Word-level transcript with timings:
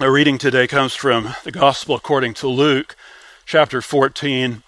Our 0.00 0.10
reading 0.10 0.38
today 0.38 0.66
comes 0.66 0.94
from 0.94 1.34
the 1.44 1.52
Gospel 1.52 1.94
according 1.94 2.32
to 2.34 2.48
Luke, 2.48 2.96
chapter 3.44 3.82
14, 3.82 4.62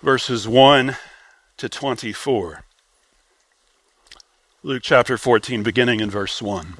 verses 0.00 0.46
1 0.46 0.96
to 1.56 1.68
24. 1.68 2.62
Luke 4.62 4.82
chapter 4.84 5.18
14, 5.18 5.64
beginning 5.64 5.98
in 5.98 6.08
verse 6.08 6.40
1. 6.40 6.74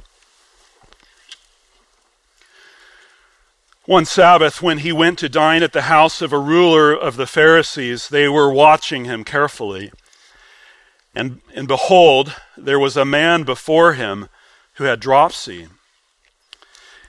One 3.86 4.04
Sabbath, 4.04 4.62
when 4.62 4.78
he 4.78 4.92
went 4.92 5.18
to 5.18 5.28
dine 5.28 5.64
at 5.64 5.72
the 5.72 5.82
house 5.82 6.22
of 6.22 6.32
a 6.32 6.38
ruler 6.38 6.92
of 6.92 7.16
the 7.16 7.26
Pharisees, 7.26 8.08
they 8.08 8.28
were 8.28 8.52
watching 8.52 9.06
him 9.06 9.24
carefully. 9.24 9.90
And, 11.12 11.40
and 11.56 11.66
behold, 11.66 12.36
there 12.56 12.78
was 12.78 12.96
a 12.96 13.04
man 13.04 13.42
before 13.42 13.94
him 13.94 14.28
who 14.74 14.84
had 14.84 15.00
dropsy. 15.00 15.66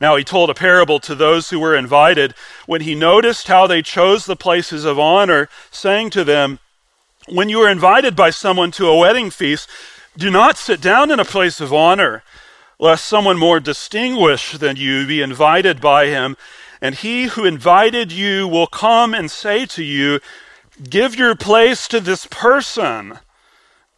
Now 0.00 0.16
he 0.16 0.24
told 0.24 0.50
a 0.50 0.54
parable 0.54 1.00
to 1.00 1.14
those 1.14 1.50
who 1.50 1.58
were 1.58 1.76
invited 1.76 2.34
when 2.66 2.82
he 2.82 2.94
noticed 2.94 3.48
how 3.48 3.66
they 3.66 3.82
chose 3.82 4.24
the 4.24 4.36
places 4.36 4.84
of 4.84 4.98
honor, 4.98 5.48
saying 5.70 6.10
to 6.10 6.24
them, 6.24 6.60
When 7.28 7.48
you 7.48 7.60
are 7.60 7.70
invited 7.70 8.14
by 8.14 8.30
someone 8.30 8.70
to 8.72 8.88
a 8.88 8.96
wedding 8.96 9.30
feast, 9.30 9.68
do 10.16 10.30
not 10.30 10.56
sit 10.56 10.80
down 10.80 11.10
in 11.10 11.20
a 11.20 11.24
place 11.24 11.60
of 11.60 11.72
honor 11.72 12.22
lest 12.78 13.04
someone 13.04 13.38
more 13.38 13.60
distinguished 13.60 14.60
than 14.60 14.76
you 14.76 15.06
be 15.06 15.20
invited 15.20 15.80
by 15.80 16.06
him, 16.06 16.36
and 16.80 16.94
he 16.94 17.24
who 17.24 17.44
invited 17.44 18.12
you 18.12 18.46
will 18.46 18.68
come 18.68 19.14
and 19.14 19.30
say 19.30 19.66
to 19.66 19.82
you, 19.82 20.20
Give 20.88 21.16
your 21.16 21.34
place 21.34 21.88
to 21.88 21.98
this 21.98 22.26
person. 22.26 23.18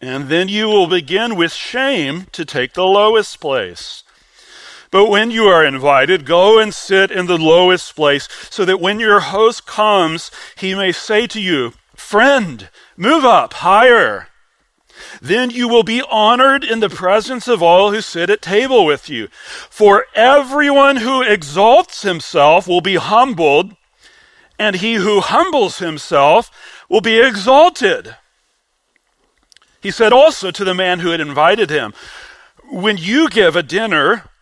And 0.01 0.31
then 0.31 0.49
you 0.49 0.67
will 0.67 0.87
begin 0.87 1.37
with 1.37 1.53
shame 1.53 2.27
to 2.33 2.47
take 2.47 2.73
the 2.73 2.87
lowest 2.87 3.39
place. 3.39 4.03
But 4.91 5.07
when 5.07 5.31
you 5.31 5.45
are 5.45 5.65
invited, 5.65 6.27
go 6.27 6.59
and 6.59 6.75
sit 6.75 7.11
in 7.11 7.27
the 7.27 7.39
lowest 7.39 7.95
place, 7.95 8.29
so 8.51 8.65
that 8.65 8.81
when 8.81 8.99
your 8.99 9.21
host 9.21 9.67
comes, 9.67 10.31
he 10.57 10.75
may 10.75 10.91
say 10.91 11.27
to 11.29 11.41
you, 11.41 11.75
Friend, 11.95 12.69
move 12.97 13.25
up 13.25 13.53
higher. 13.55 14.29
Then 15.23 15.51
you 15.51 15.69
will 15.69 15.85
be 15.85 16.03
honored 16.11 16.65
in 16.65 16.81
the 16.81 16.89
presence 16.89 17.47
of 17.47 17.63
all 17.63 17.93
who 17.93 18.01
sit 18.01 18.31
at 18.31 18.43
table 18.43 18.85
with 18.85 19.09
you. 19.09 19.29
For 19.71 20.07
everyone 20.15 20.97
who 20.97 21.23
exalts 21.23 22.03
himself 22.03 22.67
will 22.67 22.81
be 22.81 22.97
humbled, 22.97 23.77
and 24.59 24.77
he 24.77 24.95
who 24.95 25.21
humbles 25.21 25.79
himself 25.79 26.51
will 26.89 27.01
be 27.01 27.21
exalted. 27.21 28.17
He 29.81 29.91
said 29.91 30.13
also 30.13 30.51
to 30.51 30.65
the 30.65 30.75
man 30.75 30.99
who 30.99 31.11
had 31.11 31.21
invited 31.21 31.71
him, 31.71 31.95
When 32.71 32.97
you 32.97 33.29
give 33.29 33.57
a 33.57 33.63
dinner 33.63 34.30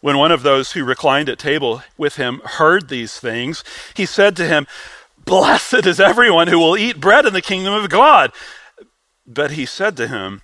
When 0.00 0.16
one 0.16 0.30
of 0.30 0.42
those 0.42 0.72
who 0.72 0.84
reclined 0.84 1.28
at 1.28 1.38
table 1.38 1.82
with 1.96 2.16
him 2.16 2.40
heard 2.44 2.88
these 2.88 3.18
things, 3.18 3.64
he 3.94 4.06
said 4.06 4.36
to 4.36 4.46
him, 4.46 4.66
Blessed 5.24 5.86
is 5.86 6.00
everyone 6.00 6.48
who 6.48 6.58
will 6.58 6.76
eat 6.76 7.00
bread 7.00 7.26
in 7.26 7.32
the 7.32 7.42
kingdom 7.42 7.74
of 7.74 7.90
God. 7.90 8.32
But 9.26 9.52
he 9.52 9.66
said 9.66 9.96
to 9.96 10.08
him, 10.08 10.42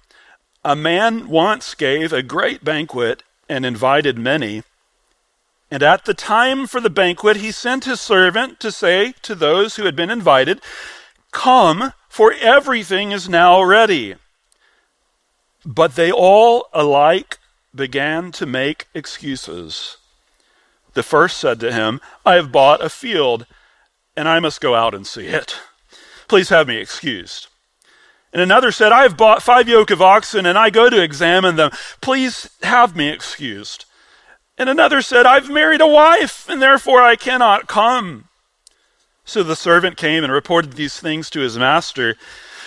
A 0.65 0.77
man 0.77 1.29
once 1.29 1.75
gave 1.75 2.13
a 2.13 2.23
great 2.23 2.65
banquet 2.65 3.23
and 3.49 3.65
invited 3.65 4.19
many. 4.19 4.63
And 5.71 5.83
at 5.83 6.05
the 6.05 6.15
time 6.15 6.67
for 6.67 6.81
the 6.81 6.91
banquet, 6.91 7.39
he 7.39 7.51
sent 7.51 7.85
his 7.85 8.01
servant 8.01 8.61
to 8.61 8.71
say 8.71 9.15
to 9.23 9.35
those 9.35 9.77
who 9.77 9.85
had 9.85 9.97
been 9.97 10.11
invited, 10.11 10.61
Come, 11.31 11.93
for 12.09 12.33
everything 12.33 13.13
is 13.13 13.29
now 13.29 13.63
ready. 13.63 14.17
But 15.65 15.95
they 15.95 16.13
all 16.13 16.69
alike 16.73 17.39
began 17.75 18.33
to 18.33 18.47
make 18.47 18.87
excuses. 18.95 19.97
The 20.95 21.03
first 21.03 21.39
said 21.39 21.61
to 21.61 21.73
him, 21.73 22.01
I 22.25 22.35
have 22.35 22.53
bought 22.53 22.85
a 22.85 22.89
field, 22.89 23.47
and 24.17 24.29
I 24.29 24.39
must 24.41 24.61
go 24.61 24.75
out 24.75 24.95
and 24.95 25.07
see 25.07 25.27
it. 25.27 25.57
Please 26.29 26.49
have 26.49 26.69
me 26.69 26.77
excused. 26.77 27.49
And 28.33 28.43
another 28.43 28.73
said, 28.73 28.91
I 28.91 29.03
have 29.03 29.17
bought 29.17 29.45
five 29.45 29.69
yoke 29.69 29.93
of 29.93 30.03
oxen 30.03 30.45
and 30.45 30.59
I 30.59 30.69
go 30.69 30.91
to 30.91 31.01
examine 31.01 31.55
them. 31.55 31.71
Please 32.01 32.51
have 32.65 32.97
me 32.97 33.09
excused. 33.09 33.85
And 34.59 34.69
another 34.69 35.03
said, 35.03 35.25
I've 35.25 35.49
married 35.49 35.81
a 35.81 35.87
wife 35.87 36.49
and 36.49 36.61
therefore 36.61 37.01
I 37.01 37.15
cannot 37.15 37.69
come. 37.69 38.29
So 39.25 39.45
the 39.45 39.55
servant 39.55 39.97
came 39.97 40.25
and 40.25 40.33
reported 40.33 40.73
these 40.73 40.99
things 40.99 41.31
to 41.31 41.41
his 41.41 41.57
master. 41.57 42.17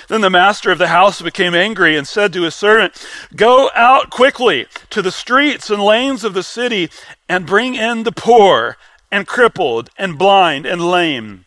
Then 0.08 0.22
the 0.22 0.30
master 0.30 0.72
of 0.72 0.78
the 0.78 0.88
house 0.88 1.22
became 1.22 1.54
angry 1.54 1.98
and 1.98 2.08
said 2.08 2.32
to 2.34 2.44
his 2.44 2.56
servant, 2.56 3.06
Go 3.36 3.70
out 3.76 4.10
quickly 4.10 4.66
to 4.90 5.02
the 5.02 5.12
streets 5.12 5.70
and 5.70 5.84
lanes 5.84 6.24
of 6.24 6.34
the 6.34 6.44
city 6.44 6.90
and 7.28 7.46
bring 7.46 7.76
in 7.76 8.04
the 8.04 8.14
poor 8.14 8.78
and 9.12 9.28
crippled 9.28 9.90
and 9.98 10.18
blind 10.18 10.66
and 10.66 10.82
lame. 10.82 11.46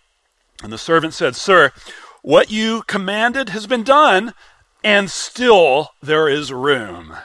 And 0.63 0.73
the 0.73 0.79
servant 0.79 1.15
said, 1.15 1.37
Sir, 1.37 1.73
what 2.23 2.51
you 2.51 2.83
commanded 2.87 3.49
has 3.51 3.67
been 3.67 3.83
done, 3.83 4.35
and 4.85 5.11
still 5.11 5.91
there 6.03 6.29
is 6.29 6.53
room. 6.53 7.17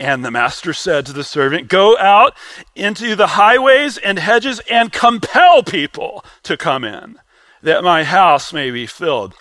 And 0.00 0.24
the 0.24 0.30
master 0.32 0.72
said 0.72 1.06
to 1.06 1.12
the 1.12 1.22
servant, 1.22 1.68
Go 1.68 1.96
out 1.98 2.34
into 2.74 3.14
the 3.14 3.28
highways 3.28 3.96
and 3.96 4.18
hedges 4.18 4.60
and 4.68 4.92
compel 4.92 5.62
people 5.62 6.24
to 6.42 6.56
come 6.56 6.82
in, 6.82 7.20
that 7.62 7.84
my 7.84 8.02
house 8.02 8.52
may 8.52 8.72
be 8.72 8.86
filled. 8.86 9.34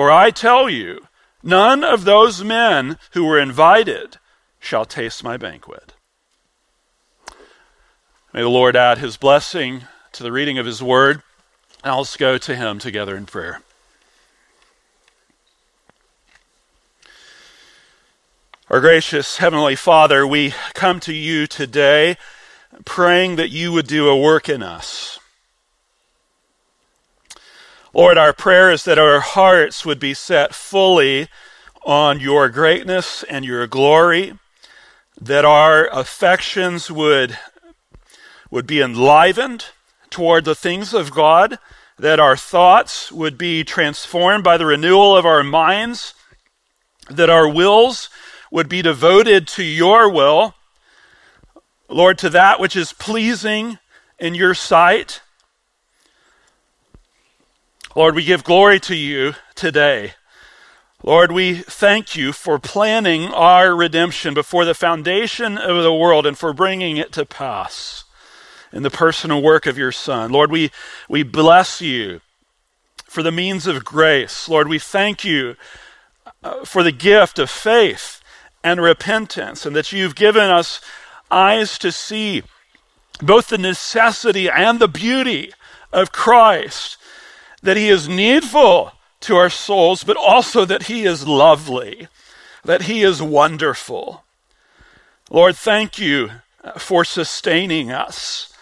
For 0.00 0.10
I 0.10 0.30
tell 0.30 0.70
you, 0.70 1.08
none 1.42 1.84
of 1.84 2.04
those 2.04 2.42
men 2.42 2.96
who 3.12 3.26
were 3.26 3.38
invited 3.38 4.16
shall 4.58 4.86
taste 4.86 5.22
my 5.22 5.36
banquet. 5.36 5.92
May 8.32 8.40
the 8.40 8.48
Lord 8.48 8.76
add 8.76 8.96
his 8.96 9.18
blessing 9.18 9.82
to 10.12 10.22
the 10.22 10.32
reading 10.32 10.56
of 10.56 10.64
his 10.64 10.82
word. 10.82 11.22
And 11.84 11.94
let's 11.94 12.16
go 12.16 12.38
to 12.38 12.56
him 12.56 12.78
together 12.78 13.14
in 13.14 13.26
prayer. 13.26 13.60
Our 18.70 18.80
gracious 18.80 19.36
Heavenly 19.36 19.76
Father, 19.76 20.26
we 20.26 20.54
come 20.72 20.98
to 21.00 21.12
you 21.12 21.46
today 21.46 22.16
praying 22.86 23.36
that 23.36 23.50
you 23.50 23.70
would 23.72 23.86
do 23.86 24.08
a 24.08 24.16
work 24.16 24.48
in 24.48 24.62
us. 24.62 25.19
Lord, 27.92 28.18
our 28.18 28.32
prayer 28.32 28.70
is 28.70 28.84
that 28.84 28.98
our 28.98 29.18
hearts 29.20 29.84
would 29.84 29.98
be 29.98 30.14
set 30.14 30.54
fully 30.54 31.28
on 31.84 32.20
your 32.20 32.48
greatness 32.48 33.24
and 33.24 33.44
your 33.44 33.66
glory, 33.66 34.38
that 35.20 35.44
our 35.44 35.88
affections 35.88 36.88
would, 36.90 37.36
would 38.50 38.66
be 38.66 38.80
enlivened 38.80 39.66
toward 40.08 40.44
the 40.44 40.54
things 40.54 40.94
of 40.94 41.10
God, 41.10 41.58
that 41.98 42.20
our 42.20 42.36
thoughts 42.36 43.10
would 43.10 43.36
be 43.36 43.64
transformed 43.64 44.44
by 44.44 44.56
the 44.56 44.66
renewal 44.66 45.16
of 45.16 45.26
our 45.26 45.42
minds, 45.42 46.14
that 47.08 47.28
our 47.28 47.48
wills 47.48 48.08
would 48.52 48.68
be 48.68 48.82
devoted 48.82 49.48
to 49.48 49.64
your 49.64 50.08
will, 50.08 50.54
Lord, 51.88 52.18
to 52.18 52.30
that 52.30 52.60
which 52.60 52.76
is 52.76 52.92
pleasing 52.92 53.78
in 54.18 54.36
your 54.36 54.54
sight. 54.54 55.22
Lord, 57.96 58.14
we 58.14 58.24
give 58.24 58.44
glory 58.44 58.78
to 58.80 58.94
you 58.94 59.34
today. 59.56 60.12
Lord, 61.02 61.32
we 61.32 61.54
thank 61.54 62.14
you 62.14 62.32
for 62.32 62.60
planning 62.60 63.24
our 63.24 63.74
redemption 63.74 64.32
before 64.32 64.64
the 64.64 64.74
foundation 64.74 65.58
of 65.58 65.82
the 65.82 65.92
world 65.92 66.24
and 66.24 66.38
for 66.38 66.52
bringing 66.52 66.98
it 66.98 67.10
to 67.12 67.26
pass 67.26 68.04
in 68.72 68.84
the 68.84 68.90
personal 68.90 69.42
work 69.42 69.66
of 69.66 69.76
your 69.76 69.90
Son. 69.90 70.30
Lord, 70.30 70.52
we, 70.52 70.70
we 71.08 71.24
bless 71.24 71.80
you 71.80 72.20
for 73.06 73.24
the 73.24 73.32
means 73.32 73.66
of 73.66 73.84
grace. 73.84 74.48
Lord, 74.48 74.68
we 74.68 74.78
thank 74.78 75.24
you 75.24 75.56
uh, 76.44 76.64
for 76.64 76.84
the 76.84 76.92
gift 76.92 77.40
of 77.40 77.50
faith 77.50 78.22
and 78.62 78.80
repentance, 78.80 79.66
and 79.66 79.74
that 79.74 79.90
you've 79.90 80.14
given 80.14 80.48
us 80.48 80.80
eyes 81.28 81.76
to 81.78 81.90
see 81.90 82.44
both 83.20 83.48
the 83.48 83.58
necessity 83.58 84.48
and 84.48 84.78
the 84.78 84.86
beauty 84.86 85.52
of 85.92 86.12
Christ, 86.12 86.98
that 87.62 87.76
he 87.76 87.88
is 87.88 88.08
needful 88.08 88.92
to 89.20 89.36
our 89.36 89.50
souls, 89.50 90.04
but 90.04 90.16
also 90.16 90.64
that 90.64 90.84
he 90.84 91.04
is 91.04 91.26
lovely, 91.26 92.08
that 92.64 92.82
he 92.82 93.02
is 93.02 93.22
wonderful. 93.22 94.24
Lord, 95.30 95.56
thank 95.56 95.98
you 95.98 96.30
for 96.78 97.04
sustaining 97.04 97.90
us 97.90 98.52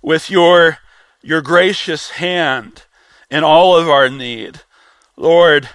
with 0.00 0.30
your, 0.30 0.78
your 1.22 1.40
gracious 1.40 2.10
hand 2.10 2.84
in 3.30 3.42
all 3.42 3.76
of 3.76 3.88
our 3.88 4.08
need. 4.08 4.60
Lord, 5.16 5.68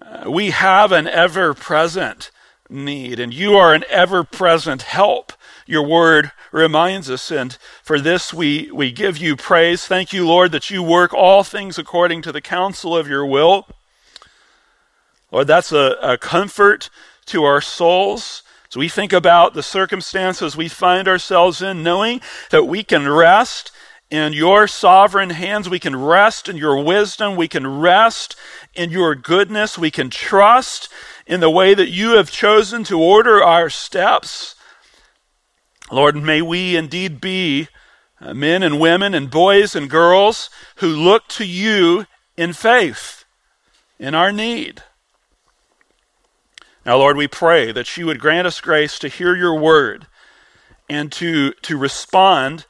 uh, 0.00 0.30
we 0.30 0.50
have 0.50 0.92
an 0.92 1.06
ever 1.06 1.54
present 1.54 2.30
need, 2.70 3.20
and 3.20 3.32
you 3.32 3.54
are 3.54 3.74
an 3.74 3.84
ever 3.88 4.24
present 4.24 4.82
help. 4.82 5.32
Your 5.68 5.86
word 5.86 6.32
reminds 6.50 7.10
us, 7.10 7.30
and 7.30 7.58
for 7.82 8.00
this 8.00 8.32
we, 8.32 8.70
we 8.72 8.90
give 8.90 9.18
you 9.18 9.36
praise. 9.36 9.86
Thank 9.86 10.14
you, 10.14 10.26
Lord, 10.26 10.50
that 10.52 10.70
you 10.70 10.82
work 10.82 11.12
all 11.12 11.44
things 11.44 11.76
according 11.76 12.22
to 12.22 12.32
the 12.32 12.40
counsel 12.40 12.96
of 12.96 13.06
your 13.06 13.26
will. 13.26 13.68
Lord, 15.30 15.46
that's 15.46 15.70
a, 15.70 15.98
a 16.00 16.16
comfort 16.16 16.88
to 17.26 17.44
our 17.44 17.60
souls. 17.60 18.42
So 18.70 18.80
we 18.80 18.88
think 18.88 19.12
about 19.12 19.52
the 19.52 19.62
circumstances 19.62 20.56
we 20.56 20.68
find 20.68 21.06
ourselves 21.06 21.60
in, 21.60 21.82
knowing 21.82 22.22
that 22.50 22.64
we 22.64 22.82
can 22.82 23.06
rest 23.06 23.70
in 24.10 24.32
your 24.32 24.66
sovereign 24.68 25.30
hands. 25.30 25.68
We 25.68 25.78
can 25.78 25.96
rest 25.96 26.48
in 26.48 26.56
your 26.56 26.82
wisdom. 26.82 27.36
We 27.36 27.46
can 27.46 27.66
rest 27.66 28.36
in 28.74 28.88
your 28.88 29.14
goodness. 29.14 29.76
We 29.76 29.90
can 29.90 30.08
trust 30.08 30.88
in 31.26 31.40
the 31.40 31.50
way 31.50 31.74
that 31.74 31.90
you 31.90 32.16
have 32.16 32.30
chosen 32.30 32.84
to 32.84 32.98
order 32.98 33.44
our 33.44 33.68
steps. 33.68 34.54
Lord, 35.90 36.16
may 36.16 36.42
we 36.42 36.76
indeed 36.76 37.20
be 37.20 37.68
uh, 38.20 38.34
men 38.34 38.62
and 38.62 38.80
women 38.80 39.14
and 39.14 39.30
boys 39.30 39.74
and 39.74 39.88
girls 39.88 40.50
who 40.76 40.88
look 40.88 41.28
to 41.28 41.46
you 41.46 42.06
in 42.36 42.52
faith 42.52 43.24
in 43.98 44.14
our 44.14 44.32
need. 44.32 44.82
Now, 46.84 46.96
Lord, 46.96 47.16
we 47.16 47.28
pray 47.28 47.72
that 47.72 47.96
you 47.96 48.06
would 48.06 48.20
grant 48.20 48.46
us 48.46 48.60
grace 48.60 48.98
to 49.00 49.08
hear 49.08 49.36
your 49.36 49.54
word 49.54 50.06
and 50.88 51.12
to, 51.12 51.52
to 51.62 51.76
respond 51.76 52.64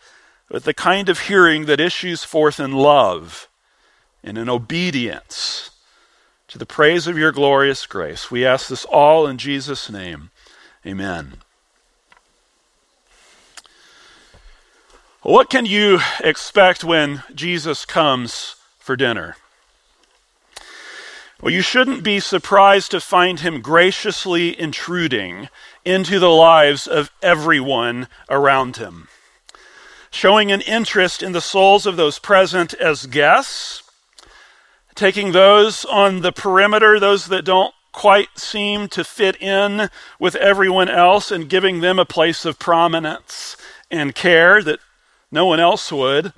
with 0.51 0.65
the 0.65 0.75
kind 0.75 1.09
of 1.09 1.21
hearing 1.21 1.67
that 1.67 1.81
issues 1.81 2.25
forth 2.25 2.59
in 2.59 2.73
love 2.73 3.49
and 4.23 4.37
in 4.37 4.49
obedience 4.49 5.71
to 6.49 6.59
the 6.59 6.67
praise 6.67 7.07
of 7.07 7.19
your 7.19 7.31
glorious 7.31 7.87
grace. 7.87 8.31
We 8.31 8.45
ask 8.45 8.69
this 8.69 8.85
all 8.87 9.27
in 9.27 9.39
Jesus' 9.39 9.91
name. 9.91 10.31
Amen. 10.87 11.35
What 15.29 15.51
can 15.51 15.67
you 15.67 16.01
expect 16.21 16.83
when 16.83 17.23
Jesus 17.35 17.85
comes 17.85 18.57
for 18.79 18.97
dinner? 18.97 19.37
Well, 21.43 21.53
you 21.53 21.61
shouldn't 21.61 22.03
be 22.03 22.19
surprised 22.19 22.93
to 22.93 23.01
find 23.01 23.41
him 23.41 23.61
graciously 23.61 24.59
intruding 24.59 25.51
into 25.85 26.19
the 26.19 26.31
lives 26.31 26.87
of 26.87 27.11
everyone 27.21 28.09
around 28.31 28.79
him, 28.79 29.09
showing 30.11 30.51
an 30.51 30.63
interest 30.63 31.23
in 31.23 31.33
the 31.33 31.43
souls 31.43 31.85
of 31.85 31.99
those 31.99 32.19
present 32.19 32.73
as 32.73 33.05
guests, 33.05 33.83
taking 34.95 35.33
those 35.33 35.85
on 35.85 36.23
the 36.23 36.33
perimeter, 36.33 36.99
those 36.99 37.27
that 37.27 37.45
don't 37.45 37.75
quite 37.93 38.39
seem 38.39 38.89
to 38.89 39.05
fit 39.05 39.37
in 39.43 39.91
with 40.19 40.37
everyone 40.37 40.89
else, 40.89 41.31
and 41.31 41.51
giving 41.51 41.81
them 41.83 41.99
a 41.99 42.07
place 42.07 42.47
of 42.47 42.59
prominence 42.59 43.59
and 43.91 44.15
care 44.15 44.63
that 44.63 44.81
no 45.31 45.47
one 45.47 45.61
else 45.61 45.93
would, 45.93 46.33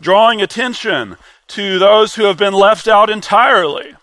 drawing 0.00 0.40
attention 0.40 1.16
to 1.48 1.78
those 1.78 2.14
who 2.14 2.24
have 2.24 2.36
been 2.36 2.52
left 2.52 2.86
out 2.88 3.10
entirely, 3.10 3.94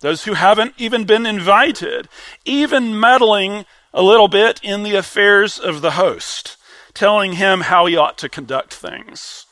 those 0.00 0.24
who 0.24 0.34
haven't 0.34 0.74
even 0.78 1.04
been 1.04 1.26
invited, 1.26 2.08
even 2.44 2.98
meddling 2.98 3.64
a 3.92 4.02
little 4.02 4.28
bit 4.28 4.60
in 4.62 4.82
the 4.82 4.94
affairs 4.94 5.58
of 5.58 5.80
the 5.80 5.92
host, 5.92 6.56
telling 6.94 7.34
him 7.34 7.62
how 7.62 7.86
he 7.86 7.96
ought 7.96 8.18
to 8.18 8.28
conduct 8.28 8.72
things. 8.72 9.46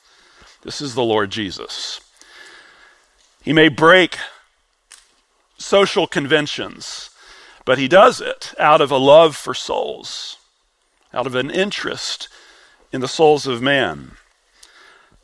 This 0.62 0.80
is 0.80 0.94
the 0.94 1.02
Lord 1.02 1.30
Jesus. 1.30 2.00
He 3.42 3.52
may 3.52 3.68
break 3.68 4.18
social 5.58 6.06
conventions, 6.06 7.10
but 7.64 7.78
he 7.78 7.88
does 7.88 8.20
it 8.20 8.54
out 8.58 8.80
of 8.80 8.90
a 8.90 8.96
love 8.96 9.36
for 9.36 9.54
souls, 9.54 10.38
out 11.12 11.26
of 11.26 11.34
an 11.34 11.50
interest 11.50 12.28
in 12.94 13.00
the 13.00 13.08
souls 13.08 13.44
of 13.48 13.60
man. 13.60 14.12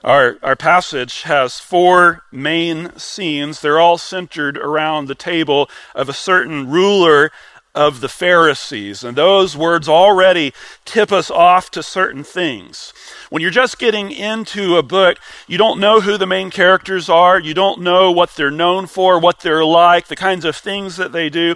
Our, 0.03 0.39
our 0.43 0.57
passage 0.57 1.23
has 1.23 1.61
four 1.61 2.23
main 2.33 2.99
scenes. 2.99 3.61
They're 3.61 3.79
all 3.79 3.97
centered 3.97 4.59
around 4.59 5.07
the 5.07 5.15
table 5.15 5.71
of 5.95 6.09
a 6.09 6.13
certain 6.13 6.69
ruler 6.69 7.31
of 7.73 8.01
the 8.01 8.09
Pharisees. 8.09 9.05
And 9.05 9.17
those 9.17 9.57
words 9.57 9.89
already 9.89 10.53
tip 10.85 11.13
us 11.13 11.31
off 11.31 11.71
to 11.71 11.83
certain 11.85 12.25
things. 12.25 12.93
When 13.29 13.41
you're 13.41 13.53
just 13.53 13.79
getting 13.79 14.11
into 14.11 14.77
a 14.77 14.83
book, 14.83 15.19
you 15.47 15.57
don't 15.57 15.79
know 15.79 16.01
who 16.01 16.19
the 16.19 16.27
main 16.27 16.51
characters 16.51 17.09
are. 17.09 17.39
You 17.39 17.55
don't 17.55 17.83
know 17.83 18.11
what 18.11 18.35
they're 18.35 18.51
known 18.51 18.89
for, 18.89 19.21
what 19.21 19.41
they're 19.41 19.65
like, 19.65 20.09
the 20.09 20.17
kinds 20.17 20.45
of 20.45 20.57
things 20.57 20.97
that 20.97 21.13
they 21.13 21.31
do. 21.31 21.55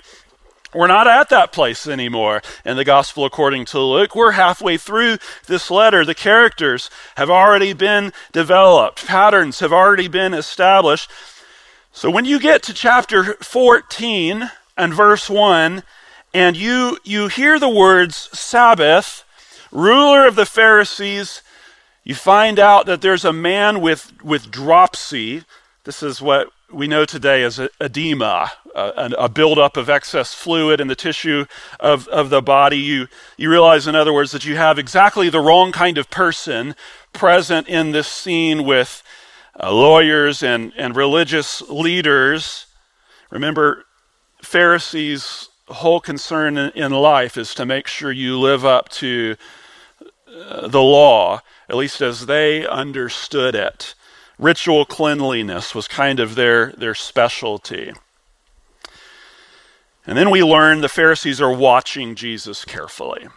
We're 0.74 0.88
not 0.88 1.06
at 1.06 1.28
that 1.28 1.52
place 1.52 1.86
anymore 1.86 2.42
in 2.64 2.76
the 2.76 2.84
gospel 2.84 3.24
according 3.24 3.66
to 3.66 3.78
Luke. 3.78 4.14
We're 4.14 4.32
halfway 4.32 4.76
through 4.76 5.18
this 5.46 5.70
letter. 5.70 6.04
The 6.04 6.14
characters 6.14 6.90
have 7.16 7.30
already 7.30 7.72
been 7.72 8.12
developed, 8.32 9.06
patterns 9.06 9.60
have 9.60 9.72
already 9.72 10.08
been 10.08 10.34
established. 10.34 11.10
So 11.92 12.10
when 12.10 12.24
you 12.24 12.40
get 12.40 12.62
to 12.64 12.74
chapter 12.74 13.34
14 13.34 14.50
and 14.76 14.92
verse 14.92 15.30
1, 15.30 15.84
and 16.34 16.56
you, 16.56 16.98
you 17.04 17.28
hear 17.28 17.60
the 17.60 17.68
words 17.68 18.28
Sabbath, 18.36 19.24
ruler 19.70 20.26
of 20.26 20.34
the 20.34 20.44
Pharisees, 20.44 21.42
you 22.02 22.16
find 22.16 22.58
out 22.58 22.86
that 22.86 23.00
there's 23.00 23.24
a 23.24 23.32
man 23.32 23.80
with, 23.80 24.12
with 24.22 24.50
dropsy. 24.50 25.44
This 25.84 26.02
is 26.02 26.22
what 26.22 26.48
we 26.72 26.88
know 26.88 27.04
today 27.04 27.42
as 27.42 27.60
edema, 27.78 28.52
uh, 28.74 29.10
a 29.18 29.28
buildup 29.28 29.76
of 29.76 29.90
excess 29.90 30.32
fluid 30.32 30.80
in 30.80 30.88
the 30.88 30.94
tissue 30.94 31.44
of, 31.78 32.08
of 32.08 32.30
the 32.30 32.40
body. 32.40 32.78
You, 32.78 33.08
you 33.36 33.50
realize, 33.50 33.86
in 33.86 33.94
other 33.94 34.12
words, 34.12 34.32
that 34.32 34.46
you 34.46 34.56
have 34.56 34.78
exactly 34.78 35.28
the 35.28 35.40
wrong 35.40 35.72
kind 35.72 35.98
of 35.98 36.08
person 36.08 36.74
present 37.12 37.68
in 37.68 37.92
this 37.92 38.08
scene 38.08 38.64
with 38.64 39.02
uh, 39.62 39.70
lawyers 39.74 40.42
and, 40.42 40.72
and 40.74 40.96
religious 40.96 41.60
leaders. 41.68 42.64
Remember, 43.28 43.84
Pharisees' 44.40 45.50
whole 45.68 46.00
concern 46.00 46.56
in, 46.56 46.70
in 46.70 46.92
life 46.92 47.36
is 47.36 47.54
to 47.56 47.66
make 47.66 47.88
sure 47.88 48.10
you 48.10 48.40
live 48.40 48.64
up 48.64 48.88
to 48.88 49.36
uh, 50.34 50.66
the 50.66 50.82
law, 50.82 51.42
at 51.68 51.76
least 51.76 52.00
as 52.00 52.24
they 52.24 52.66
understood 52.66 53.54
it 53.54 53.94
ritual 54.38 54.84
cleanliness 54.84 55.74
was 55.74 55.88
kind 55.88 56.20
of 56.20 56.34
their, 56.34 56.72
their 56.72 56.94
specialty. 56.94 57.92
And 60.06 60.18
then 60.18 60.30
we 60.30 60.42
learn 60.42 60.80
the 60.80 60.88
Pharisees 60.88 61.40
are 61.40 61.52
watching 61.52 62.14
Jesus 62.14 62.64
carefully. 62.64 63.28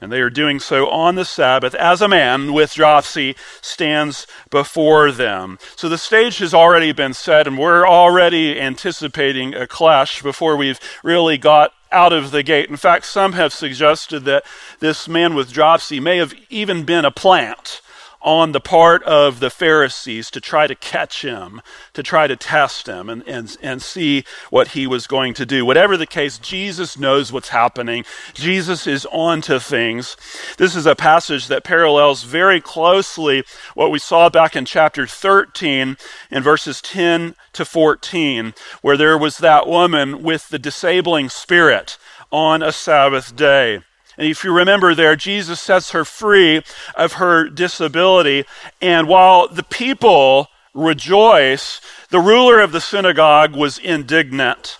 And 0.00 0.12
they 0.12 0.20
are 0.20 0.28
doing 0.28 0.60
so 0.60 0.90
on 0.90 1.14
the 1.14 1.24
Sabbath 1.24 1.74
as 1.74 2.02
a 2.02 2.08
man 2.08 2.52
with 2.52 2.74
dropsy 2.74 3.34
stands 3.62 4.26
before 4.50 5.10
them. 5.10 5.58
So 5.74 5.88
the 5.88 5.96
stage 5.96 6.38
has 6.38 6.52
already 6.52 6.92
been 6.92 7.14
set, 7.14 7.46
and 7.46 7.56
we're 7.56 7.88
already 7.88 8.60
anticipating 8.60 9.54
a 9.54 9.66
clash 9.66 10.20
before 10.20 10.54
we've 10.54 10.80
really 11.02 11.38
got 11.38 11.72
out 11.90 12.12
of 12.12 12.30
the 12.30 12.42
gate. 12.42 12.68
In 12.68 12.76
fact, 12.76 13.06
some 13.06 13.32
have 13.34 13.54
suggested 13.54 14.24
that 14.24 14.44
this 14.80 15.08
man 15.08 15.34
with 15.34 15.50
dropsy 15.50 15.98
may 15.98 16.18
have 16.18 16.34
even 16.50 16.84
been 16.84 17.06
a 17.06 17.10
plant 17.10 17.80
on 18.26 18.50
the 18.50 18.60
part 18.60 19.04
of 19.04 19.38
the 19.38 19.48
Pharisees 19.48 20.32
to 20.32 20.40
try 20.40 20.66
to 20.66 20.74
catch 20.74 21.22
him, 21.22 21.62
to 21.92 22.02
try 22.02 22.26
to 22.26 22.34
test 22.34 22.88
him 22.88 23.08
and, 23.08 23.22
and, 23.28 23.56
and 23.62 23.80
see 23.80 24.24
what 24.50 24.68
he 24.68 24.84
was 24.84 25.06
going 25.06 25.32
to 25.32 25.46
do. 25.46 25.64
Whatever 25.64 25.96
the 25.96 26.08
case, 26.08 26.36
Jesus 26.36 26.98
knows 26.98 27.32
what's 27.32 27.50
happening. 27.50 28.04
Jesus 28.34 28.84
is 28.84 29.06
on 29.12 29.42
to 29.42 29.60
things. 29.60 30.16
This 30.58 30.74
is 30.74 30.86
a 30.86 30.96
passage 30.96 31.46
that 31.46 31.62
parallels 31.62 32.24
very 32.24 32.60
closely 32.60 33.44
what 33.74 33.92
we 33.92 34.00
saw 34.00 34.28
back 34.28 34.56
in 34.56 34.64
chapter 34.64 35.06
13 35.06 35.96
in 36.28 36.42
verses 36.42 36.82
10 36.82 37.36
to 37.52 37.64
14, 37.64 38.54
where 38.82 38.96
there 38.96 39.16
was 39.16 39.38
that 39.38 39.68
woman 39.68 40.24
with 40.24 40.48
the 40.48 40.58
disabling 40.58 41.28
spirit 41.28 41.96
on 42.32 42.60
a 42.60 42.72
Sabbath 42.72 43.36
day. 43.36 43.82
And 44.18 44.28
if 44.28 44.44
you 44.44 44.52
remember 44.52 44.94
there, 44.94 45.16
Jesus 45.16 45.60
sets 45.60 45.90
her 45.90 46.04
free 46.04 46.62
of 46.94 47.14
her 47.14 47.48
disability. 47.48 48.44
And 48.80 49.08
while 49.08 49.48
the 49.48 49.62
people 49.62 50.48
rejoice 50.74 51.80
the 52.10 52.20
ruler 52.20 52.60
of 52.60 52.72
the 52.72 52.80
synagogue 52.80 53.56
was 53.56 53.78
indignant. 53.78 54.78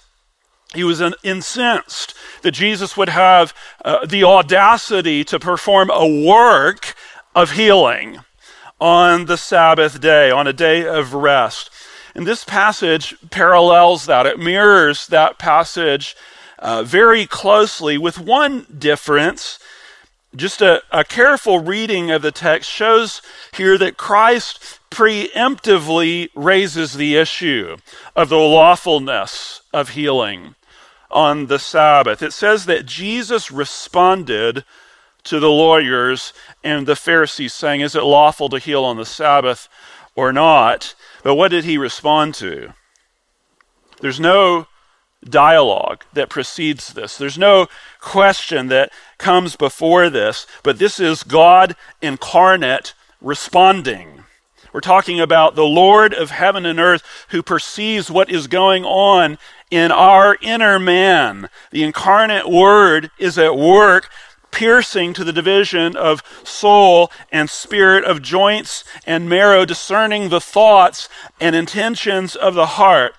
He 0.75 0.85
was 0.85 1.03
incensed 1.23 2.15
that 2.43 2.53
Jesus 2.53 2.97
would 2.97 3.09
have 3.09 3.55
uh, 3.85 4.05
the 4.05 4.25
audacity 4.25 5.25
to 5.25 5.39
perform 5.39 5.91
a 5.91 6.25
work 6.27 6.95
of 7.35 7.53
healing 7.53 8.19
on 8.81 9.25
the 9.25 9.39
Sabbath 9.39 10.01
day, 10.01 10.31
on 10.31 10.47
a 10.47 10.53
day 10.53 10.87
of 10.87 11.15
rest. 11.15 11.71
And 12.15 12.27
this 12.27 12.45
passage 12.45 13.15
parallels 13.31 14.07
that. 14.07 14.27
It 14.27 14.39
mirrors 14.39 15.07
that 15.09 15.39
passage 15.39 16.15
uh, 16.59 16.83
very 16.83 17.27
closely 17.27 17.99
with 17.99 18.19
one 18.19 18.67
difference. 18.79 19.59
Just 20.35 20.61
a, 20.61 20.83
a 20.91 21.05
careful 21.05 21.61
reading 21.61 22.11
of 22.11 22.23
the 22.23 22.33
text 22.33 22.71
shows 22.71 23.23
here 23.55 23.79
that 23.79 23.97
Christ 23.97 24.81
preemptively 24.91 26.29
raises 26.35 26.95
the 26.95 27.17
issue 27.17 27.77
of 28.15 28.29
the 28.29 28.37
lawfulness 28.37 29.63
of 29.73 29.91
healing 29.91 30.55
on 31.11 31.47
the 31.47 31.59
Sabbath. 31.59 32.23
It 32.23 32.33
says 32.33 32.67
that 32.67 32.87
Jesus 32.87 33.51
responded 33.51 34.65
to 35.25 35.41
the 35.41 35.51
lawyers 35.51 36.33
and 36.63 36.87
the 36.87 36.97
Pharisees, 36.97 37.53
saying, 37.53 37.81
Is 37.81 37.95
it 37.95 38.03
lawful 38.03 38.49
to 38.49 38.59
heal 38.59 38.85
on 38.85 38.97
the 38.97 39.05
Sabbath 39.05 39.69
or 40.15 40.33
not? 40.33 40.95
But 41.23 41.35
what 41.35 41.51
did 41.51 41.65
he 41.65 41.79
respond 41.79 42.35
to? 42.37 42.75
There's 44.01 44.21
no 44.21 44.67
dialogue 45.31 46.05
that 46.13 46.31
precedes 46.31 46.93
this. 46.93 47.17
There's 47.17 47.39
no 47.39 47.69
question 48.01 48.69
that 48.69 48.93
comes 49.19 49.57
before 49.57 50.11
this, 50.11 50.47
but 50.63 50.79
this 50.79 51.01
is 51.01 51.23
God 51.23 51.77
incarnate 52.01 52.95
responding. 53.21 54.25
We're 54.73 54.81
talking 54.81 55.21
about 55.21 55.55
the 55.55 55.65
Lord 55.65 56.13
of 56.13 56.31
heaven 56.31 56.67
and 56.67 56.79
earth 56.79 57.03
who 57.31 57.43
perceives 57.43 58.11
what 58.11 58.31
is 58.31 58.47
going 58.47 58.85
on 58.85 59.39
in 59.71 59.91
our 59.91 60.37
inner 60.43 60.79
man. 60.79 61.49
The 61.71 61.83
incarnate 61.83 62.49
Word 62.49 63.11
is 63.19 63.39
at 63.39 63.57
work 63.57 64.11
piercing 64.51 65.13
to 65.13 65.25
the 65.25 65.33
division 65.33 65.97
of 65.97 66.23
soul 66.45 67.11
and 67.31 67.51
spirit, 67.51 68.05
of 68.05 68.23
joints 68.23 68.85
and 69.07 69.29
marrow, 69.29 69.65
discerning 69.65 70.29
the 70.29 70.41
thoughts 70.41 71.09
and 71.41 71.57
intentions 71.57 72.37
of 72.37 72.55
the 72.55 72.67
heart. 72.67 73.15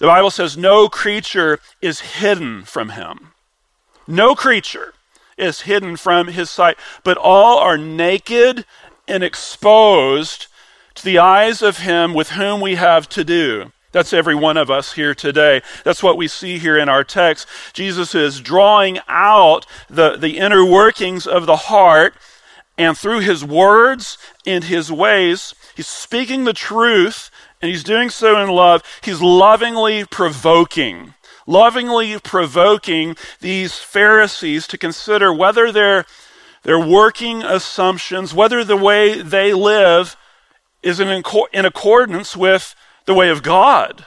The 0.00 0.06
Bible 0.06 0.30
says 0.30 0.56
no 0.56 0.88
creature 0.88 1.60
is 1.82 2.00
hidden 2.00 2.64
from 2.64 2.90
him. 2.90 3.32
No 4.08 4.34
creature 4.34 4.94
is 5.36 5.62
hidden 5.62 5.96
from 5.96 6.28
his 6.28 6.48
sight, 6.48 6.76
but 7.04 7.18
all 7.18 7.58
are 7.58 7.76
naked 7.76 8.64
and 9.06 9.22
exposed 9.22 10.46
to 10.94 11.04
the 11.04 11.18
eyes 11.18 11.60
of 11.60 11.78
him 11.78 12.14
with 12.14 12.30
whom 12.30 12.62
we 12.62 12.76
have 12.76 13.08
to 13.10 13.24
do. 13.24 13.72
That's 13.92 14.12
every 14.14 14.34
one 14.34 14.56
of 14.56 14.70
us 14.70 14.94
here 14.94 15.14
today. 15.14 15.60
That's 15.84 16.02
what 16.02 16.16
we 16.16 16.28
see 16.28 16.58
here 16.58 16.78
in 16.78 16.88
our 16.88 17.04
text. 17.04 17.46
Jesus 17.74 18.14
is 18.14 18.40
drawing 18.40 19.00
out 19.06 19.66
the, 19.88 20.16
the 20.16 20.38
inner 20.38 20.64
workings 20.64 21.26
of 21.26 21.44
the 21.44 21.56
heart, 21.56 22.14
and 22.80 22.96
through 22.96 23.20
his 23.20 23.44
words 23.44 24.16
and 24.46 24.64
his 24.64 24.90
ways, 24.90 25.54
he's 25.76 25.86
speaking 25.86 26.44
the 26.44 26.54
truth, 26.54 27.30
and 27.60 27.70
he's 27.70 27.84
doing 27.84 28.08
so 28.08 28.42
in 28.42 28.48
love. 28.48 28.82
He's 29.02 29.20
lovingly 29.20 30.06
provoking, 30.06 31.12
lovingly 31.46 32.18
provoking 32.18 33.16
these 33.40 33.74
Pharisees 33.74 34.66
to 34.68 34.78
consider 34.78 35.30
whether 35.30 35.70
their, 35.70 36.06
their 36.62 36.78
working 36.78 37.42
assumptions, 37.42 38.32
whether 38.32 38.64
the 38.64 38.78
way 38.78 39.20
they 39.20 39.52
live 39.52 40.16
is 40.82 41.00
in, 41.00 41.22
in 41.52 41.66
accordance 41.66 42.34
with 42.34 42.74
the 43.04 43.12
way 43.12 43.28
of 43.28 43.42
God. 43.42 44.06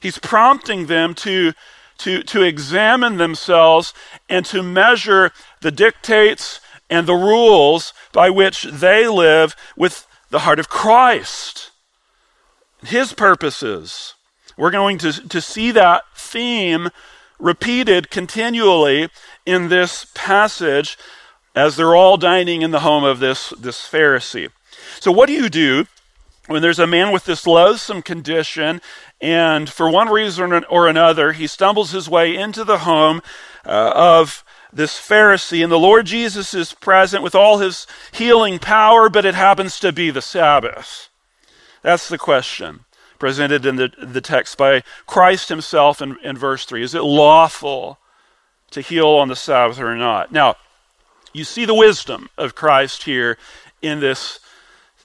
He's 0.00 0.18
prompting 0.18 0.86
them 0.86 1.14
to, 1.14 1.52
to, 1.98 2.24
to 2.24 2.42
examine 2.42 3.18
themselves 3.18 3.94
and 4.28 4.44
to 4.46 4.64
measure 4.64 5.30
the 5.60 5.70
dictates 5.70 6.60
and 6.90 7.06
the 7.06 7.14
rules 7.14 7.92
by 8.12 8.30
which 8.30 8.62
they 8.62 9.06
live 9.06 9.54
with 9.76 10.06
the 10.30 10.40
heart 10.40 10.58
of 10.58 10.68
Christ, 10.68 11.70
His 12.82 13.12
purposes. 13.12 14.14
We're 14.56 14.70
going 14.70 14.98
to, 14.98 15.12
to 15.28 15.40
see 15.40 15.70
that 15.72 16.02
theme 16.16 16.88
repeated 17.38 18.10
continually 18.10 19.08
in 19.46 19.68
this 19.68 20.06
passage 20.14 20.98
as 21.54 21.76
they're 21.76 21.94
all 21.94 22.16
dining 22.16 22.62
in 22.62 22.70
the 22.70 22.80
home 22.80 23.04
of 23.04 23.20
this, 23.20 23.50
this 23.58 23.88
Pharisee. 23.88 24.50
So, 25.00 25.12
what 25.12 25.26
do 25.26 25.32
you 25.32 25.48
do 25.48 25.86
when 26.48 26.62
there's 26.62 26.78
a 26.78 26.86
man 26.86 27.12
with 27.12 27.24
this 27.24 27.46
loathsome 27.46 28.02
condition, 28.02 28.80
and 29.20 29.68
for 29.68 29.90
one 29.90 30.08
reason 30.08 30.64
or 30.64 30.88
another, 30.88 31.32
he 31.32 31.46
stumbles 31.46 31.90
his 31.90 32.08
way 32.08 32.34
into 32.34 32.64
the 32.64 32.78
home 32.78 33.20
uh, 33.66 33.92
of 33.94 34.44
this 34.72 34.98
Pharisee, 34.98 35.62
and 35.62 35.72
the 35.72 35.78
Lord 35.78 36.06
Jesus 36.06 36.54
is 36.54 36.72
present 36.72 37.22
with 37.22 37.34
all 37.34 37.58
his 37.58 37.86
healing 38.12 38.58
power, 38.58 39.08
but 39.08 39.24
it 39.24 39.34
happens 39.34 39.80
to 39.80 39.92
be 39.92 40.10
the 40.10 40.22
Sabbath? 40.22 41.08
That's 41.82 42.08
the 42.08 42.18
question 42.18 42.84
presented 43.18 43.66
in 43.66 43.76
the, 43.76 43.90
the 44.00 44.20
text 44.20 44.56
by 44.56 44.82
Christ 45.06 45.48
himself 45.48 46.00
in, 46.00 46.16
in 46.22 46.36
verse 46.36 46.64
3. 46.64 46.82
Is 46.82 46.94
it 46.94 47.02
lawful 47.02 47.98
to 48.70 48.80
heal 48.80 49.08
on 49.08 49.28
the 49.28 49.36
Sabbath 49.36 49.80
or 49.80 49.96
not? 49.96 50.30
Now, 50.30 50.56
you 51.32 51.44
see 51.44 51.64
the 51.64 51.74
wisdom 51.74 52.28
of 52.38 52.54
Christ 52.54 53.04
here 53.04 53.36
in 53.82 54.00
this 54.00 54.40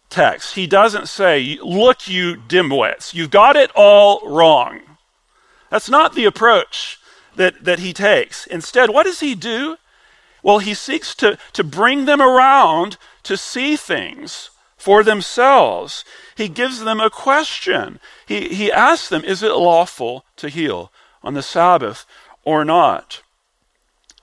text. 0.10 0.56
He 0.56 0.68
doesn't 0.68 1.08
say, 1.08 1.58
Look, 1.62 2.08
you 2.08 2.36
dimwits, 2.36 3.14
you've 3.14 3.32
got 3.32 3.56
it 3.56 3.72
all 3.76 4.22
wrong. 4.28 4.82
That's 5.70 5.90
not 5.90 6.14
the 6.14 6.26
approach 6.26 7.00
that, 7.36 7.64
that 7.64 7.80
he 7.80 7.94
takes. 7.94 8.46
Instead, 8.48 8.90
what 8.90 9.04
does 9.04 9.20
he 9.20 9.36
do? 9.36 9.78
Well, 10.42 10.60
he 10.60 10.74
seeks 10.74 11.16
to, 11.16 11.38
to 11.54 11.64
bring 11.64 12.06
them 12.06 12.22
around 12.22 12.98
to 13.24 13.38
see 13.38 13.76
things 13.76 14.50
for 14.78 15.04
themselves. 15.04 16.04
He 16.36 16.50
gives 16.50 16.82
them 16.82 17.00
a 17.00 17.10
question. 17.10 18.00
He, 18.26 18.50
he 18.50 18.72
asks 18.72 19.08
them, 19.08 19.24
Is 19.24 19.42
it 19.42 19.54
lawful 19.54 20.26
to 20.36 20.50
heal 20.50 20.92
on 21.24 21.34
the 21.34 21.42
Sabbath 21.42 22.06
or 22.44 22.66
not? 22.66 23.22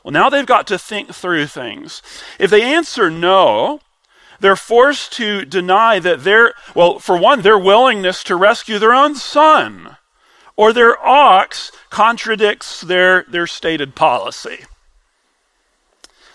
Well, 0.04 0.12
now 0.12 0.28
they've 0.28 0.46
got 0.46 0.66
to 0.68 0.78
think 0.78 1.14
through 1.14 1.46
things. 1.46 2.02
If 2.38 2.50
they 2.50 2.62
answer 2.62 3.10
no, 3.10 3.80
they're 4.40 4.56
forced 4.56 5.12
to 5.14 5.44
deny 5.44 5.98
that 5.98 6.24
their, 6.24 6.54
well, 6.74 6.98
for 6.98 7.16
one, 7.16 7.42
their 7.42 7.58
willingness 7.58 8.22
to 8.24 8.36
rescue 8.36 8.78
their 8.78 8.94
own 8.94 9.14
son 9.14 9.96
or 10.56 10.72
their 10.72 10.98
ox 11.04 11.72
contradicts 11.90 12.80
their, 12.82 13.24
their 13.28 13.46
stated 13.46 13.94
policy. 13.94 14.64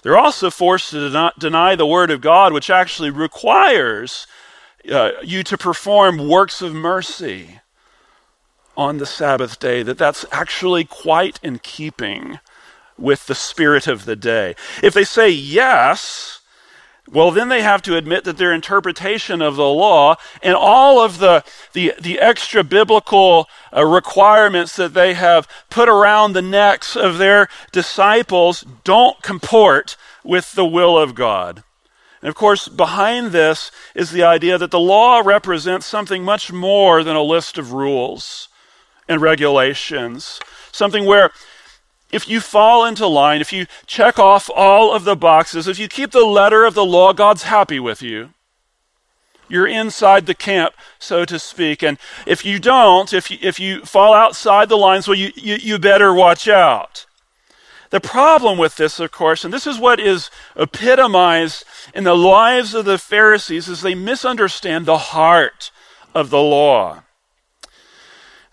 They're 0.01 0.17
also 0.17 0.51
forced 0.51 0.91
to 0.91 1.31
deny 1.39 1.75
the 1.75 1.87
Word 1.87 2.11
of 2.11 2.21
God, 2.21 2.53
which 2.53 2.69
actually 2.69 3.09
requires 3.09 4.27
uh, 4.91 5.11
you 5.23 5.41
to 5.43 5.57
perform 5.57 6.29
works 6.29 6.61
of 6.61 6.73
mercy 6.73 7.59
on 8.77 8.97
the 8.97 9.05
Sabbath 9.05 9.57
day, 9.59 9.81
that 9.83 9.97
that's 9.97 10.25
actually 10.31 10.83
quite 10.83 11.39
in 11.41 11.59
keeping 11.59 12.39
with 12.97 13.25
the 13.27 13.35
spirit 13.35 13.87
of 13.87 14.05
the 14.05 14.15
day. 14.15 14.55
If 14.83 14.93
they 14.93 15.03
say 15.03 15.29
yes, 15.29 16.41
well, 17.11 17.29
then 17.29 17.49
they 17.49 17.61
have 17.61 17.83
to 17.83 17.95
admit 17.95 18.23
that 18.23 18.37
their 18.37 18.51
interpretation 18.51 19.41
of 19.41 19.55
the 19.55 19.69
law 19.69 20.15
and 20.41 20.55
all 20.55 20.99
of 20.99 21.19
the, 21.19 21.43
the, 21.73 21.93
the 21.99 22.19
extra 22.19 22.63
biblical 22.63 23.47
uh, 23.75 23.85
requirements 23.85 24.75
that 24.75 24.95
they 24.95 25.13
have 25.13 25.47
put 25.69 25.87
around 25.87 26.33
the 26.33 26.41
necks 26.41 26.95
of 26.95 27.19
their 27.19 27.47
disciples 27.71 28.65
don't 28.83 29.21
comport 29.21 29.97
with 30.23 30.53
the 30.53 30.65
will 30.65 30.97
of 30.97 31.13
God. 31.13 31.63
And 32.21 32.29
of 32.29 32.35
course, 32.35 32.67
behind 32.67 33.31
this 33.31 33.69
is 33.93 34.09
the 34.09 34.23
idea 34.23 34.57
that 34.57 34.71
the 34.71 34.79
law 34.79 35.21
represents 35.23 35.85
something 35.85 36.23
much 36.23 36.51
more 36.51 37.03
than 37.03 37.15
a 37.15 37.21
list 37.21 37.59
of 37.59 37.71
rules 37.71 38.49
and 39.07 39.21
regulations, 39.21 40.39
something 40.71 41.05
where 41.05 41.29
if 42.15 42.29
you 42.29 42.39
fall 42.39 42.85
into 42.85 43.05
line, 43.07 43.41
if 43.41 43.51
you 43.51 43.65
check 43.85 44.17
off 44.17 44.49
all 44.55 44.93
of 44.93 45.03
the 45.03 45.17
boxes, 45.17 45.67
if 45.67 45.77
you 45.77 45.89
keep 45.89 46.11
the 46.11 46.23
letter 46.23 46.63
of 46.63 46.73
the 46.73 46.85
law, 46.85 47.11
God's 47.11 47.43
happy 47.43 47.77
with 47.77 48.01
you. 48.01 48.29
You're 49.49 49.67
inside 49.67 50.25
the 50.25 50.33
camp, 50.33 50.73
so 50.97 51.25
to 51.25 51.37
speak. 51.37 51.83
And 51.83 51.97
if 52.25 52.45
you 52.45 52.57
don't, 52.57 53.11
if 53.13 53.29
you, 53.29 53.37
if 53.41 53.59
you 53.59 53.81
fall 53.81 54.13
outside 54.13 54.69
the 54.69 54.77
lines, 54.77 55.09
well, 55.09 55.17
you, 55.17 55.31
you, 55.35 55.55
you 55.55 55.77
better 55.77 56.13
watch 56.13 56.47
out. 56.47 57.05
The 57.89 57.99
problem 57.99 58.57
with 58.57 58.77
this, 58.77 58.97
of 58.99 59.11
course, 59.11 59.43
and 59.43 59.53
this 59.53 59.67
is 59.67 59.77
what 59.77 59.99
is 59.99 60.31
epitomized 60.55 61.65
in 61.93 62.05
the 62.05 62.15
lives 62.15 62.73
of 62.73 62.85
the 62.85 62.97
Pharisees, 62.97 63.67
is 63.67 63.81
they 63.81 63.93
misunderstand 63.93 64.85
the 64.85 64.97
heart 64.97 65.69
of 66.13 66.29
the 66.29 66.41
law. 66.41 67.03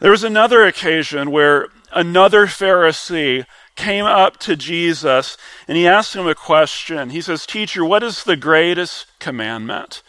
There 0.01 0.11
was 0.11 0.25
another 0.25 0.67
occasion 0.67 1.31
where 1.31 1.69
another 1.93 2.47
Pharisee 2.47 3.47
came 3.77 4.05
up 4.05 4.37
to 4.39 4.57
Jesus 4.57 5.37
and 5.67 5.77
he 5.77 5.87
asked 5.87 6.15
him 6.15 6.27
a 6.27 6.35
question. 6.35 7.11
He 7.11 7.21
says, 7.21 7.47
Teacher, 7.47 7.85
what 7.85 8.03
is 8.03 8.25
the 8.25 8.37
greatest 8.37 9.07
commandment 9.19 10.03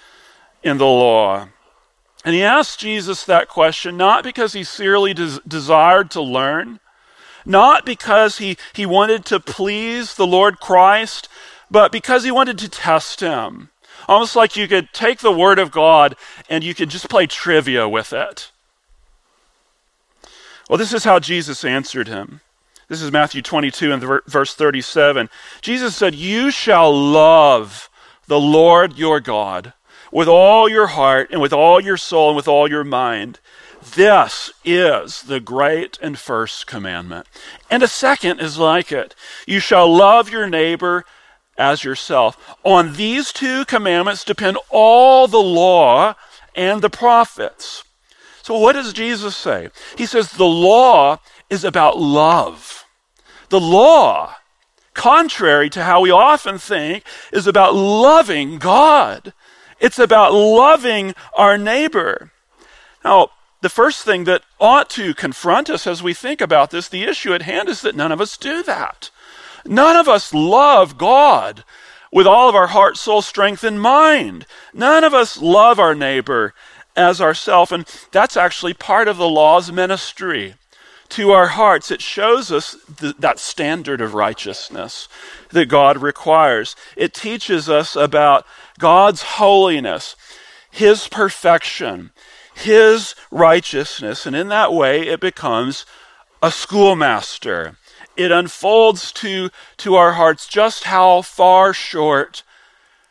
in 0.63 0.77
the 0.77 0.85
law? 0.85 1.49
And 2.25 2.33
he 2.33 2.43
asked 2.43 2.79
Jesus 2.79 3.25
that 3.25 3.49
question 3.49 3.97
not 3.97 4.23
because 4.23 4.53
he 4.53 4.63
sincerely 4.63 5.13
des- 5.13 5.39
desired 5.47 6.09
to 6.11 6.21
learn, 6.21 6.79
not 7.45 7.85
because 7.85 8.37
he, 8.37 8.57
he 8.73 8.85
wanted 8.85 9.25
to 9.25 9.39
please 9.39 10.15
the 10.15 10.27
Lord 10.27 10.59
Christ, 10.59 11.27
but 11.69 11.91
because 11.91 12.23
he 12.23 12.31
wanted 12.31 12.57
to 12.59 12.69
test 12.69 13.19
him. 13.19 13.69
Almost 14.07 14.35
like 14.35 14.55
you 14.55 14.67
could 14.67 14.89
take 14.93 15.19
the 15.19 15.31
Word 15.31 15.59
of 15.59 15.71
God 15.71 16.15
and 16.49 16.63
you 16.63 16.73
could 16.73 16.89
just 16.89 17.09
play 17.09 17.27
trivia 17.27 17.87
with 17.87 18.13
it. 18.13 18.51
Well, 20.69 20.77
this 20.77 20.93
is 20.93 21.03
how 21.03 21.19
Jesus 21.19 21.65
answered 21.65 22.07
him. 22.07 22.41
This 22.87 23.01
is 23.01 23.11
Matthew 23.11 23.41
22 23.41 23.91
and 23.91 24.03
verse 24.27 24.53
37. 24.53 25.29
Jesus 25.61 25.95
said, 25.95 26.15
You 26.15 26.51
shall 26.51 26.93
love 26.93 27.89
the 28.27 28.39
Lord 28.39 28.97
your 28.97 29.19
God 29.19 29.73
with 30.11 30.27
all 30.27 30.69
your 30.69 30.87
heart 30.87 31.29
and 31.31 31.41
with 31.41 31.53
all 31.53 31.81
your 31.81 31.97
soul 31.97 32.29
and 32.29 32.35
with 32.35 32.47
all 32.47 32.69
your 32.69 32.83
mind. 32.83 33.39
This 33.95 34.51
is 34.63 35.23
the 35.23 35.39
great 35.39 35.97
and 36.01 36.17
first 36.17 36.67
commandment. 36.67 37.27
And 37.69 37.83
a 37.83 37.87
second 37.87 38.39
is 38.39 38.57
like 38.57 38.91
it. 38.91 39.15
You 39.45 39.59
shall 39.59 39.93
love 39.93 40.29
your 40.29 40.47
neighbor 40.47 41.03
as 41.57 41.83
yourself. 41.83 42.55
On 42.63 42.93
these 42.93 43.33
two 43.33 43.65
commandments 43.65 44.23
depend 44.23 44.57
all 44.69 45.27
the 45.27 45.41
law 45.41 46.15
and 46.55 46.81
the 46.81 46.89
prophets. 46.89 47.83
So, 48.43 48.59
what 48.59 48.73
does 48.73 48.91
Jesus 48.91 49.37
say? 49.37 49.69
He 49.97 50.05
says 50.05 50.31
the 50.31 50.43
law 50.43 51.19
is 51.49 51.63
about 51.63 51.97
love. 51.97 52.85
The 53.47 53.59
law, 53.59 54.35
contrary 54.93 55.69
to 55.69 55.83
how 55.83 56.01
we 56.01 56.11
often 56.11 56.57
think, 56.57 57.05
is 57.31 57.47
about 57.47 57.73
loving 57.73 58.57
God. 58.57 59.31
It's 59.79 59.97
about 59.97 60.33
loving 60.33 61.15
our 61.37 61.57
neighbor. 61.57 62.31
Now, 63.05 63.29
the 63.61 63.69
first 63.69 64.03
thing 64.03 64.25
that 64.25 64.43
ought 64.59 64.89
to 64.91 65.13
confront 65.13 65.69
us 65.69 65.87
as 65.87 66.03
we 66.03 66.13
think 66.13 66.41
about 66.41 66.69
this, 66.69 66.89
the 66.89 67.03
issue 67.03 67.33
at 67.33 67.43
hand, 67.43 67.69
is 67.69 67.79
that 67.79 67.95
none 67.95 68.11
of 68.11 68.19
us 68.19 68.35
do 68.35 68.61
that. 68.63 69.09
None 69.65 69.95
of 69.95 70.09
us 70.09 70.33
love 70.33 70.97
God 70.97 71.63
with 72.11 72.27
all 72.27 72.49
of 72.49 72.55
our 72.55 72.67
heart, 72.67 72.97
soul, 72.97 73.21
strength, 73.21 73.63
and 73.63 73.79
mind. 73.79 74.45
None 74.73 75.05
of 75.05 75.13
us 75.13 75.41
love 75.41 75.79
our 75.79 75.95
neighbor 75.95 76.53
as 76.95 77.21
ourself. 77.21 77.71
And 77.71 77.85
that's 78.11 78.37
actually 78.37 78.73
part 78.73 79.07
of 79.07 79.17
the 79.17 79.29
law's 79.29 79.71
ministry 79.71 80.55
to 81.09 81.31
our 81.31 81.47
hearts. 81.47 81.91
It 81.91 82.01
shows 82.01 82.51
us 82.51 82.75
th- 82.97 83.15
that 83.19 83.39
standard 83.39 84.01
of 84.01 84.13
righteousness 84.13 85.07
that 85.49 85.67
God 85.67 85.97
requires. 86.01 86.75
It 86.95 87.13
teaches 87.13 87.69
us 87.69 87.95
about 87.95 88.45
God's 88.79 89.21
holiness, 89.21 90.15
His 90.71 91.07
perfection, 91.07 92.11
His 92.55 93.15
righteousness. 93.29 94.25
And 94.25 94.35
in 94.35 94.47
that 94.49 94.73
way, 94.73 95.07
it 95.07 95.19
becomes 95.19 95.85
a 96.41 96.51
schoolmaster. 96.51 97.77
It 98.17 98.31
unfolds 98.31 99.11
to, 99.13 99.49
to 99.77 99.95
our 99.95 100.13
hearts 100.13 100.47
just 100.47 100.85
how 100.85 101.21
far 101.21 101.73
short 101.73 102.43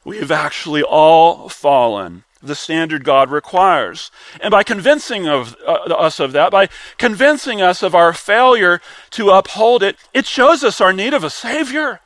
we 0.05 0.19
have 0.19 0.31
actually 0.31 0.83
all 0.83 1.49
fallen 1.49 2.25
the 2.43 2.55
standard 2.55 3.05
God 3.05 3.31
requires. 3.31 4.11
And 4.41 4.51
by 4.51 4.63
convincing 4.63 5.29
of, 5.29 5.57
uh, 5.67 5.95
us 5.95 6.19
of 6.19 6.33
that, 6.33 6.51
by 6.51 6.69
convincing 6.99 7.63
us 7.63 7.83
of 7.83 7.95
our 7.95 8.13
failure 8.13 8.81
to 9.11 9.31
uphold 9.31 9.83
it, 9.83 9.97
it 10.13 10.27
shows 10.27 10.65
us 10.65 10.81
our 10.81 10.93
need 10.93 11.15
of 11.15 11.25
a 11.25 11.31
Savior. 11.31 12.01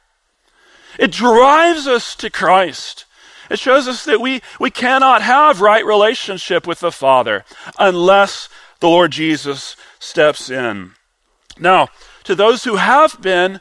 It 0.99 1.13
drives 1.13 1.87
us 1.87 2.15
to 2.17 2.31
Christ. 2.31 3.05
It 3.51 3.59
shows 3.59 3.87
us 3.89 4.05
that 4.05 4.21
we, 4.21 4.43
we 4.59 4.71
cannot 4.71 5.23
have 5.23 5.61
right 5.61 5.85
relationship 5.85 6.67
with 6.67 6.81
the 6.81 6.93
Father 6.93 7.45
unless 7.79 8.49
the 8.81 8.89
Lord 8.89 9.13
Jesus 9.13 9.77
steps 9.99 10.51
in. 10.51 10.93
Now, 11.59 11.89
to 12.25 12.35
those 12.35 12.65
who 12.65 12.77
have 12.77 13.23
been 13.23 13.61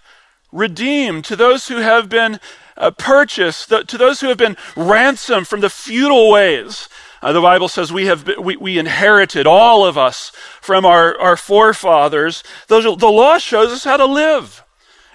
redeemed, 0.51 1.25
to 1.25 1.35
those 1.35 1.67
who 1.67 1.77
have 1.77 2.09
been 2.09 2.39
uh, 2.77 2.91
purchased, 2.91 3.69
the, 3.69 3.83
to 3.83 3.97
those 3.97 4.21
who 4.21 4.27
have 4.27 4.37
been 4.37 4.57
ransomed 4.75 5.47
from 5.47 5.61
the 5.61 5.69
futile 5.69 6.29
ways. 6.29 6.89
Uh, 7.21 7.31
the 7.31 7.41
Bible 7.41 7.67
says 7.67 7.91
we 7.91 8.05
have 8.05 8.25
been, 8.25 8.43
we, 8.43 8.55
we 8.57 8.77
inherited 8.77 9.47
all 9.47 9.85
of 9.85 9.97
us 9.97 10.31
from 10.61 10.85
our, 10.85 11.17
our 11.19 11.37
forefathers. 11.37 12.43
the 12.67 12.81
law 12.81 13.37
shows 13.37 13.71
us 13.71 13.83
how 13.83 13.97
to 13.97 14.05
live. 14.05 14.63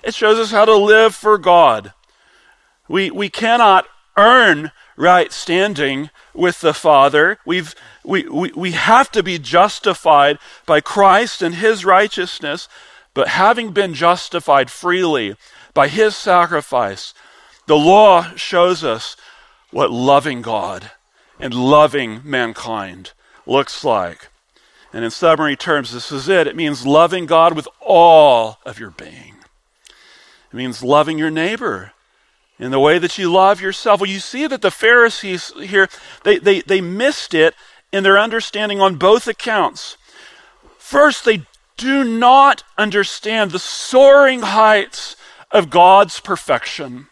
It 0.03 0.15
shows 0.15 0.39
us 0.39 0.51
how 0.51 0.65
to 0.65 0.75
live 0.75 1.15
for 1.15 1.39
God. 1.39 1.93
We, 2.89 3.11
we 3.11 3.29
cannot 3.29 3.87
earn 4.17 4.73
right 4.97 5.33
standing 5.33 6.11
with 6.35 6.61
the 6.61 6.75
Father. 6.75 7.39
We've, 7.47 7.75
we, 8.05 8.29
we, 8.29 8.51
we 8.53 8.73
have 8.73 9.11
to 9.13 9.23
be 9.23 9.39
justified 9.39 10.39
by 10.67 10.81
Christ 10.81 11.43
and 11.43 11.55
His 11.55 11.85
righteousness. 11.85 12.69
But 13.15 13.29
having 13.29 13.73
been 13.73 13.95
justified 13.95 14.71
freely 14.71 15.37
by 15.75 15.89
His 15.89 16.17
sacrifice, 16.17 17.15
the 17.71 17.77
law 17.77 18.35
shows 18.35 18.83
us 18.83 19.17
what 19.71 19.93
loving 19.93 20.43
God 20.43 20.91
and 21.39 21.55
loving 21.55 22.21
mankind 22.25 23.13
looks 23.47 23.85
like. 23.85 24.29
And 24.93 25.05
in 25.05 25.13
summary 25.13 25.55
terms, 25.55 25.93
this 25.93 26.11
is 26.11 26.29
it. 26.29 26.49
It 26.49 26.57
means 26.57 26.85
loving 26.85 27.27
God 27.27 27.55
with 27.55 27.69
all 27.79 28.59
of 28.67 28.81
your 28.81 28.91
being. 28.91 29.37
It 30.53 30.57
means 30.57 30.83
loving 30.83 31.17
your 31.17 31.31
neighbor 31.31 31.93
in 32.59 32.73
the 32.73 32.81
way 32.81 32.99
that 32.99 33.19
you 33.19 33.31
love 33.31 33.61
yourself. 33.61 34.01
Well, 34.01 34.11
you 34.11 34.19
see 34.19 34.49
that 34.49 34.63
the 34.63 34.73
Pharisees 34.73 35.53
here, 35.57 35.89
they, 36.25 36.39
they, 36.39 36.63
they 36.63 36.81
missed 36.81 37.35
it 37.35 37.55
in 37.93 38.03
their 38.03 38.19
understanding 38.19 38.81
on 38.81 38.97
both 38.97 39.29
accounts. 39.29 39.97
First, 40.77 41.25
they 41.25 41.47
do 41.77 42.03
not 42.03 42.65
understand 42.77 43.53
the 43.53 43.61
soaring 43.61 44.41
heights 44.41 45.15
of 45.53 45.71
God's 45.71 46.19
perfection. 46.19 47.07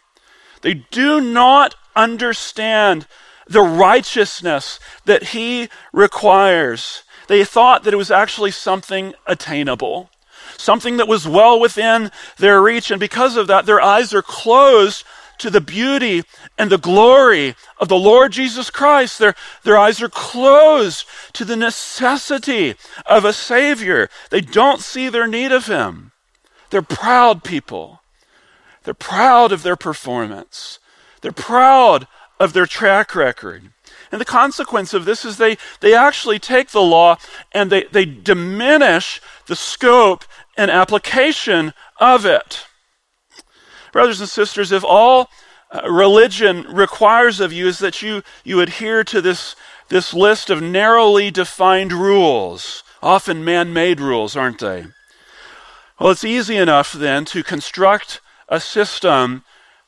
They 0.63 0.75
do 0.75 1.21
not 1.21 1.75
understand 1.95 3.07
the 3.47 3.63
righteousness 3.63 4.79
that 5.05 5.25
he 5.25 5.69
requires. 5.93 7.03
They 7.29 7.45
thought 7.45 7.85
that 7.85 7.95
it 7.95 7.99
was 7.99 8.11
actually 8.11 8.51
something 8.51 9.15
attainable, 9.27 10.11
something 10.57 10.97
that 10.99 11.09
was 11.09 11.27
well 11.27 11.59
within 11.59 12.11
their 12.39 12.63
reach. 12.63 12.91
And 12.91 13.01
because 13.01 13.37
of 13.37 13.47
that, 13.47 13.67
their 13.67 13.81
eyes 13.81 14.13
are 14.15 14.23
closed 14.23 15.05
to 15.39 15.51
the 15.51 15.61
beauty 15.61 16.25
and 16.59 16.71
the 16.71 16.79
glory 16.79 17.55
of 17.79 17.89
the 17.89 17.97
Lord 17.97 18.33
Jesus 18.33 18.71
Christ. 18.71 19.19
Their, 19.19 19.35
their 19.63 19.79
eyes 19.79 20.03
are 20.03 20.09
closed 20.09 21.07
to 21.35 21.45
the 21.45 21.57
necessity 21.57 22.75
of 23.07 23.25
a 23.25 23.33
Savior. 23.33 24.09
They 24.31 24.41
don't 24.41 24.81
see 24.81 25.09
their 25.09 25.27
need 25.27 25.53
of 25.53 25.67
Him. 25.67 26.13
They're 26.71 26.83
proud 26.83 27.45
people. 27.45 27.98
They're 28.89 28.95
proud 28.95 29.53
of 29.53 29.65
their 29.65 29.77
performance. 29.77 30.79
They're 31.21 31.31
proud 31.31 32.07
of 32.41 32.55
their 32.55 32.65
track 32.65 33.15
record. 33.15 33.71
And 34.11 34.19
the 34.19 34.25
consequence 34.25 34.95
of 34.95 35.05
this 35.05 35.27
is 35.27 35.37
they, 35.37 35.59
they 35.81 35.95
actually 35.95 36.39
take 36.39 36.71
the 36.71 36.81
law 36.81 37.19
and 37.53 37.71
they, 37.71 37.85
they 37.85 38.07
diminish 38.07 39.21
the 39.47 39.57
scope 39.57 40.25
and 40.57 40.71
application 40.71 41.75
of 42.01 42.25
it. 42.25 42.65
Brothers 43.93 44.21
and 44.21 44.29
sisters, 44.31 44.73
if 44.73 44.85
all 44.85 45.29
uh, 45.71 45.83
religion 45.87 46.63
requires 46.63 47.41
of 47.41 47.53
you 47.53 47.67
is 47.67 47.81
that 47.81 48.01
you, 48.01 48.23
you 48.43 48.63
adhere 48.63 49.05
to 49.05 49.21
this, 49.21 49.55
this 49.91 50.15
list 50.15 50.49
of 50.49 50.63
narrowly 50.63 51.31
defined 51.31 51.93
rules, 51.93 52.83
often 53.03 53.45
man 53.45 53.75
made 53.75 54.01
rules, 54.01 54.35
aren't 54.35 54.61
they? 54.61 54.87
Well, 56.01 56.11
it's 56.11 56.25
easy 56.25 56.57
enough 56.57 56.95
then 56.95 57.27
to 57.27 57.45
construct 57.45 58.23
a 58.49 58.61
system 58.61 59.45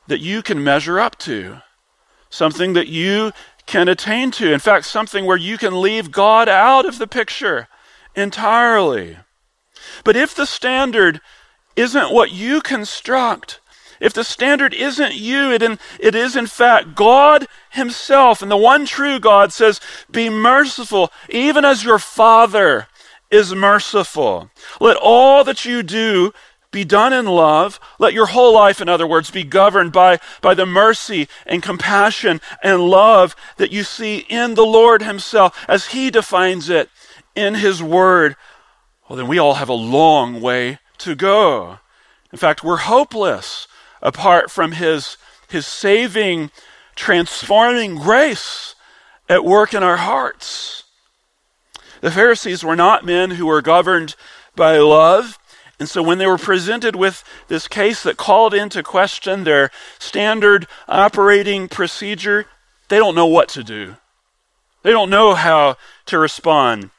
that 0.06 0.20
you 0.20 0.42
can 0.42 0.62
measure 0.62 1.00
up 1.00 1.18
to, 1.18 1.62
something 2.28 2.72
that 2.74 2.88
you 2.88 3.32
can 3.66 3.88
attain 3.88 4.30
to. 4.32 4.52
In 4.52 4.58
fact, 4.58 4.86
something 4.86 5.24
where 5.24 5.36
you 5.36 5.56
can 5.56 5.80
leave 5.80 6.10
God 6.10 6.48
out 6.48 6.84
of 6.84 6.98
the 6.98 7.06
picture 7.06 7.68
entirely. 8.14 9.16
But 10.04 10.16
if 10.16 10.34
the 10.34 10.46
standard 10.46 11.20
isn't 11.76 12.12
what 12.12 12.32
you 12.32 12.60
construct, 12.60 13.60
if 14.00 14.12
the 14.14 14.24
standard 14.24 14.72
isn't 14.72 15.14
you, 15.14 15.52
it, 15.52 15.62
in, 15.62 15.78
it 15.98 16.14
is 16.14 16.34
in 16.34 16.46
fact 16.46 16.94
God 16.94 17.46
Himself. 17.70 18.42
And 18.42 18.50
the 18.50 18.56
one 18.56 18.86
true 18.86 19.20
God 19.20 19.52
says, 19.52 19.80
Be 20.10 20.30
merciful, 20.30 21.12
even 21.28 21.64
as 21.64 21.84
your 21.84 21.98
Father 21.98 22.88
is 23.30 23.54
merciful. 23.54 24.50
Let 24.80 24.96
all 24.96 25.44
that 25.44 25.64
you 25.64 25.82
do 25.82 26.32
be 26.70 26.84
done 26.84 27.12
in 27.12 27.26
love. 27.26 27.80
Let 27.98 28.12
your 28.12 28.26
whole 28.26 28.54
life, 28.54 28.80
in 28.80 28.88
other 28.88 29.06
words, 29.06 29.30
be 29.30 29.42
governed 29.42 29.92
by, 29.92 30.20
by 30.40 30.54
the 30.54 30.66
mercy 30.66 31.28
and 31.46 31.62
compassion 31.62 32.40
and 32.62 32.88
love 32.88 33.34
that 33.56 33.72
you 33.72 33.82
see 33.82 34.18
in 34.28 34.54
the 34.54 34.64
Lord 34.66 35.02
Himself 35.02 35.64
as 35.68 35.88
He 35.88 36.10
defines 36.10 36.68
it 36.68 36.88
in 37.34 37.56
His 37.56 37.82
Word. 37.82 38.36
Well, 39.08 39.16
then 39.16 39.26
we 39.26 39.38
all 39.38 39.54
have 39.54 39.68
a 39.68 39.74
long 39.74 40.40
way 40.40 40.78
to 40.98 41.14
go. 41.14 41.80
In 42.32 42.38
fact, 42.38 42.62
we're 42.62 42.76
hopeless 42.76 43.66
apart 44.00 44.50
from 44.50 44.72
His, 44.72 45.16
His 45.48 45.66
saving, 45.66 46.52
transforming 46.94 47.96
grace 47.96 48.76
at 49.28 49.44
work 49.44 49.74
in 49.74 49.82
our 49.82 49.96
hearts. 49.96 50.84
The 52.00 52.12
Pharisees 52.12 52.62
were 52.62 52.76
not 52.76 53.04
men 53.04 53.32
who 53.32 53.46
were 53.46 53.60
governed 53.60 54.14
by 54.54 54.78
love. 54.78 55.38
And 55.80 55.88
so 55.88 56.02
when 56.02 56.18
they 56.18 56.26
were 56.26 56.38
presented 56.38 56.94
with 56.94 57.24
this 57.48 57.66
case 57.66 58.02
that 58.02 58.18
called 58.18 58.52
into 58.52 58.82
question 58.82 59.44
their 59.44 59.70
standard 59.98 60.66
operating 60.86 61.68
procedure, 61.68 62.46
they 62.90 62.98
don't 62.98 63.14
know 63.14 63.26
what 63.26 63.48
to 63.48 63.64
do. 63.64 63.96
They 64.82 64.90
don't 64.90 65.08
know 65.08 65.34
how 65.34 65.78
to 66.06 66.18
respond. 66.18 66.90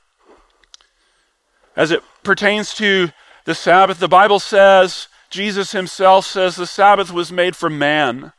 As 1.76 1.92
it 1.92 2.02
pertains 2.24 2.74
to 2.76 3.10
the 3.46 3.54
Sabbath, 3.54 4.00
the 4.00 4.08
Bible 4.08 4.40
says, 4.40 5.08
Jesus 5.30 5.72
himself 5.74 6.26
says, 6.26 6.56
the 6.56 6.66
Sabbath 6.66 7.12
was 7.12 7.32
made 7.32 7.56
for 7.56 7.70
man, 7.70 8.34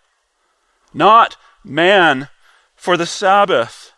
not 0.93 1.37
man 1.65 2.29
for 2.75 2.97
the 2.97 3.07
Sabbath. 3.07 3.93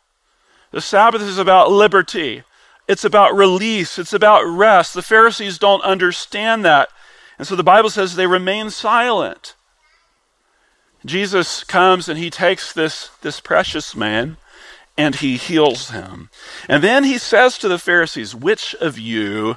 The 0.72 0.82
Sabbath 0.82 1.22
is 1.22 1.38
about 1.38 1.70
liberty. 1.70 2.42
It's 2.86 3.04
about 3.04 3.34
release. 3.34 3.98
It's 3.98 4.12
about 4.12 4.44
rest. 4.44 4.94
The 4.94 5.02
Pharisees 5.02 5.58
don't 5.58 5.82
understand 5.82 6.64
that. 6.64 6.90
And 7.38 7.46
so 7.46 7.56
the 7.56 7.62
Bible 7.62 7.90
says 7.90 8.14
they 8.14 8.26
remain 8.26 8.70
silent. 8.70 9.54
Jesus 11.04 11.64
comes 11.64 12.08
and 12.08 12.18
he 12.18 12.30
takes 12.30 12.72
this, 12.72 13.10
this 13.20 13.40
precious 13.40 13.94
man 13.94 14.36
and 14.96 15.16
he 15.16 15.36
heals 15.36 15.90
him. 15.90 16.30
And 16.68 16.82
then 16.82 17.04
he 17.04 17.18
says 17.18 17.58
to 17.58 17.68
the 17.68 17.78
Pharisees, 17.78 18.34
Which 18.34 18.74
of 18.76 18.98
you, 18.98 19.56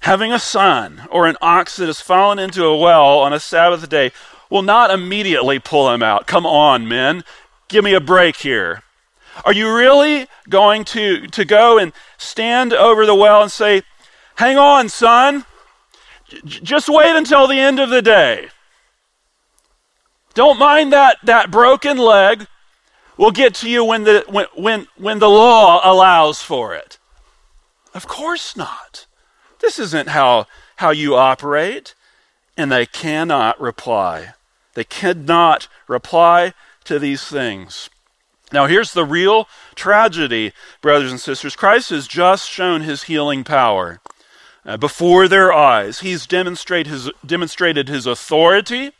having 0.00 0.32
a 0.32 0.38
son 0.38 1.02
or 1.10 1.26
an 1.26 1.36
ox 1.42 1.76
that 1.76 1.86
has 1.86 2.00
fallen 2.00 2.38
into 2.38 2.64
a 2.64 2.76
well 2.76 3.18
on 3.18 3.32
a 3.32 3.40
Sabbath 3.40 3.88
day, 3.88 4.12
will 4.48 4.62
not 4.62 4.90
immediately 4.90 5.58
pull 5.58 5.92
him 5.92 6.02
out? 6.02 6.26
Come 6.26 6.46
on, 6.46 6.86
men. 6.86 7.24
Give 7.68 7.84
me 7.84 7.94
a 7.94 8.00
break 8.00 8.36
here. 8.36 8.82
Are 9.44 9.52
you 9.52 9.74
really 9.74 10.26
going 10.48 10.84
to, 10.86 11.26
to 11.28 11.44
go 11.44 11.78
and 11.78 11.92
stand 12.18 12.72
over 12.72 13.06
the 13.06 13.14
well 13.14 13.42
and 13.42 13.50
say, 13.52 13.82
Hang 14.36 14.56
on, 14.56 14.88
son. 14.88 15.44
J- 16.44 16.60
just 16.62 16.88
wait 16.88 17.14
until 17.14 17.46
the 17.46 17.58
end 17.58 17.78
of 17.78 17.90
the 17.90 18.00
day. 18.00 18.48
Don't 20.32 20.58
mind 20.58 20.92
that, 20.94 21.18
that 21.24 21.50
broken 21.50 21.98
leg. 21.98 22.46
We'll 23.18 23.32
get 23.32 23.54
to 23.56 23.68
you 23.68 23.84
when 23.84 24.04
the, 24.04 24.24
when, 24.28 24.46
when, 24.54 24.86
when 24.96 25.18
the 25.18 25.28
law 25.28 25.80
allows 25.84 26.40
for 26.40 26.74
it. 26.74 26.98
Of 27.92 28.08
course 28.08 28.56
not. 28.56 29.04
This 29.60 29.78
isn't 29.78 30.08
how, 30.08 30.46
how 30.76 30.90
you 30.90 31.16
operate. 31.16 31.94
And 32.56 32.72
they 32.72 32.86
cannot 32.86 33.60
reply. 33.60 34.32
They 34.72 34.84
cannot 34.84 35.68
reply 35.86 36.54
to 36.84 36.98
these 36.98 37.24
things. 37.24 37.90
Now, 38.52 38.66
here's 38.66 38.92
the 38.92 39.04
real 39.04 39.48
tragedy, 39.74 40.52
brothers 40.80 41.10
and 41.10 41.20
sisters. 41.20 41.54
Christ 41.54 41.90
has 41.90 42.08
just 42.08 42.50
shown 42.50 42.82
his 42.82 43.04
healing 43.04 43.44
power 43.44 44.00
uh, 44.64 44.76
before 44.76 45.28
their 45.28 45.52
eyes. 45.52 46.00
He's 46.00 46.26
demonstrate 46.26 46.86
his, 46.86 47.10
demonstrated 47.24 47.88
his 47.88 48.06
authority 48.06 48.90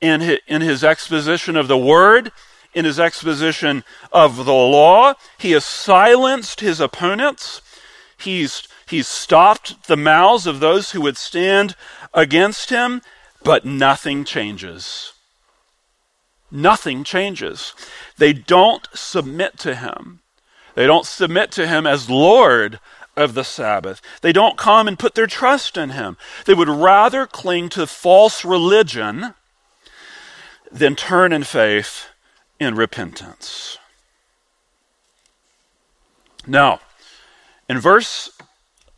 in 0.00 0.20
his, 0.20 0.38
in 0.46 0.62
his 0.62 0.84
exposition 0.84 1.56
of 1.56 1.68
the 1.68 1.78
word, 1.78 2.30
in 2.74 2.84
his 2.84 3.00
exposition 3.00 3.84
of 4.12 4.44
the 4.44 4.52
law. 4.52 5.14
He 5.38 5.52
has 5.52 5.64
silenced 5.64 6.60
his 6.60 6.80
opponents. 6.80 7.62
He's, 8.16 8.66
he's 8.86 9.08
stopped 9.08 9.88
the 9.88 9.96
mouths 9.96 10.46
of 10.46 10.60
those 10.60 10.92
who 10.92 11.00
would 11.02 11.16
stand 11.16 11.74
against 12.14 12.70
him, 12.70 13.02
but 13.42 13.64
nothing 13.64 14.24
changes. 14.24 15.11
Nothing 16.54 17.02
changes. 17.02 17.72
They 18.18 18.34
don't 18.34 18.86
submit 18.92 19.58
to 19.60 19.74
him. 19.74 20.20
They 20.74 20.86
don't 20.86 21.06
submit 21.06 21.50
to 21.52 21.66
him 21.66 21.86
as 21.86 22.10
Lord 22.10 22.78
of 23.16 23.32
the 23.32 23.42
Sabbath. 23.42 24.02
They 24.20 24.34
don't 24.34 24.58
come 24.58 24.86
and 24.86 24.98
put 24.98 25.14
their 25.14 25.26
trust 25.26 25.78
in 25.78 25.90
him. 25.90 26.18
They 26.44 26.52
would 26.52 26.68
rather 26.68 27.26
cling 27.26 27.70
to 27.70 27.86
false 27.86 28.44
religion 28.44 29.32
than 30.70 30.94
turn 30.94 31.32
in 31.32 31.44
faith 31.44 32.08
in 32.60 32.74
repentance. 32.74 33.78
Now, 36.46 36.80
in 37.66 37.78
verse 37.78 38.30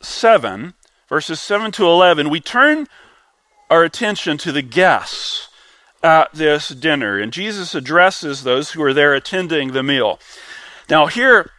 7, 0.01 0.75
verses 1.09 1.41
7 1.41 1.71
to 1.73 1.87
11, 1.87 2.31
we 2.31 2.41
turn 2.41 2.89
our 3.71 3.85
attention 3.85 4.39
to 4.39 4.51
the 4.51 4.63
guests 4.63 5.49
at 6.05 6.31
this 6.35 6.69
dinner. 6.69 7.19
And 7.19 7.33
Jesus 7.33 7.75
addresses 7.75 8.43
those 8.43 8.73
who 8.73 8.83
are 8.83 8.93
there 8.93 9.15
attending 9.15 9.73
the 9.73 9.83
meal. 9.83 10.21
Now, 10.91 11.07
here, 11.07 11.51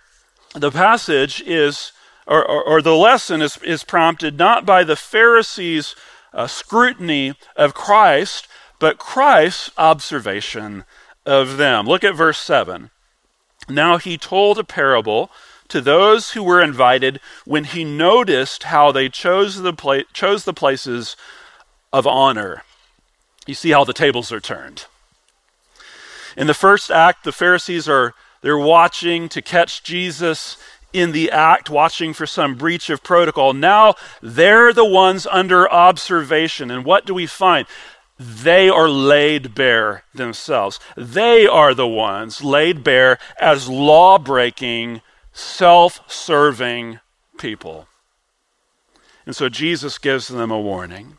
the 0.53 0.69
passage 0.69 1.41
is, 1.41 1.91
or, 2.27 2.45
or, 2.47 2.63
or 2.63 2.81
the 2.81 2.95
lesson 2.95 3.41
is, 3.41 3.57
is 3.63 3.83
prompted 3.83 4.37
not 4.37 4.63
by 4.63 4.83
the 4.83 4.95
Pharisees' 4.95 5.95
uh, 6.31 6.45
scrutiny 6.45 7.33
of 7.55 7.73
Christ, 7.73 8.47
but 8.79 8.99
Christ's 8.99 9.71
observation 9.79 10.85
of 11.25 11.57
them. 11.57 11.87
Look 11.87 12.03
at 12.03 12.13
verse 12.13 12.37
7. 12.37 12.91
Now 13.67 13.97
he 13.97 14.15
told 14.15 14.59
a 14.59 14.63
parable 14.63 15.31
to 15.69 15.81
those 15.81 16.31
who 16.31 16.43
were 16.43 16.61
invited 16.61 17.19
when 17.45 17.63
he 17.63 17.83
noticed 17.83 18.63
how 18.63 18.91
they 18.91 19.09
chose 19.09 19.63
the, 19.63 19.73
pla- 19.73 20.03
chose 20.13 20.45
the 20.45 20.53
places 20.53 21.17
of 21.91 22.05
honor 22.05 22.61
you 23.45 23.53
see 23.53 23.71
how 23.71 23.83
the 23.83 23.93
tables 23.93 24.31
are 24.31 24.39
turned. 24.39 24.85
In 26.37 26.47
the 26.47 26.53
first 26.53 26.91
act, 26.91 27.23
the 27.23 27.31
Pharisees 27.31 27.87
are 27.87 28.13
they're 28.41 28.57
watching 28.57 29.27
to 29.29 29.41
catch 29.41 29.83
Jesus 29.83 30.57
in 30.93 31.11
the 31.11 31.31
act, 31.31 31.69
watching 31.69 32.13
for 32.13 32.25
some 32.25 32.55
breach 32.55 32.89
of 32.89 33.03
protocol. 33.03 33.53
Now 33.53 33.95
they're 34.21 34.71
the 34.71 34.85
ones 34.85 35.27
under 35.27 35.71
observation. 35.71 36.71
And 36.71 36.85
what 36.85 37.05
do 37.05 37.13
we 37.13 37.25
find? 37.25 37.67
They 38.17 38.69
are 38.69 38.87
laid 38.87 39.55
bare 39.55 40.03
themselves. 40.13 40.79
They 40.95 41.45
are 41.45 41.73
the 41.73 41.87
ones 41.87 42.43
laid 42.43 42.83
bare 42.83 43.17
as 43.39 43.67
law 43.67 44.17
breaking, 44.17 45.01
self 45.33 45.99
serving 46.09 46.99
people. 47.37 47.87
And 49.25 49.35
so 49.35 49.49
Jesus 49.49 49.97
gives 49.97 50.27
them 50.27 50.51
a 50.51 50.61
warning. 50.61 51.17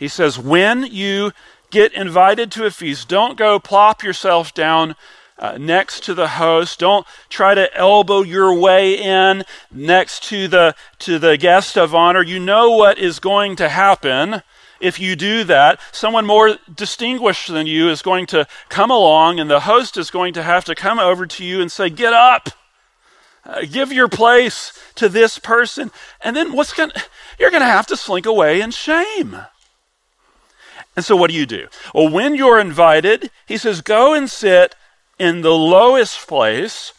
He 0.00 0.08
says, 0.08 0.38
when 0.38 0.84
you 0.84 1.32
get 1.70 1.92
invited 1.92 2.50
to 2.52 2.64
a 2.64 2.70
feast, 2.70 3.06
don't 3.06 3.36
go 3.36 3.60
plop 3.60 4.02
yourself 4.02 4.54
down 4.54 4.96
uh, 5.38 5.58
next 5.60 6.04
to 6.04 6.14
the 6.14 6.28
host. 6.28 6.78
Don't 6.78 7.06
try 7.28 7.54
to 7.54 7.76
elbow 7.76 8.22
your 8.22 8.58
way 8.58 8.94
in 8.94 9.44
next 9.70 10.24
to 10.30 10.48
the 10.48 10.74
to 11.00 11.18
the 11.18 11.36
guest 11.36 11.76
of 11.76 11.94
honor. 11.94 12.22
You 12.22 12.40
know 12.40 12.70
what 12.70 12.98
is 12.98 13.18
going 13.18 13.56
to 13.56 13.68
happen 13.68 14.42
if 14.80 14.98
you 14.98 15.16
do 15.16 15.44
that. 15.44 15.78
Someone 15.92 16.24
more 16.24 16.56
distinguished 16.74 17.48
than 17.48 17.66
you 17.66 17.90
is 17.90 18.00
going 18.00 18.24
to 18.28 18.46
come 18.70 18.90
along, 18.90 19.38
and 19.38 19.50
the 19.50 19.60
host 19.60 19.98
is 19.98 20.10
going 20.10 20.32
to 20.32 20.42
have 20.42 20.64
to 20.64 20.74
come 20.74 20.98
over 20.98 21.26
to 21.26 21.44
you 21.44 21.60
and 21.60 21.70
say, 21.70 21.90
"Get 21.90 22.14
up." 22.14 22.48
Uh, 23.42 23.62
give 23.70 23.90
your 23.90 24.08
place 24.08 24.78
to 24.94 25.08
this 25.08 25.38
person 25.38 25.90
and 26.20 26.36
then 26.36 26.52
what's 26.52 26.74
going 26.74 26.90
to, 26.90 27.02
you're 27.38 27.50
going 27.50 27.62
to 27.62 27.66
have 27.66 27.86
to 27.86 27.96
slink 27.96 28.26
away 28.26 28.60
in 28.60 28.70
shame 28.70 29.34
and 30.96 31.04
so, 31.04 31.16
what 31.16 31.30
do 31.30 31.36
you 31.36 31.46
do? 31.46 31.68
Well, 31.94 32.08
when 32.08 32.34
you're 32.34 32.58
invited, 32.58 33.30
he 33.46 33.56
says, 33.56 33.80
go 33.80 34.12
and 34.12 34.28
sit 34.28 34.74
in 35.18 35.42
the 35.42 35.54
lowest 35.54 36.26
place 36.26 36.92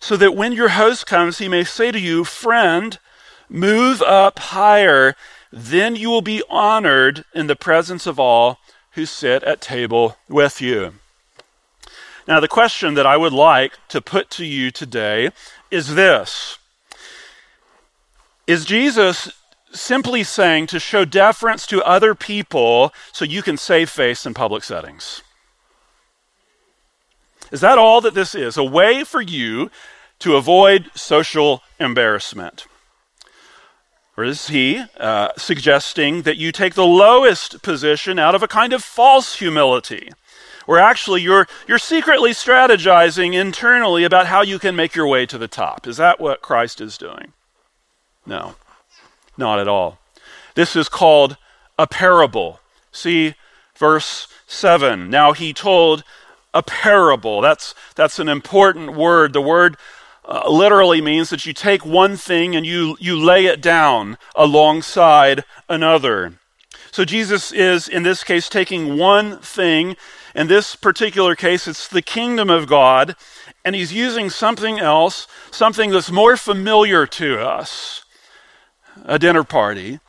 so 0.00 0.16
that 0.16 0.36
when 0.36 0.52
your 0.52 0.70
host 0.70 1.06
comes, 1.06 1.38
he 1.38 1.48
may 1.48 1.64
say 1.64 1.90
to 1.90 1.98
you, 1.98 2.24
Friend, 2.24 2.98
move 3.48 4.02
up 4.02 4.38
higher. 4.38 5.14
Then 5.52 5.96
you 5.96 6.08
will 6.08 6.22
be 6.22 6.42
honored 6.48 7.24
in 7.34 7.46
the 7.46 7.56
presence 7.56 8.06
of 8.06 8.18
all 8.18 8.58
who 8.92 9.06
sit 9.06 9.42
at 9.42 9.60
table 9.60 10.16
with 10.28 10.60
you. 10.60 10.94
Now, 12.26 12.40
the 12.40 12.48
question 12.48 12.94
that 12.94 13.06
I 13.06 13.16
would 13.16 13.32
like 13.32 13.78
to 13.88 14.00
put 14.00 14.30
to 14.30 14.44
you 14.44 14.70
today 14.70 15.30
is 15.70 15.94
this 15.94 16.58
Is 18.46 18.64
Jesus 18.64 19.30
simply 19.72 20.22
saying 20.22 20.66
to 20.68 20.78
show 20.78 21.04
deference 21.04 21.66
to 21.66 21.82
other 21.82 22.14
people 22.14 22.92
so 23.12 23.24
you 23.24 23.42
can 23.42 23.56
save 23.56 23.90
face 23.90 24.26
in 24.26 24.34
public 24.34 24.64
settings. 24.64 25.22
Is 27.50 27.60
that 27.60 27.78
all 27.78 28.00
that 28.00 28.14
this 28.14 28.34
is? 28.34 28.56
A 28.56 28.64
way 28.64 29.04
for 29.04 29.20
you 29.20 29.70
to 30.20 30.36
avoid 30.36 30.90
social 30.94 31.62
embarrassment? 31.78 32.66
Or 34.16 34.24
is 34.24 34.48
he 34.48 34.84
uh, 34.98 35.30
suggesting 35.36 36.22
that 36.22 36.36
you 36.36 36.52
take 36.52 36.74
the 36.74 36.86
lowest 36.86 37.62
position 37.62 38.18
out 38.18 38.34
of 38.34 38.42
a 38.42 38.48
kind 38.48 38.72
of 38.72 38.84
false 38.84 39.36
humility? 39.36 40.10
Where 40.66 40.78
actually 40.78 41.22
you're, 41.22 41.48
you're 41.66 41.78
secretly 41.78 42.30
strategizing 42.30 43.34
internally 43.34 44.04
about 44.04 44.26
how 44.26 44.42
you 44.42 44.58
can 44.58 44.76
make 44.76 44.94
your 44.94 45.08
way 45.08 45.26
to 45.26 45.38
the 45.38 45.48
top. 45.48 45.86
Is 45.86 45.96
that 45.96 46.20
what 46.20 46.42
Christ 46.42 46.80
is 46.80 46.96
doing? 46.96 47.32
No. 48.24 48.54
Not 49.36 49.58
at 49.58 49.68
all. 49.68 49.98
This 50.54 50.76
is 50.76 50.88
called 50.88 51.36
a 51.78 51.86
parable. 51.86 52.60
See 52.90 53.34
verse 53.76 54.28
7. 54.46 55.08
Now 55.08 55.32
he 55.32 55.52
told 55.52 56.04
a 56.54 56.62
parable. 56.62 57.40
That's, 57.40 57.74
that's 57.94 58.18
an 58.18 58.28
important 58.28 58.94
word. 58.94 59.32
The 59.32 59.40
word 59.40 59.76
uh, 60.24 60.48
literally 60.48 61.00
means 61.00 61.30
that 61.30 61.46
you 61.46 61.52
take 61.52 61.84
one 61.84 62.16
thing 62.16 62.54
and 62.54 62.66
you, 62.66 62.96
you 63.00 63.18
lay 63.18 63.46
it 63.46 63.60
down 63.60 64.18
alongside 64.36 65.44
another. 65.68 66.34
So 66.90 67.04
Jesus 67.04 67.52
is, 67.52 67.88
in 67.88 68.02
this 68.02 68.22
case, 68.22 68.50
taking 68.50 68.98
one 68.98 69.38
thing. 69.38 69.96
In 70.34 70.46
this 70.46 70.76
particular 70.76 71.34
case, 71.34 71.66
it's 71.66 71.88
the 71.88 72.02
kingdom 72.02 72.50
of 72.50 72.66
God, 72.66 73.16
and 73.64 73.74
he's 73.74 73.92
using 73.92 74.28
something 74.28 74.78
else, 74.78 75.26
something 75.50 75.90
that's 75.90 76.10
more 76.10 76.36
familiar 76.36 77.06
to 77.06 77.40
us 77.40 78.01
a 79.04 79.18
dinner 79.18 79.44
party 79.44 80.00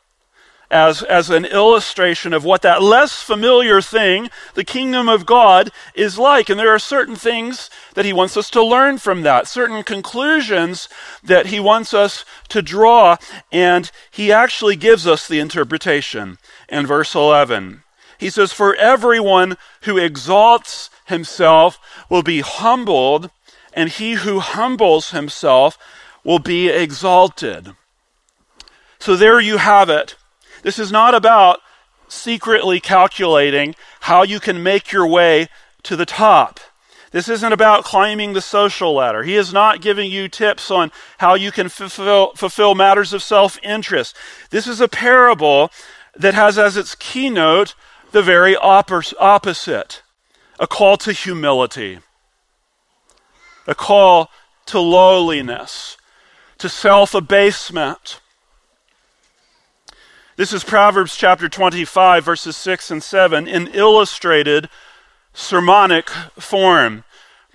as, 0.74 1.04
as 1.04 1.30
an 1.30 1.46
illustration 1.46 2.34
of 2.34 2.44
what 2.44 2.64
that 2.64 2.82
less 2.82 3.22
familiar 3.22 3.80
thing, 3.80 4.30
the 4.56 4.64
kingdom 4.64 5.08
of 5.08 5.26
God, 5.26 5.72
is 5.94 6.18
like. 6.18 6.50
And 6.50 6.60
there 6.60 6.74
are 6.74 6.80
certain 6.80 7.16
things 7.16 7.70
that 7.94 8.06
he 8.06 8.12
wants 8.12 8.36
us 8.36 8.50
to 8.50 8.64
learn 8.64 8.98
from 8.98 9.22
that, 9.22 9.48
certain 9.48 9.84
conclusions 9.84 10.90
that 11.24 11.48
he 11.48 11.60
wants 11.60 11.94
us 11.94 12.26
to 12.50 12.62
draw, 12.64 13.18
and 13.52 13.92
he 14.10 14.32
actually 14.32 14.76
gives 14.76 15.06
us 15.06 15.28
the 15.28 15.40
interpretation 15.40 16.40
in 16.68 16.88
verse 16.88 17.14
11. 17.14 17.84
He 18.18 18.32
says, 18.32 18.52
For 18.52 18.76
everyone 18.76 19.58
who 19.82 19.98
exalts 19.98 20.90
himself 21.06 21.80
will 22.10 22.24
be 22.24 22.42
humbled, 22.42 23.30
and 23.74 23.90
he 23.90 24.14
who 24.14 24.40
humbles 24.40 25.12
himself 25.12 25.78
will 26.24 26.40
be 26.40 26.70
exalted. 26.70 27.76
So 29.04 29.18
there 29.18 29.42
you 29.42 29.58
have 29.58 29.90
it. 29.90 30.16
This 30.62 30.80
is 30.80 30.90
not 30.90 31.14
about 31.14 31.60
secretly 32.08 32.80
calculating 32.80 33.76
how 34.00 34.24
you 34.24 34.40
can 34.40 34.64
make 34.64 34.94
your 34.94 35.06
way 35.06 35.50
to 35.84 35.98
the 35.98 36.06
top. 36.06 36.62
This 37.12 37.28
isn't 37.28 37.52
about 37.52 37.84
climbing 37.84 38.32
the 38.32 38.40
social 38.40 38.94
ladder. 38.94 39.24
He 39.24 39.36
is 39.36 39.52
not 39.52 39.82
giving 39.82 40.10
you 40.10 40.30
tips 40.30 40.72
on 40.72 40.90
how 41.18 41.34
you 41.34 41.52
can 41.52 41.68
fulfill, 41.68 42.32
fulfill 42.38 42.76
matters 42.76 43.12
of 43.12 43.22
self 43.22 43.60
interest. 43.62 44.16
This 44.52 44.68
is 44.68 44.80
a 44.80 44.88
parable 44.88 45.70
that 46.16 46.34
has 46.34 46.58
as 46.58 46.78
its 46.78 46.96
keynote 46.96 47.76
the 48.14 48.22
very 48.22 48.56
opposite 48.56 50.02
a 50.62 50.66
call 50.66 50.96
to 50.96 51.12
humility, 51.12 52.00
a 53.68 53.76
call 53.76 54.30
to 54.68 54.80
lowliness, 54.80 55.98
to 56.58 56.70
self 56.70 57.14
abasement. 57.14 58.22
This 60.36 60.52
is 60.52 60.64
Proverbs 60.64 61.16
chapter 61.16 61.48
25, 61.48 62.26
verses 62.26 62.58
6 62.58 62.90
and 62.90 63.04
7, 63.04 63.48
in 63.48 63.68
illustrated 63.68 64.68
sermonic 65.32 66.10
form. 66.10 67.04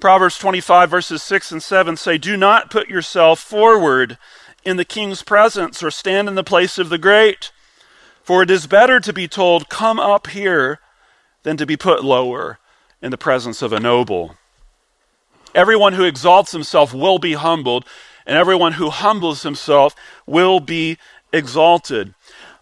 Proverbs 0.01 0.39
25, 0.39 0.89
verses 0.89 1.21
6 1.25 1.51
and 1.51 1.61
7 1.61 1.97
say, 1.97 2.19
Do 2.19 2.37
not 2.37 2.71
put 2.71 2.89
yourself 2.89 3.41
forward 3.41 4.17
in 4.65 4.77
the 4.77 4.85
king's 4.85 5.25
presence 5.25 5.83
or 5.83 5.91
stand 5.91 6.29
in 6.29 6.37
the 6.37 6.45
place 6.45 6.79
of 6.79 6.89
the 6.89 6.99
great, 6.99 7.51
for 8.23 8.45
it 8.45 8.51
is 8.51 8.69
better 8.69 9.01
to 9.01 9.13
be 9.13 9.27
told, 9.27 9.69
Come 9.69 9.99
up 9.99 10.29
here, 10.29 10.79
than 11.43 11.57
to 11.57 11.67
be 11.67 11.77
put 11.77 12.05
lower 12.05 12.61
in 13.03 13.11
the 13.11 13.19
presence 13.19 13.61
of 13.61 13.73
a 13.73 13.81
noble. 13.81 14.37
Everyone 15.53 15.95
who 15.95 16.05
exalts 16.05 16.53
himself 16.53 16.95
will 16.95 17.19
be 17.19 17.33
humbled, 17.33 17.85
and 18.25 18.37
everyone 18.37 18.75
who 18.75 18.91
humbles 18.91 19.43
himself 19.43 19.97
will 20.27 20.61
be 20.61 20.97
exalted. 21.33 22.15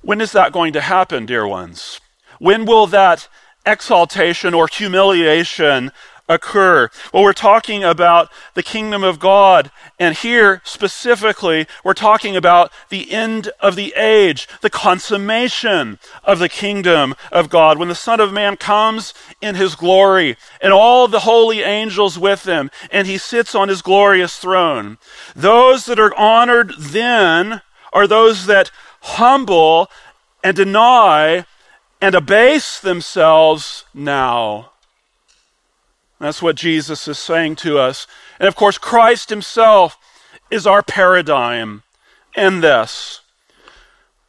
When 0.07 0.21
is 0.21 0.31
that 0.33 0.53
going 0.53 0.73
to 0.75 0.81
happen, 0.81 1.27
dear 1.27 1.49
ones? 1.49 2.01
When 2.39 2.65
will 2.65 2.87
that 2.87 3.27
exaltation 3.67 4.55
or 4.55 4.69
humiliation 4.69 5.91
occur? 6.29 6.91
Well, 7.13 7.25
we're 7.25 7.33
talking 7.33 7.83
about 7.83 8.31
the 8.55 8.63
kingdom 8.63 9.03
of 9.03 9.19
God, 9.19 9.73
and 9.99 10.15
here 10.15 10.63
specifically, 10.65 11.67
we're 11.83 11.93
talking 11.93 12.37
about 12.37 12.71
the 12.89 13.11
end 13.11 13.51
of 13.59 13.75
the 13.75 13.95
age, 13.97 14.47
the 14.61 14.71
consummation 14.71 15.99
of 16.23 16.39
the 16.39 16.49
kingdom 16.49 17.17
of 17.33 17.49
God. 17.49 17.77
When 17.77 17.89
the 17.89 17.97
Son 17.97 18.21
of 18.21 18.33
Man 18.33 18.57
comes 18.57 19.13
in 19.41 19.57
his 19.57 19.75
glory, 19.75 20.37
and 20.61 20.73
all 20.73 21.09
the 21.09 21.27
holy 21.27 21.63
angels 21.63 22.17
with 22.17 22.45
him, 22.45 22.71
and 22.93 23.09
he 23.09 23.19
sits 23.19 23.57
on 23.57 23.69
his 23.69 23.83
glorious 23.83 24.39
throne, 24.39 24.99
those 25.35 25.87
that 25.87 25.99
are 25.99 26.15
honored 26.15 26.75
then 26.79 27.61
are 27.93 28.07
those 28.07 28.47
that 28.47 28.71
humble 29.07 29.89
and 30.43 30.57
deny 30.57 31.45
and 32.01 32.15
abase 32.15 32.81
themselves 32.81 33.85
now. 33.95 34.71
That's 36.19 36.43
what 36.43 36.57
Jesus 36.57 37.07
is 37.09 37.19
saying 37.19 37.57
to 37.57 37.79
us. 37.79 38.07
And 38.39 38.49
of 38.49 38.57
course, 38.57 38.79
Christ 38.79 39.31
Himself 39.31 39.99
is 40.51 40.67
our 40.67 40.83
paradigm 40.83 41.83
in 42.37 42.61
this. 42.61 43.21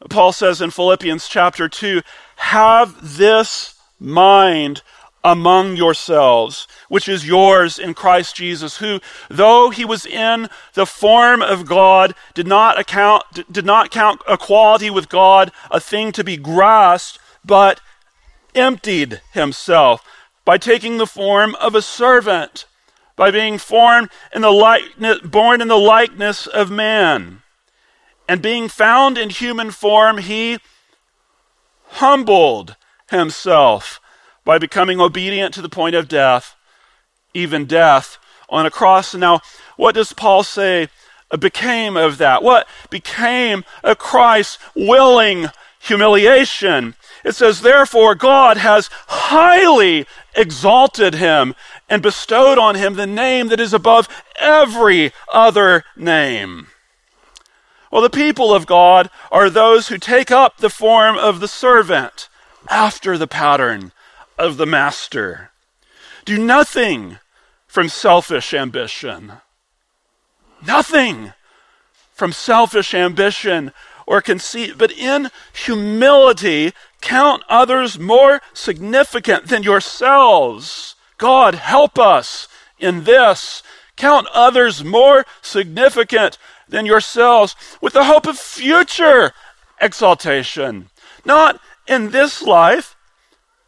Paul 0.09 0.31
says 0.31 0.61
in 0.61 0.71
Philippians 0.71 1.27
chapter 1.27 1.67
2 1.67 2.01
have 2.37 3.17
this 3.17 3.75
mind 3.99 4.83
among 5.27 5.75
yourselves, 5.75 6.69
which 6.87 7.09
is 7.09 7.27
yours 7.27 7.77
in 7.77 7.93
Christ 7.93 8.33
Jesus, 8.33 8.77
who, 8.77 9.01
though 9.29 9.71
he 9.71 9.83
was 9.83 10.05
in 10.05 10.47
the 10.73 10.85
form 10.85 11.41
of 11.41 11.65
God, 11.65 12.15
did 12.33 12.47
not 12.47 12.79
account, 12.79 13.23
did 13.51 13.65
not 13.65 13.91
count 13.91 14.21
equality 14.25 14.89
with 14.89 15.09
God 15.09 15.51
a 15.69 15.81
thing 15.81 16.13
to 16.13 16.23
be 16.23 16.37
grasped, 16.37 17.19
but 17.43 17.81
emptied 18.55 19.21
himself 19.33 20.01
by 20.45 20.57
taking 20.57 20.97
the 20.97 21.05
form 21.05 21.55
of 21.55 21.75
a 21.75 21.81
servant, 21.81 22.63
by 23.17 23.29
being 23.29 23.57
formed 23.57 24.09
in 24.33 24.43
the 24.43 24.51
likeness, 24.51 25.19
born 25.19 25.59
in 25.59 25.67
the 25.67 25.75
likeness 25.75 26.47
of 26.47 26.71
man. 26.71 27.41
And 28.29 28.41
being 28.41 28.69
found 28.69 29.17
in 29.17 29.29
human 29.29 29.71
form, 29.71 30.19
he 30.19 30.59
humbled 31.99 32.77
himself 33.09 33.99
by 34.47 34.57
becoming 34.57 35.01
obedient 35.01 35.53
to 35.53 35.61
the 35.61 35.67
point 35.67 35.93
of 35.93 36.07
death, 36.07 36.55
even 37.33 37.65
death 37.65 38.17
on 38.47 38.65
a 38.65 38.71
cross. 38.71 39.13
Now, 39.13 39.41
what 39.75 39.93
does 39.93 40.13
Paul 40.13 40.41
say 40.41 40.87
became 41.37 41.97
of 41.97 42.17
that? 42.19 42.41
What 42.41 42.65
became 42.89 43.65
of 43.83 43.97
Christ's 43.97 44.57
willing 44.73 45.47
humiliation? 45.81 46.95
It 47.25 47.35
says, 47.35 47.59
Therefore, 47.59 48.15
God 48.15 48.55
has 48.55 48.89
highly 49.07 50.05
exalted 50.33 51.15
him 51.15 51.53
and 51.89 52.01
bestowed 52.01 52.57
on 52.57 52.75
him 52.75 52.93
the 52.93 53.05
name 53.05 53.49
that 53.49 53.59
is 53.59 53.73
above 53.73 54.07
every 54.39 55.11
other 55.33 55.83
name. 55.97 56.67
Well, 57.91 58.01
the 58.01 58.09
people 58.09 58.53
of 58.53 58.65
God 58.65 59.09
are 59.29 59.49
those 59.49 59.89
who 59.89 59.97
take 59.97 60.31
up 60.31 60.59
the 60.59 60.69
form 60.69 61.17
of 61.17 61.41
the 61.41 61.49
servant 61.49 62.29
after 62.69 63.17
the 63.17 63.27
pattern 63.27 63.91
of 64.37 64.57
the 64.57 64.65
master. 64.65 65.51
Do 66.25 66.37
nothing 66.37 67.19
from 67.67 67.89
selfish 67.89 68.53
ambition. 68.53 69.33
Nothing 70.65 71.33
from 72.13 72.33
selfish 72.33 72.93
ambition 72.93 73.71
or 74.07 74.21
conceit, 74.21 74.77
but 74.77 74.91
in 74.91 75.29
humility 75.53 76.73
count 77.01 77.43
others 77.47 77.99
more 77.99 78.41
significant 78.53 79.47
than 79.47 79.63
yourselves. 79.63 80.95
God, 81.17 81.55
help 81.55 81.99
us 81.99 82.47
in 82.79 83.03
this. 83.03 83.61
Count 83.95 84.27
others 84.33 84.83
more 84.83 85.25
significant 85.41 86.37
than 86.67 86.85
yourselves 86.85 87.55
with 87.81 87.93
the 87.93 88.05
hope 88.05 88.27
of 88.27 88.37
future 88.37 89.31
exaltation. 89.79 90.89
Not 91.23 91.59
in 91.87 92.11
this 92.11 92.41
life, 92.41 92.96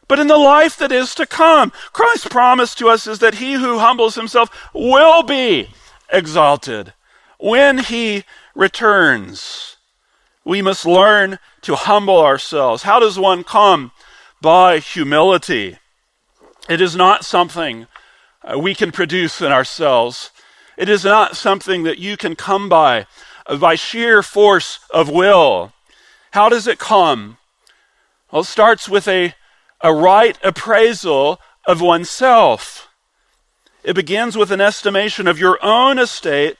but 0.09 0.19
in 0.19 0.27
the 0.27 0.37
life 0.37 0.75
that 0.75 0.91
is 0.91 1.15
to 1.15 1.25
come. 1.25 1.71
Christ's 1.93 2.27
promise 2.27 2.75
to 2.75 2.89
us 2.89 3.07
is 3.07 3.19
that 3.19 3.35
he 3.35 3.53
who 3.53 3.79
humbles 3.79 4.15
himself 4.15 4.49
will 4.73 5.23
be 5.23 5.69
exalted 6.11 6.93
when 7.37 7.77
he 7.77 8.25
returns. 8.55 9.77
We 10.43 10.61
must 10.61 10.85
learn 10.85 11.37
to 11.61 11.75
humble 11.75 12.19
ourselves. 12.19 12.83
How 12.83 12.99
does 12.99 13.19
one 13.19 13.43
come? 13.43 13.91
By 14.41 14.79
humility. 14.79 15.77
It 16.67 16.81
is 16.81 16.95
not 16.95 17.23
something 17.23 17.87
uh, 18.43 18.57
we 18.57 18.73
can 18.73 18.91
produce 18.91 19.41
in 19.41 19.51
ourselves. 19.51 20.31
It 20.75 20.89
is 20.89 21.03
not 21.03 21.37
something 21.37 21.83
that 21.83 21.99
you 21.99 22.17
can 22.17 22.35
come 22.35 22.67
by 22.67 23.05
uh, 23.45 23.57
by 23.57 23.75
sheer 23.75 24.23
force 24.23 24.79
of 24.91 25.09
will. 25.09 25.71
How 26.31 26.49
does 26.49 26.67
it 26.67 26.79
come? 26.79 27.37
Well, 28.31 28.41
it 28.41 28.45
starts 28.45 28.87
with 28.87 29.07
a 29.07 29.35
a 29.81 29.93
right 29.93 30.37
appraisal 30.43 31.39
of 31.65 31.81
oneself. 31.81 32.89
It 33.83 33.93
begins 33.93 34.35
with 34.35 34.51
an 34.51 34.61
estimation 34.61 35.27
of 35.27 35.39
your 35.39 35.57
own 35.63 35.99
estate 35.99 36.57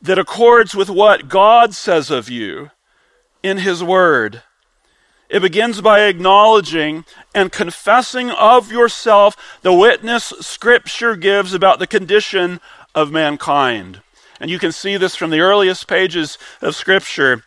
that 0.00 0.18
accords 0.18 0.74
with 0.74 0.90
what 0.90 1.28
God 1.28 1.74
says 1.74 2.10
of 2.10 2.28
you 2.28 2.70
in 3.42 3.58
His 3.58 3.82
Word. 3.82 4.42
It 5.28 5.40
begins 5.40 5.80
by 5.80 6.00
acknowledging 6.02 7.04
and 7.34 7.50
confessing 7.50 8.30
of 8.30 8.70
yourself 8.70 9.58
the 9.62 9.72
witness 9.72 10.24
Scripture 10.40 11.16
gives 11.16 11.54
about 11.54 11.78
the 11.78 11.86
condition 11.86 12.60
of 12.94 13.10
mankind. 13.10 14.02
And 14.38 14.50
you 14.50 14.58
can 14.58 14.72
see 14.72 14.96
this 14.96 15.16
from 15.16 15.30
the 15.30 15.40
earliest 15.40 15.88
pages 15.88 16.36
of 16.60 16.76
Scripture. 16.76 17.44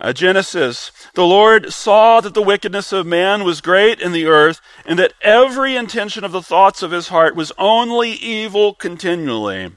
Uh, 0.00 0.12
Genesis, 0.12 0.92
the 1.14 1.26
Lord 1.26 1.72
saw 1.72 2.20
that 2.20 2.34
the 2.34 2.42
wickedness 2.42 2.92
of 2.92 3.04
man 3.04 3.42
was 3.42 3.60
great 3.60 4.00
in 4.00 4.12
the 4.12 4.26
earth, 4.26 4.60
and 4.86 4.96
that 4.98 5.14
every 5.22 5.74
intention 5.74 6.22
of 6.22 6.30
the 6.30 6.42
thoughts 6.42 6.82
of 6.82 6.92
his 6.92 7.08
heart 7.08 7.34
was 7.34 7.52
only 7.58 8.12
evil 8.12 8.74
continually. 8.74 9.72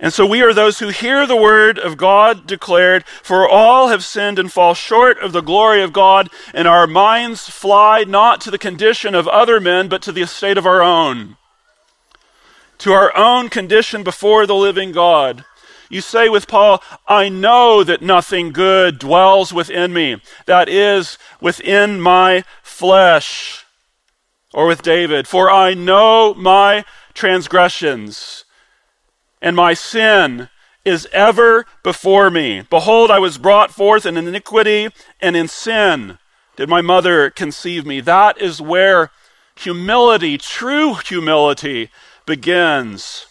And 0.00 0.12
so 0.12 0.26
we 0.26 0.42
are 0.42 0.52
those 0.52 0.80
who 0.80 0.88
hear 0.88 1.24
the 1.24 1.36
word 1.36 1.78
of 1.78 1.96
God 1.96 2.48
declared, 2.48 3.04
for 3.22 3.48
all 3.48 3.88
have 3.88 4.04
sinned 4.04 4.40
and 4.40 4.52
fall 4.52 4.74
short 4.74 5.20
of 5.20 5.32
the 5.32 5.40
glory 5.40 5.80
of 5.80 5.92
God, 5.92 6.28
and 6.52 6.66
our 6.66 6.88
minds 6.88 7.48
fly 7.48 8.02
not 8.02 8.40
to 8.40 8.50
the 8.50 8.58
condition 8.58 9.14
of 9.14 9.28
other 9.28 9.60
men, 9.60 9.88
but 9.88 10.02
to 10.02 10.10
the 10.10 10.22
estate 10.22 10.58
of 10.58 10.66
our 10.66 10.82
own. 10.82 11.36
To 12.78 12.92
our 12.92 13.16
own 13.16 13.50
condition 13.50 14.02
before 14.02 14.46
the 14.46 14.56
living 14.56 14.90
God. 14.90 15.44
You 15.94 16.00
say 16.00 16.28
with 16.28 16.48
Paul, 16.48 16.82
I 17.06 17.28
know 17.28 17.84
that 17.84 18.02
nothing 18.02 18.50
good 18.50 18.98
dwells 18.98 19.52
within 19.52 19.92
me, 19.92 20.16
that 20.44 20.68
is, 20.68 21.18
within 21.40 22.00
my 22.00 22.42
flesh. 22.64 23.64
Or 24.52 24.66
with 24.66 24.82
David, 24.82 25.28
for 25.28 25.48
I 25.48 25.72
know 25.74 26.34
my 26.34 26.84
transgressions 27.14 28.44
and 29.40 29.54
my 29.54 29.72
sin 29.72 30.48
is 30.84 31.06
ever 31.12 31.64
before 31.84 32.28
me. 32.28 32.62
Behold, 32.70 33.12
I 33.12 33.20
was 33.20 33.38
brought 33.38 33.70
forth 33.70 34.04
in 34.04 34.16
iniquity 34.16 34.88
and 35.20 35.36
in 35.36 35.46
sin 35.46 36.18
did 36.56 36.68
my 36.68 36.82
mother 36.82 37.30
conceive 37.30 37.86
me. 37.86 38.00
That 38.00 38.42
is 38.42 38.60
where 38.60 39.12
humility, 39.54 40.38
true 40.38 40.94
humility, 40.94 41.90
begins. 42.26 43.26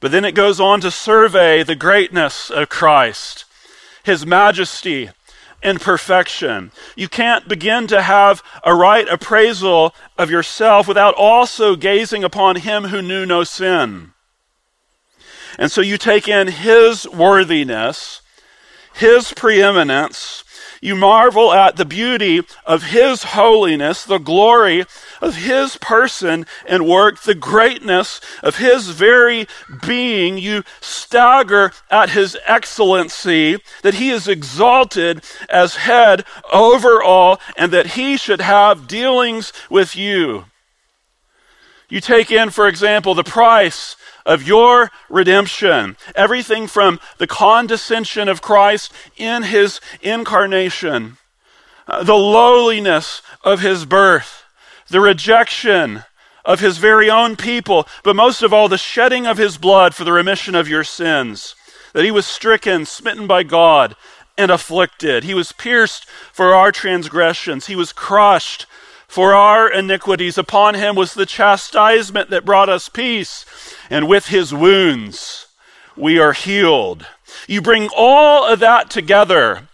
But 0.00 0.12
then 0.12 0.24
it 0.24 0.32
goes 0.34 0.58
on 0.58 0.80
to 0.80 0.90
survey 0.90 1.62
the 1.62 1.74
greatness 1.74 2.50
of 2.50 2.70
Christ, 2.70 3.44
his 4.02 4.24
majesty 4.24 5.10
and 5.62 5.80
perfection. 5.80 6.72
You 6.96 7.08
can't 7.08 7.46
begin 7.46 7.86
to 7.88 8.02
have 8.02 8.42
a 8.64 8.74
right 8.74 9.06
appraisal 9.08 9.94
of 10.16 10.30
yourself 10.30 10.88
without 10.88 11.14
also 11.14 11.76
gazing 11.76 12.24
upon 12.24 12.56
him 12.56 12.84
who 12.84 13.02
knew 13.02 13.26
no 13.26 13.44
sin. 13.44 14.12
And 15.58 15.70
so 15.70 15.82
you 15.82 15.98
take 15.98 16.28
in 16.28 16.48
his 16.48 17.06
worthiness, 17.06 18.22
his 18.94 19.32
preeminence. 19.34 20.44
You 20.82 20.96
marvel 20.96 21.52
at 21.52 21.76
the 21.76 21.84
beauty 21.84 22.40
of 22.64 22.84
his 22.84 23.22
holiness, 23.22 24.02
the 24.02 24.18
glory 24.18 24.86
of 25.20 25.36
his 25.36 25.76
person 25.76 26.46
and 26.66 26.88
work, 26.88 27.20
the 27.20 27.34
greatness 27.34 28.18
of 28.42 28.56
his 28.56 28.88
very 28.88 29.46
being. 29.86 30.38
You 30.38 30.62
stagger 30.80 31.72
at 31.90 32.10
his 32.10 32.38
excellency, 32.46 33.58
that 33.82 33.94
he 33.94 34.08
is 34.08 34.26
exalted 34.26 35.22
as 35.50 35.76
head 35.76 36.24
over 36.50 37.02
all, 37.02 37.38
and 37.58 37.72
that 37.72 37.88
he 37.88 38.16
should 38.16 38.40
have 38.40 38.88
dealings 38.88 39.52
with 39.68 39.94
you. 39.94 40.46
You 41.90 42.00
take 42.00 42.30
in, 42.30 42.50
for 42.50 42.66
example, 42.66 43.14
the 43.14 43.24
price 43.24 43.96
of 44.26 44.46
your 44.46 44.90
redemption. 45.08 45.96
Everything 46.14 46.66
from 46.66 47.00
the 47.18 47.26
condescension 47.26 48.28
of 48.28 48.42
Christ 48.42 48.92
in 49.16 49.44
his 49.44 49.80
incarnation, 50.02 51.16
uh, 51.86 52.02
the 52.02 52.14
lowliness 52.14 53.22
of 53.42 53.60
his 53.60 53.84
birth, 53.84 54.44
the 54.88 55.00
rejection 55.00 56.04
of 56.44 56.60
his 56.60 56.78
very 56.78 57.10
own 57.10 57.36
people, 57.36 57.86
but 58.02 58.16
most 58.16 58.42
of 58.42 58.52
all, 58.52 58.68
the 58.68 58.78
shedding 58.78 59.26
of 59.26 59.38
his 59.38 59.58
blood 59.58 59.94
for 59.94 60.04
the 60.04 60.12
remission 60.12 60.54
of 60.54 60.68
your 60.68 60.84
sins. 60.84 61.54
That 61.92 62.04
he 62.04 62.10
was 62.10 62.26
stricken, 62.26 62.86
smitten 62.86 63.26
by 63.26 63.42
God, 63.42 63.96
and 64.38 64.50
afflicted. 64.50 65.24
He 65.24 65.34
was 65.34 65.52
pierced 65.52 66.06
for 66.32 66.54
our 66.54 66.72
transgressions. 66.72 67.66
He 67.66 67.76
was 67.76 67.92
crushed 67.92 68.66
for 69.06 69.34
our 69.34 69.68
iniquities. 69.68 70.38
Upon 70.38 70.74
him 70.74 70.94
was 70.94 71.14
the 71.14 71.26
chastisement 71.26 72.30
that 72.30 72.44
brought 72.44 72.68
us 72.68 72.88
peace 72.88 73.44
and 73.90 74.08
with 74.08 74.26
his 74.26 74.54
wounds 74.54 75.48
we 75.96 76.18
are 76.18 76.32
healed. 76.32 77.06
You 77.46 77.60
bring 77.60 77.90
all 77.94 78.46
of 78.46 78.60
that 78.60 78.88
together 78.90 79.68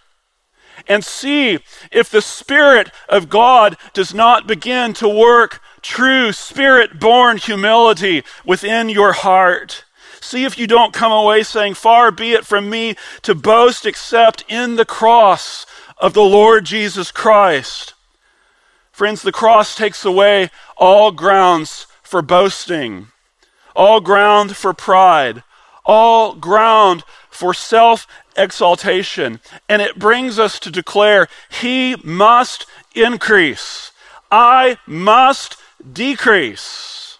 and 0.88 1.04
see 1.04 1.58
if 1.92 2.10
the 2.10 2.22
Spirit 2.22 2.90
of 3.08 3.28
God 3.28 3.76
does 3.92 4.14
not 4.14 4.46
begin 4.46 4.92
to 4.94 5.08
work 5.08 5.60
true 5.82 6.32
Spirit 6.32 6.98
born 6.98 7.36
humility 7.36 8.24
within 8.44 8.88
your 8.88 9.12
heart. 9.12 9.84
See 10.20 10.44
if 10.44 10.58
you 10.58 10.66
don't 10.66 10.92
come 10.92 11.12
away 11.12 11.42
saying, 11.42 11.74
Far 11.74 12.10
be 12.10 12.32
it 12.32 12.46
from 12.46 12.68
me 12.68 12.96
to 13.22 13.34
boast 13.34 13.86
except 13.86 14.44
in 14.48 14.76
the 14.76 14.84
cross 14.84 15.66
of 15.98 16.14
the 16.14 16.22
Lord 16.22 16.64
Jesus 16.64 17.12
Christ. 17.12 17.94
Friends, 18.90 19.22
the 19.22 19.32
cross 19.32 19.76
takes 19.76 20.04
away 20.04 20.50
all 20.76 21.12
grounds 21.12 21.86
for 22.02 22.22
boasting 22.22 23.08
all 23.76 24.00
ground 24.00 24.56
for 24.56 24.72
pride, 24.72 25.44
all 25.84 26.34
ground 26.34 27.04
for 27.30 27.54
self 27.54 28.06
exaltation. 28.36 29.40
And 29.68 29.80
it 29.80 29.98
brings 29.98 30.38
us 30.38 30.58
to 30.60 30.70
declare, 30.70 31.28
He 31.48 31.96
must 32.02 32.66
increase, 32.94 33.92
I 34.30 34.78
must 34.86 35.56
decrease. 35.92 37.18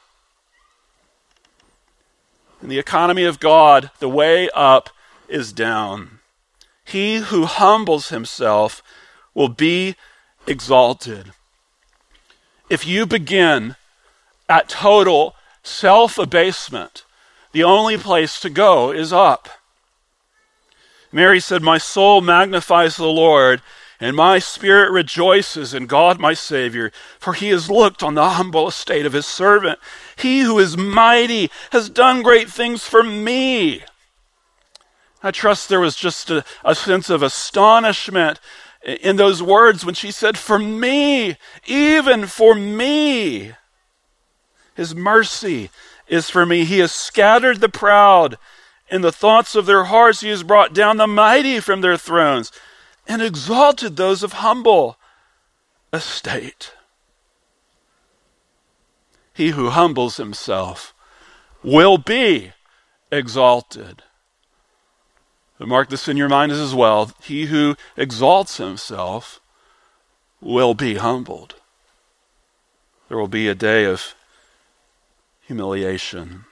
In 2.63 2.69
the 2.69 2.79
economy 2.79 3.25
of 3.25 3.39
God, 3.39 3.91
the 4.01 4.09
way 4.09 4.49
up 4.55 4.91
is 5.29 5.53
down. 5.53 6.19
He 6.85 7.17
who 7.17 7.45
humbles 7.45 8.09
himself 8.09 8.83
will 9.35 9.49
be 9.49 9.95
exalted. 10.47 11.33
If 12.71 12.87
you 12.87 13.07
begin 13.07 13.77
at 14.49 14.69
total 14.69 15.36
self 15.67 16.19
abasement, 16.19 17.05
the 17.53 17.65
only 17.65 17.97
place 17.97 18.41
to 18.41 18.51
go 18.51 18.91
is 18.91 19.13
up. 19.13 19.49
Mary 21.13 21.41
said, 21.41 21.63
My 21.63 21.79
soul 21.79 22.21
magnifies 22.21 22.97
the 22.97 23.07
Lord, 23.07 23.63
and 23.99 24.15
my 24.15 24.39
spirit 24.39 24.91
rejoices 24.91 25.73
in 25.73 25.87
God 25.87 26.21
my 26.21 26.35
Savior, 26.35 26.93
for 27.19 27.33
he 27.33 27.49
has 27.49 27.71
looked 27.71 28.03
on 28.03 28.15
the 28.15 28.31
humble 28.31 28.69
estate 28.69 29.07
of 29.07 29.15
his 29.15 29.27
servant. 29.27 29.79
He 30.17 30.41
who 30.41 30.59
is 30.59 30.77
mighty 30.77 31.51
has 31.73 31.89
done 31.89 32.23
great 32.23 32.51
things 32.51 32.83
for 32.85 33.03
me. 33.03 33.83
I 35.23 35.31
trust 35.31 35.69
there 35.69 35.81
was 35.81 35.97
just 35.97 36.31
a, 36.31 36.45
a 36.65 36.75
sense 36.75 37.09
of 37.09 37.23
astonishment 37.23 38.39
in 38.85 39.17
those 39.17 39.43
words 39.43 39.85
when 39.85 39.95
she 39.95 40.11
said, 40.11 40.37
For 40.37 40.59
me, 40.59 41.37
even 41.67 42.27
for 42.27 42.55
me. 42.55 43.53
His 44.77 44.95
mercy 44.95 45.71
is 46.07 46.29
for 46.29 46.45
me. 46.45 46.65
He 46.65 46.79
has 46.81 46.93
scattered 46.93 47.61
the 47.61 47.69
proud 47.69 48.37
in 48.89 49.01
the 49.01 49.11
thoughts 49.11 49.55
of 49.55 49.67
their 49.67 49.85
hearts. 49.85 50.21
He 50.21 50.29
has 50.29 50.43
brought 50.43 50.75
down 50.75 50.99
the 50.99 51.07
mighty 51.07 51.61
from 51.61 51.81
their 51.81 51.97
thrones 51.97 52.53
and 53.09 53.23
exalted 53.23 53.97
those 53.97 54.23
of 54.23 54.35
humble 54.35 54.99
estate. 55.93 56.73
He 59.33 59.51
who 59.51 59.71
humbles 59.71 60.19
himself 60.19 60.95
will 61.63 61.99
be 61.99 62.53
exalted. 63.11 64.03
But 65.59 65.69
mark 65.69 65.89
this 65.89 66.07
in 66.07 66.17
your 66.17 66.29
mind 66.29 66.53
as 66.53 66.75
well. 66.75 67.13
He 67.23 67.47
who 67.47 67.77
exalts 67.97 68.59
himself 68.59 69.41
will 70.41 70.75
be 70.75 70.97
humbled. 70.97 71.55
There 73.09 73.19
will 73.19 73.29
be 73.29 73.49
a 73.49 73.55
day 73.55 73.85
of 73.85 74.15
humiliation. 75.47 76.45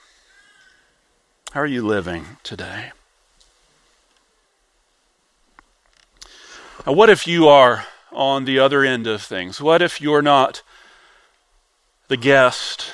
How 1.53 1.61
are 1.61 1.67
you 1.67 1.85
living 1.85 2.37
today? 2.43 2.93
Now, 6.87 6.93
what 6.93 7.11
if 7.11 7.27
you 7.27 7.49
are 7.49 7.87
on 8.13 8.45
the 8.45 8.59
other 8.59 8.85
end 8.85 9.07
of 9.07 9.23
things? 9.23 9.61
What 9.61 9.83
if 9.83 10.01
you're 10.01 10.23
not 10.23 10.63
the 12.09 12.17
guest 12.17 12.93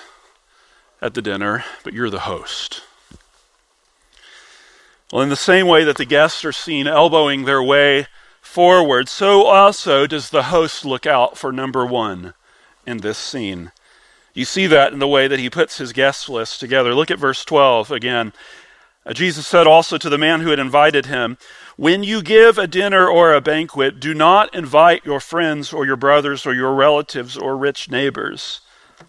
at 1.03 1.15
the 1.15 1.23
dinner, 1.23 1.65
but 1.85 1.93
you're 1.93 2.11
the 2.11 2.21
host? 2.21 2.83
Well, 5.13 5.23
in 5.23 5.29
the 5.29 5.37
same 5.37 5.67
way 5.67 5.85
that 5.85 5.97
the 5.97 6.05
guests 6.05 6.45
are 6.45 6.53
seen 6.53 6.87
elbowing 6.87 7.45
their 7.45 7.63
way 7.63 8.07
forward, 8.41 9.09
so 9.09 9.45
also 9.45 10.07
does 10.07 10.31
the 10.31 10.45
host 10.45 10.85
look 10.85 11.05
out 11.05 11.37
for 11.37 11.53
number 11.53 11.85
one 11.85 12.33
in 12.87 12.99
this 12.99 13.19
scene. 13.19 13.73
You 14.33 14.45
see 14.45 14.67
that 14.69 14.93
in 14.93 14.99
the 14.99 15.09
way 15.09 15.27
that 15.27 15.41
he 15.41 15.51
puts 15.51 15.79
his 15.79 15.93
guest 15.93 16.29
list 16.29 16.61
together. 16.61 16.95
Look 16.95 17.11
at 17.11 17.19
verse 17.19 17.45
12 17.45 17.91
again. 17.91 18.33
Uh, 19.05 19.13
Jesus 19.13 19.47
said 19.47 19.67
also 19.67 19.99
to 19.99 20.09
the 20.09 20.19
man 20.19 20.41
who 20.41 20.51
had 20.51 20.59
invited 20.59 21.07
him, 21.07 21.39
When 21.77 22.03
you 22.05 22.23
give 22.23 22.59
a 22.59 22.67
dinner 22.67 23.09
or 23.09 23.33
a 23.33 23.41
banquet, 23.41 23.99
do 23.99 24.15
not 24.15 24.55
invite 24.55 25.05
your 25.05 25.21
friends 25.21 25.73
or 25.73 25.85
your 25.87 25.97
brothers 25.97 26.47
or 26.47 26.55
your 26.55 26.75
relatives 26.75 27.37
or 27.37 27.57
rich 27.57 27.91
neighbors, 27.91 28.61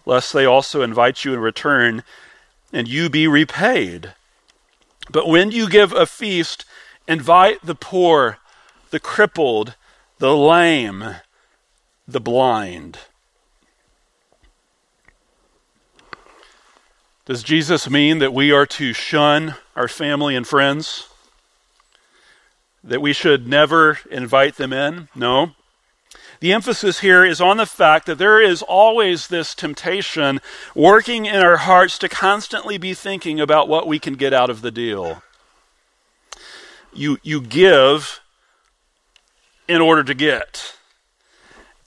lest 0.06 0.32
they 0.32 0.44
also 0.44 0.82
invite 0.82 1.24
you 1.24 1.34
in 1.34 1.40
return 1.40 2.02
and 2.72 2.88
you 2.88 3.10
be 3.10 3.28
repaid. 3.28 4.14
But 5.10 5.28
when 5.28 5.50
you 5.50 5.68
give 5.68 5.92
a 5.92 6.06
feast, 6.06 6.64
invite 7.06 7.58
the 7.62 7.74
poor, 7.74 8.38
the 8.90 9.00
crippled, 9.00 9.74
the 10.18 10.34
lame, 10.34 11.16
the 12.08 12.20
blind. 12.20 12.98
Does 17.24 17.44
Jesus 17.44 17.88
mean 17.88 18.18
that 18.18 18.34
we 18.34 18.50
are 18.50 18.66
to 18.66 18.92
shun 18.92 19.54
our 19.76 19.86
family 19.86 20.34
and 20.34 20.46
friends? 20.46 21.08
That 22.82 23.00
we 23.00 23.12
should 23.12 23.46
never 23.46 24.00
invite 24.10 24.56
them 24.56 24.72
in? 24.72 25.08
No. 25.14 25.52
The 26.40 26.52
emphasis 26.52 26.98
here 26.98 27.24
is 27.24 27.40
on 27.40 27.58
the 27.58 27.66
fact 27.66 28.06
that 28.06 28.18
there 28.18 28.40
is 28.40 28.62
always 28.62 29.28
this 29.28 29.54
temptation 29.54 30.40
working 30.74 31.24
in 31.26 31.36
our 31.36 31.58
hearts 31.58 31.96
to 31.98 32.08
constantly 32.08 32.76
be 32.76 32.94
thinking 32.94 33.38
about 33.38 33.68
what 33.68 33.86
we 33.86 34.00
can 34.00 34.14
get 34.14 34.32
out 34.32 34.50
of 34.50 34.60
the 34.60 34.72
deal. 34.72 35.22
You, 36.92 37.18
you 37.22 37.40
give 37.40 38.20
in 39.68 39.80
order 39.80 40.02
to 40.02 40.14
get. 40.14 40.74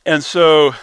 And 0.05 0.23
so 0.23 0.75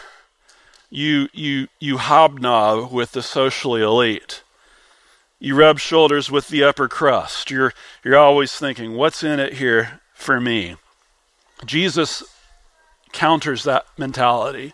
you, 0.91 1.31
you, 1.33 1.69
you 1.81 1.97
hobnob 1.97 2.93
with 2.93 3.13
the 3.13 3.23
socially 3.23 3.81
elite. 3.81 4.42
You 5.45 5.57
rub 5.57 5.81
shoulders 5.81 6.31
with 6.31 6.51
the 6.51 6.63
upper 6.63 6.87
crust. 6.87 7.51
You're, 7.51 7.75
you're 8.05 8.17
always 8.17 8.53
thinking, 8.57 8.95
what's 8.95 9.25
in 9.25 9.41
it 9.41 9.55
here 9.55 10.01
for 10.15 10.41
me? 10.41 10.77
Jesus 11.67 12.23
counters 13.11 13.65
that 13.65 13.85
mentality. 13.99 14.73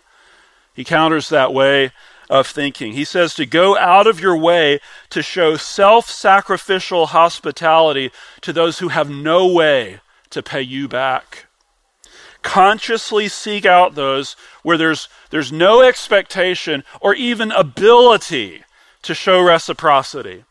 He 0.75 0.83
counters 0.83 1.29
that 1.29 1.55
way 1.55 1.91
of 2.29 2.45
thinking. 2.45 2.93
He 2.93 3.03
says 3.03 3.33
to 3.33 3.47
go 3.47 3.79
out 3.79 4.05
of 4.05 4.19
your 4.19 4.37
way 4.37 4.79
to 5.09 5.23
show 5.23 5.57
self 5.57 6.07
sacrificial 6.07 7.07
hospitality 7.07 8.11
to 8.41 8.53
those 8.53 8.77
who 8.77 8.89
have 8.89 9.09
no 9.09 9.51
way 9.51 10.01
to 10.29 10.43
pay 10.43 10.61
you 10.61 10.87
back. 10.87 11.47
Consciously 12.43 13.27
seek 13.27 13.65
out 13.65 13.95
those 13.95 14.33
where 14.61 14.77
there's, 14.77 15.09
there's 15.31 15.51
no 15.51 15.81
expectation 15.81 16.83
or 17.01 17.15
even 17.15 17.51
ability 17.53 18.63
to 19.01 19.15
show 19.15 19.41
reciprocity. 19.41 20.43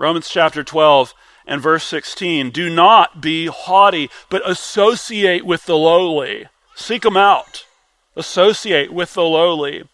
Romans 0.00 0.30
chapter 0.30 0.64
12 0.64 1.12
and 1.46 1.60
verse 1.60 1.84
16 1.84 2.48
Do 2.52 2.70
not 2.70 3.20
be 3.20 3.48
haughty, 3.48 4.08
but 4.30 4.40
associate 4.48 5.44
with 5.44 5.66
the 5.66 5.76
lowly. 5.76 6.46
Seek 6.74 7.02
them 7.02 7.18
out. 7.18 7.66
Associate 8.16 8.90
with 8.90 9.12
the 9.12 9.24
lowly. 9.24 9.84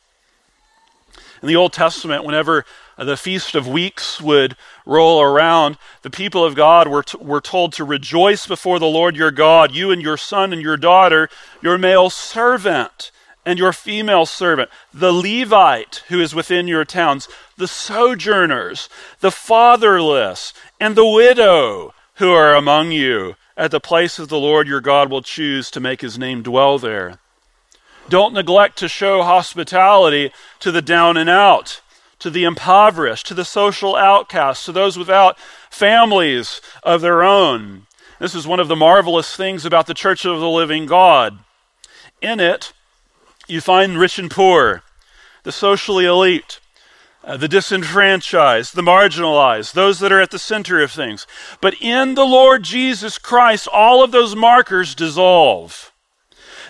In 1.42 1.48
the 1.48 1.56
Old 1.56 1.72
Testament, 1.72 2.22
whenever 2.22 2.64
the 2.96 3.16
Feast 3.16 3.56
of 3.56 3.66
Weeks 3.66 4.20
would 4.20 4.56
roll 4.86 5.20
around, 5.20 5.76
the 6.02 6.10
people 6.10 6.44
of 6.44 6.54
God 6.54 6.86
were, 6.86 7.02
t- 7.02 7.18
were 7.18 7.40
told 7.40 7.72
to 7.72 7.82
rejoice 7.82 8.46
before 8.46 8.78
the 8.78 8.86
Lord 8.86 9.16
your 9.16 9.32
God, 9.32 9.74
you 9.74 9.90
and 9.90 10.00
your 10.00 10.16
son 10.16 10.52
and 10.52 10.62
your 10.62 10.76
daughter, 10.76 11.28
your 11.60 11.78
male 11.78 12.10
servant 12.10 13.10
and 13.46 13.58
your 13.58 13.72
female 13.72 14.26
servant, 14.26 14.68
the 14.92 15.12
Levite 15.12 16.02
who 16.08 16.20
is 16.20 16.34
within 16.34 16.68
your 16.68 16.84
towns, 16.84 17.28
the 17.56 17.68
sojourners, 17.68 18.90
the 19.20 19.30
fatherless, 19.30 20.52
and 20.78 20.96
the 20.96 21.06
widow 21.06 21.94
who 22.16 22.32
are 22.32 22.54
among 22.54 22.90
you 22.90 23.36
at 23.56 23.70
the 23.70 23.80
place 23.80 24.16
places 24.16 24.28
the 24.28 24.38
Lord 24.38 24.68
your 24.68 24.80
God 24.80 25.10
will 25.10 25.22
choose 25.22 25.70
to 25.70 25.80
make 25.80 26.00
his 26.00 26.18
name 26.18 26.42
dwell 26.42 26.78
there. 26.78 27.18
Don't 28.08 28.34
neglect 28.34 28.76
to 28.78 28.88
show 28.88 29.22
hospitality 29.22 30.32
to 30.60 30.70
the 30.70 30.82
down 30.82 31.16
and 31.16 31.30
out, 31.30 31.80
to 32.18 32.30
the 32.30 32.44
impoverished, 32.44 33.26
to 33.26 33.34
the 33.34 33.44
social 33.44 33.96
outcasts, 33.96 34.64
to 34.66 34.72
those 34.72 34.98
without 34.98 35.38
families 35.70 36.60
of 36.82 37.00
their 37.00 37.22
own. 37.22 37.86
This 38.18 38.34
is 38.34 38.46
one 38.46 38.60
of 38.60 38.68
the 38.68 38.76
marvelous 38.76 39.34
things 39.34 39.64
about 39.64 39.86
the 39.86 39.94
Church 39.94 40.24
of 40.24 40.40
the 40.40 40.48
Living 40.48 40.86
God. 40.86 41.38
In 42.20 42.38
it, 42.38 42.72
you 43.46 43.60
find 43.60 43.98
rich 43.98 44.18
and 44.18 44.30
poor, 44.30 44.82
the 45.42 45.52
socially 45.52 46.04
elite, 46.04 46.60
uh, 47.24 47.36
the 47.36 47.48
disenfranchised, 47.48 48.74
the 48.74 48.82
marginalized, 48.82 49.72
those 49.72 49.98
that 49.98 50.12
are 50.12 50.20
at 50.20 50.30
the 50.30 50.38
center 50.38 50.80
of 50.80 50.92
things. 50.92 51.26
But 51.60 51.74
in 51.80 52.14
the 52.14 52.24
Lord 52.24 52.62
Jesus 52.62 53.18
Christ, 53.18 53.66
all 53.72 54.02
of 54.02 54.12
those 54.12 54.36
markers 54.36 54.94
dissolve. 54.94 55.92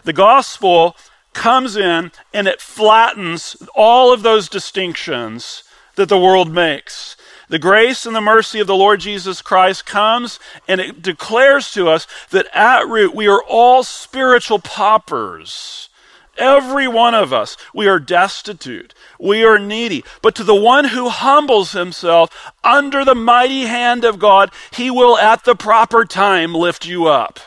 The 0.05 0.13
gospel 0.13 0.97
comes 1.35 1.77
in 1.77 2.11
and 2.33 2.49
it 2.49 2.61
flattens 2.61 3.57
all 3.75 4.13
of 4.13 4.23
those 4.23 4.49
distinctions 4.49 5.63
that 5.97 6.09
the 6.09 6.19
world 6.19 6.51
makes. 6.51 7.17
The 7.49 7.59
grace 7.59 8.07
and 8.07 8.17
the 8.17 8.21
mercy 8.21 8.59
of 8.59 8.67
the 8.67 8.75
Lord 8.75 9.01
Jesus 9.01 9.43
Christ 9.43 9.85
comes 9.85 10.41
and 10.67 10.81
it 10.81 11.03
declares 11.03 11.71
to 11.73 11.89
us 11.89 12.07
that 12.31 12.49
at 12.55 12.89
root 12.89 13.15
we 13.15 13.29
are 13.29 13.43
all 13.43 13.85
spiritual 13.85 14.59
paupers. 14.59 15.91
Every 16.39 16.87
one 16.87 17.15
of 17.15 17.33
us, 17.33 17.57
we 17.75 17.87
are 17.87 17.99
destitute. 17.99 18.95
We 19.19 19.45
are 19.45 19.59
needy. 19.59 20.05
But 20.23 20.35
to 20.37 20.45
the 20.45 20.55
one 20.55 20.87
who 20.87 21.09
humbles 21.09 21.73
himself 21.73 22.53
under 22.63 23.05
the 23.05 23.15
mighty 23.15 23.63
hand 23.63 24.05
of 24.05 24.19
God, 24.19 24.51
he 24.73 24.91
will 24.91 25.17
at 25.19 25.45
the 25.45 25.55
proper 25.55 26.05
time 26.05 26.55
lift 26.55 26.87
you 26.87 27.07
up. 27.07 27.41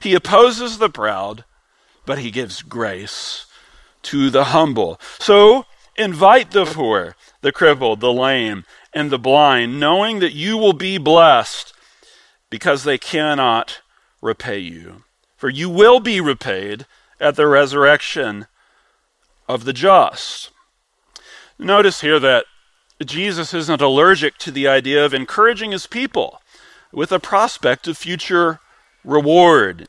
He 0.00 0.14
opposes 0.14 0.78
the 0.78 0.88
proud, 0.88 1.44
but 2.06 2.18
he 2.18 2.30
gives 2.30 2.62
grace 2.62 3.46
to 4.02 4.30
the 4.30 4.44
humble. 4.44 4.98
So 5.18 5.66
invite 5.96 6.52
the 6.52 6.64
poor, 6.64 7.16
the 7.42 7.52
crippled, 7.52 8.00
the 8.00 8.12
lame, 8.12 8.64
and 8.94 9.10
the 9.10 9.18
blind, 9.18 9.78
knowing 9.78 10.20
that 10.20 10.32
you 10.32 10.56
will 10.56 10.72
be 10.72 10.98
blessed 10.98 11.74
because 12.48 12.84
they 12.84 12.98
cannot 12.98 13.80
repay 14.20 14.58
you. 14.58 15.04
For 15.36 15.48
you 15.48 15.70
will 15.70 16.00
be 16.00 16.20
repaid 16.20 16.86
at 17.20 17.36
the 17.36 17.46
resurrection 17.46 18.46
of 19.48 19.64
the 19.64 19.72
just. 19.72 20.50
Notice 21.58 22.00
here 22.00 22.18
that 22.18 22.46
Jesus 23.04 23.52
isn't 23.52 23.80
allergic 23.80 24.38
to 24.38 24.50
the 24.50 24.66
idea 24.66 25.04
of 25.04 25.14
encouraging 25.14 25.72
his 25.72 25.86
people 25.86 26.40
with 26.92 27.12
a 27.12 27.20
prospect 27.20 27.86
of 27.86 27.96
future 27.96 28.60
reward. 29.04 29.88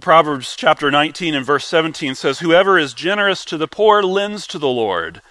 Proverbs 0.00 0.54
chapter 0.54 0.90
19 0.90 1.34
and 1.34 1.46
verse 1.46 1.64
17 1.64 2.14
says, 2.14 2.40
Whoever 2.40 2.78
is 2.78 2.92
generous 2.92 3.44
to 3.46 3.56
the 3.56 3.66
poor 3.66 4.02
lends 4.02 4.46
to 4.48 4.58
the 4.58 4.68
Lord, 4.68 5.22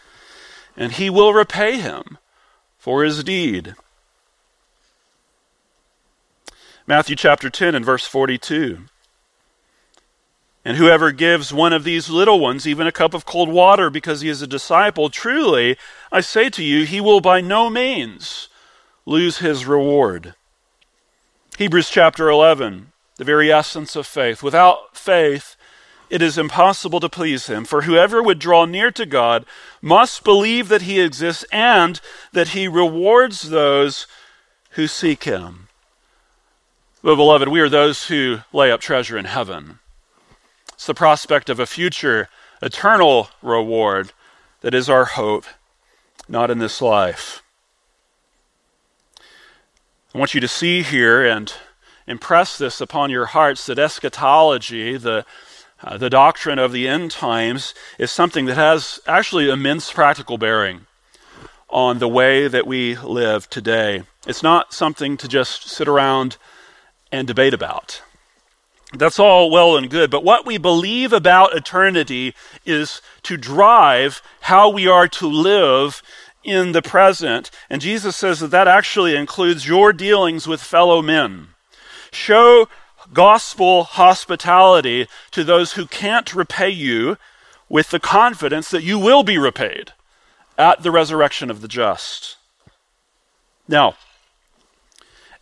and 0.75 0.93
he 0.93 1.11
will 1.11 1.33
repay 1.33 1.77
him 1.77 2.17
for 2.79 3.03
his 3.03 3.23
deed. 3.23 3.75
Matthew 6.87 7.15
chapter 7.15 7.49
10 7.49 7.75
and 7.75 7.85
verse 7.85 8.07
42. 8.07 8.85
And 10.67 10.75
whoever 10.75 11.13
gives 11.13 11.53
one 11.53 11.71
of 11.71 11.85
these 11.85 12.09
little 12.09 12.41
ones 12.41 12.67
even 12.67 12.87
a 12.87 12.91
cup 12.91 13.13
of 13.13 13.25
cold 13.25 13.47
water 13.47 13.89
because 13.89 14.19
he 14.19 14.27
is 14.27 14.41
a 14.41 14.47
disciple, 14.47 15.09
truly, 15.09 15.77
I 16.11 16.19
say 16.19 16.49
to 16.49 16.61
you, 16.61 16.85
he 16.85 16.99
will 16.99 17.21
by 17.21 17.39
no 17.39 17.69
means 17.69 18.49
lose 19.05 19.37
his 19.37 19.65
reward. 19.65 20.35
Hebrews 21.57 21.89
chapter 21.89 22.29
11, 22.29 22.91
the 23.15 23.23
very 23.23 23.49
essence 23.49 23.95
of 23.95 24.05
faith. 24.05 24.43
Without 24.43 24.97
faith, 24.97 25.55
it 26.09 26.21
is 26.21 26.37
impossible 26.37 26.99
to 26.99 27.07
please 27.07 27.47
him. 27.47 27.63
For 27.63 27.83
whoever 27.83 28.21
would 28.21 28.37
draw 28.37 28.65
near 28.65 28.91
to 28.91 29.05
God 29.05 29.45
must 29.81 30.25
believe 30.25 30.67
that 30.67 30.81
he 30.81 30.99
exists 30.99 31.45
and 31.49 32.01
that 32.33 32.49
he 32.49 32.67
rewards 32.67 33.51
those 33.51 34.05
who 34.71 34.87
seek 34.87 35.23
him. 35.23 35.69
But, 37.01 37.15
beloved, 37.15 37.47
we 37.47 37.61
are 37.61 37.69
those 37.69 38.07
who 38.07 38.39
lay 38.51 38.69
up 38.69 38.81
treasure 38.81 39.17
in 39.17 39.23
heaven. 39.23 39.79
It's 40.77 40.85
the 40.85 40.93
prospect 40.93 41.49
of 41.49 41.59
a 41.59 41.65
future 41.65 42.29
eternal 42.61 43.29
reward 43.41 44.11
that 44.61 44.75
is 44.75 44.91
our 44.91 45.05
hope, 45.05 45.45
not 46.29 46.51
in 46.51 46.59
this 46.59 46.83
life. 46.83 47.41
I 50.13 50.19
want 50.19 50.35
you 50.35 50.39
to 50.39 50.47
see 50.47 50.83
here 50.83 51.25
and 51.25 51.51
impress 52.05 52.59
this 52.59 52.79
upon 52.79 53.09
your 53.09 53.25
hearts 53.25 53.65
that 53.65 53.79
eschatology, 53.79 54.97
the, 54.97 55.25
uh, 55.81 55.97
the 55.97 56.11
doctrine 56.11 56.59
of 56.59 56.71
the 56.71 56.87
end 56.87 57.09
times, 57.09 57.73
is 57.97 58.11
something 58.11 58.45
that 58.45 58.55
has 58.57 58.99
actually 59.07 59.49
immense 59.49 59.91
practical 59.91 60.37
bearing 60.37 60.85
on 61.69 61.97
the 61.97 62.07
way 62.07 62.47
that 62.47 62.67
we 62.67 62.95
live 62.97 63.49
today. 63.49 64.03
It's 64.27 64.43
not 64.43 64.75
something 64.75 65.17
to 65.17 65.27
just 65.27 65.69
sit 65.69 65.87
around 65.87 66.37
and 67.11 67.25
debate 67.25 67.55
about. 67.55 68.03
That's 68.93 69.19
all 69.19 69.51
well 69.51 69.75
and 69.75 69.89
good, 69.89 70.09
but 70.09 70.23
what 70.23 70.45
we 70.45 70.57
believe 70.57 71.11
about 71.11 71.55
eternity 71.55 72.33
is 72.65 73.01
to 73.23 73.35
drive 73.35 74.21
how 74.41 74.69
we 74.69 74.87
are 74.87 75.09
to 75.09 75.27
live 75.27 76.01
in 76.43 76.71
the 76.71 76.81
present. 76.81 77.51
And 77.69 77.81
Jesus 77.81 78.15
says 78.15 78.39
that 78.39 78.51
that 78.51 78.67
actually 78.67 79.15
includes 79.15 79.67
your 79.67 79.91
dealings 79.91 80.47
with 80.47 80.61
fellow 80.61 81.01
men. 81.01 81.49
Show 82.11 82.69
gospel 83.13 83.83
hospitality 83.83 85.07
to 85.31 85.43
those 85.43 85.73
who 85.73 85.85
can't 85.85 86.33
repay 86.33 86.69
you 86.69 87.17
with 87.67 87.89
the 87.89 87.99
confidence 87.99 88.69
that 88.69 88.83
you 88.83 88.97
will 88.97 89.23
be 89.23 89.37
repaid 89.37 89.91
at 90.57 90.81
the 90.81 90.91
resurrection 90.91 91.51
of 91.51 91.61
the 91.61 91.67
just. 91.67 92.37
Now, 93.67 93.95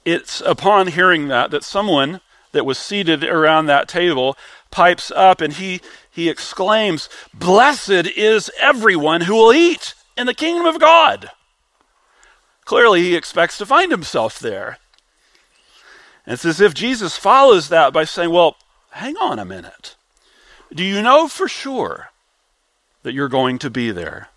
it's 0.03 0.41
upon 0.41 0.87
hearing 0.87 1.27
that 1.27 1.51
that 1.51 1.63
someone 1.63 2.21
that 2.56 2.66
was 2.66 2.80
seated 2.80 3.24
around 3.24 3.68
that 3.68 3.88
table 3.88 4.36
pipes 4.72 5.12
up 5.12 5.41
and 5.41 5.53
he, 5.53 5.82
he 6.10 6.30
exclaims, 6.30 7.08
Blessed 7.34 8.08
is 8.18 8.49
everyone 8.60 9.22
who 9.22 9.36
will 9.36 9.53
eat 9.53 9.93
in 10.18 10.26
the 10.26 10.34
kingdom 10.34 10.66
of 10.66 10.80
God. 10.80 11.30
Clearly, 12.64 13.01
he 13.03 13.16
expects 13.16 13.58
to 13.60 13.66
find 13.66 13.91
himself 13.91 14.39
there. 14.39 14.80
It's 16.26 16.45
as 16.45 16.60
if 16.60 16.74
Jesus 16.74 17.18
follows 17.18 17.70
that 17.70 17.93
by 17.93 18.06
saying, 18.06 18.32
Well, 18.32 18.56
hang 18.91 19.16
on 19.18 19.38
a 19.38 19.45
minute. 19.45 19.95
Do 20.74 20.84
you 20.84 21.01
know 21.01 21.28
for 21.28 21.47
sure 21.47 22.10
that 23.03 23.14
you're 23.14 23.30
going 23.30 23.60
to 23.60 23.70
be 23.70 23.91
there? 23.91 24.30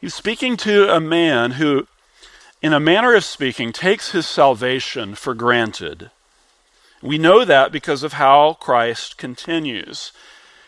He's 0.00 0.14
speaking 0.14 0.56
to 0.58 0.94
a 0.94 1.00
man 1.00 1.52
who, 1.52 1.86
in 2.62 2.72
a 2.72 2.80
manner 2.80 3.14
of 3.14 3.24
speaking, 3.24 3.72
takes 3.72 4.12
his 4.12 4.26
salvation 4.26 5.14
for 5.14 5.34
granted. 5.34 6.10
We 7.02 7.18
know 7.18 7.44
that 7.44 7.72
because 7.72 8.02
of 8.02 8.14
how 8.14 8.54
Christ 8.60 9.16
continues. 9.16 10.12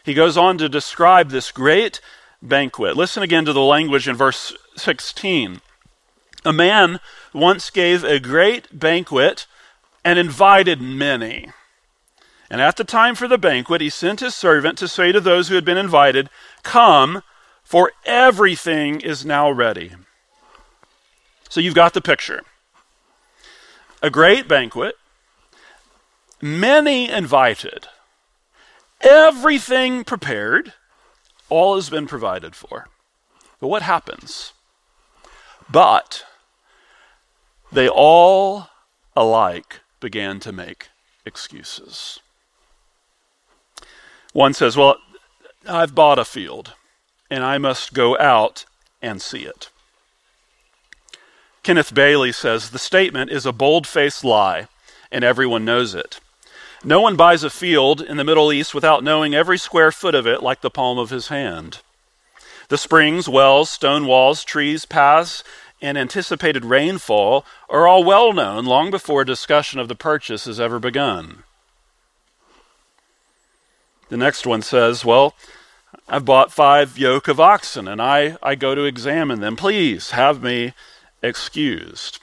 He 0.04 0.14
goes 0.14 0.36
on 0.36 0.58
to 0.58 0.68
describe 0.68 1.30
this 1.30 1.52
great 1.52 2.00
banquet. 2.40 2.96
Listen 2.96 3.22
again 3.22 3.44
to 3.44 3.52
the 3.52 3.60
language 3.60 4.08
in 4.08 4.16
verse 4.16 4.54
16. 4.76 5.60
A 6.44 6.52
man 6.52 7.00
once 7.32 7.70
gave 7.70 8.02
a 8.02 8.18
great 8.18 8.78
banquet 8.78 9.46
and 10.04 10.18
invited 10.18 10.80
many. 10.80 11.50
And 12.50 12.60
at 12.60 12.76
the 12.76 12.84
time 12.84 13.14
for 13.14 13.28
the 13.28 13.38
banquet, 13.38 13.80
he 13.80 13.88
sent 13.88 14.20
his 14.20 14.34
servant 14.34 14.76
to 14.78 14.88
say 14.88 15.12
to 15.12 15.20
those 15.20 15.48
who 15.48 15.54
had 15.54 15.64
been 15.64 15.78
invited, 15.78 16.28
Come, 16.62 17.22
for 17.62 17.92
everything 18.04 19.00
is 19.00 19.24
now 19.24 19.50
ready. 19.50 19.92
So 21.48 21.60
you've 21.60 21.74
got 21.74 21.94
the 21.94 22.00
picture. 22.00 22.42
A 24.02 24.10
great 24.10 24.48
banquet, 24.48 24.96
many 26.42 27.08
invited, 27.08 27.86
everything 29.00 30.04
prepared, 30.04 30.74
all 31.48 31.76
has 31.76 31.88
been 31.88 32.06
provided 32.06 32.54
for. 32.54 32.88
But 33.60 33.68
what 33.68 33.82
happens? 33.82 34.52
But 35.70 36.24
they 37.70 37.88
all 37.88 38.68
alike 39.16 39.80
began 40.00 40.40
to 40.40 40.52
make 40.52 40.88
excuses. 41.24 42.20
One 44.32 44.52
says, 44.52 44.76
Well, 44.76 44.96
I've 45.66 45.94
bought 45.94 46.18
a 46.18 46.24
field 46.24 46.74
and 47.30 47.42
I 47.42 47.56
must 47.56 47.94
go 47.94 48.18
out 48.18 48.66
and 49.00 49.22
see 49.22 49.44
it. 49.44 49.70
Kenneth 51.62 51.94
Bailey 51.94 52.30
says 52.30 52.70
the 52.70 52.78
statement 52.78 53.30
is 53.30 53.46
a 53.46 53.52
bold 53.52 53.86
faced 53.86 54.22
lie, 54.22 54.68
and 55.10 55.24
everyone 55.24 55.64
knows 55.64 55.94
it. 55.94 56.20
No 56.84 57.00
one 57.00 57.14
buys 57.14 57.44
a 57.44 57.50
field 57.50 58.00
in 58.00 58.16
the 58.16 58.24
Middle 58.24 58.52
East 58.52 58.74
without 58.74 59.04
knowing 59.04 59.34
every 59.34 59.56
square 59.56 59.92
foot 59.92 60.16
of 60.16 60.26
it 60.26 60.42
like 60.42 60.62
the 60.62 60.70
palm 60.70 60.98
of 60.98 61.10
his 61.10 61.28
hand. 61.28 61.78
The 62.68 62.78
springs, 62.78 63.28
wells, 63.28 63.70
stone 63.70 64.06
walls, 64.06 64.42
trees, 64.42 64.84
paths, 64.84 65.44
and 65.80 65.96
anticipated 65.96 66.64
rainfall 66.64 67.44
are 67.68 67.86
all 67.86 68.02
well 68.02 68.32
known 68.32 68.64
long 68.64 68.90
before 68.90 69.24
discussion 69.24 69.78
of 69.78 69.86
the 69.86 69.94
purchase 69.94 70.44
has 70.46 70.58
ever 70.58 70.80
begun. 70.80 71.44
The 74.08 74.16
next 74.16 74.44
one 74.44 74.62
says, 74.62 75.04
Well, 75.04 75.34
I've 76.08 76.24
bought 76.24 76.52
five 76.52 76.98
yoke 76.98 77.28
of 77.28 77.38
oxen 77.38 77.86
and 77.86 78.02
I, 78.02 78.36
I 78.42 78.56
go 78.56 78.74
to 78.74 78.84
examine 78.84 79.40
them. 79.40 79.54
Please 79.54 80.10
have 80.10 80.42
me 80.42 80.74
excused. 81.22 82.18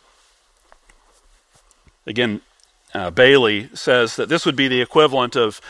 Again, 2.06 2.42
uh, 2.94 3.10
Bailey 3.12 3.70
says 3.74 4.16
that 4.16 4.30
this 4.30 4.46
would 4.46 4.56
be 4.56 4.68
the 4.68 4.82
equivalent 4.82 5.36
of 5.36 5.62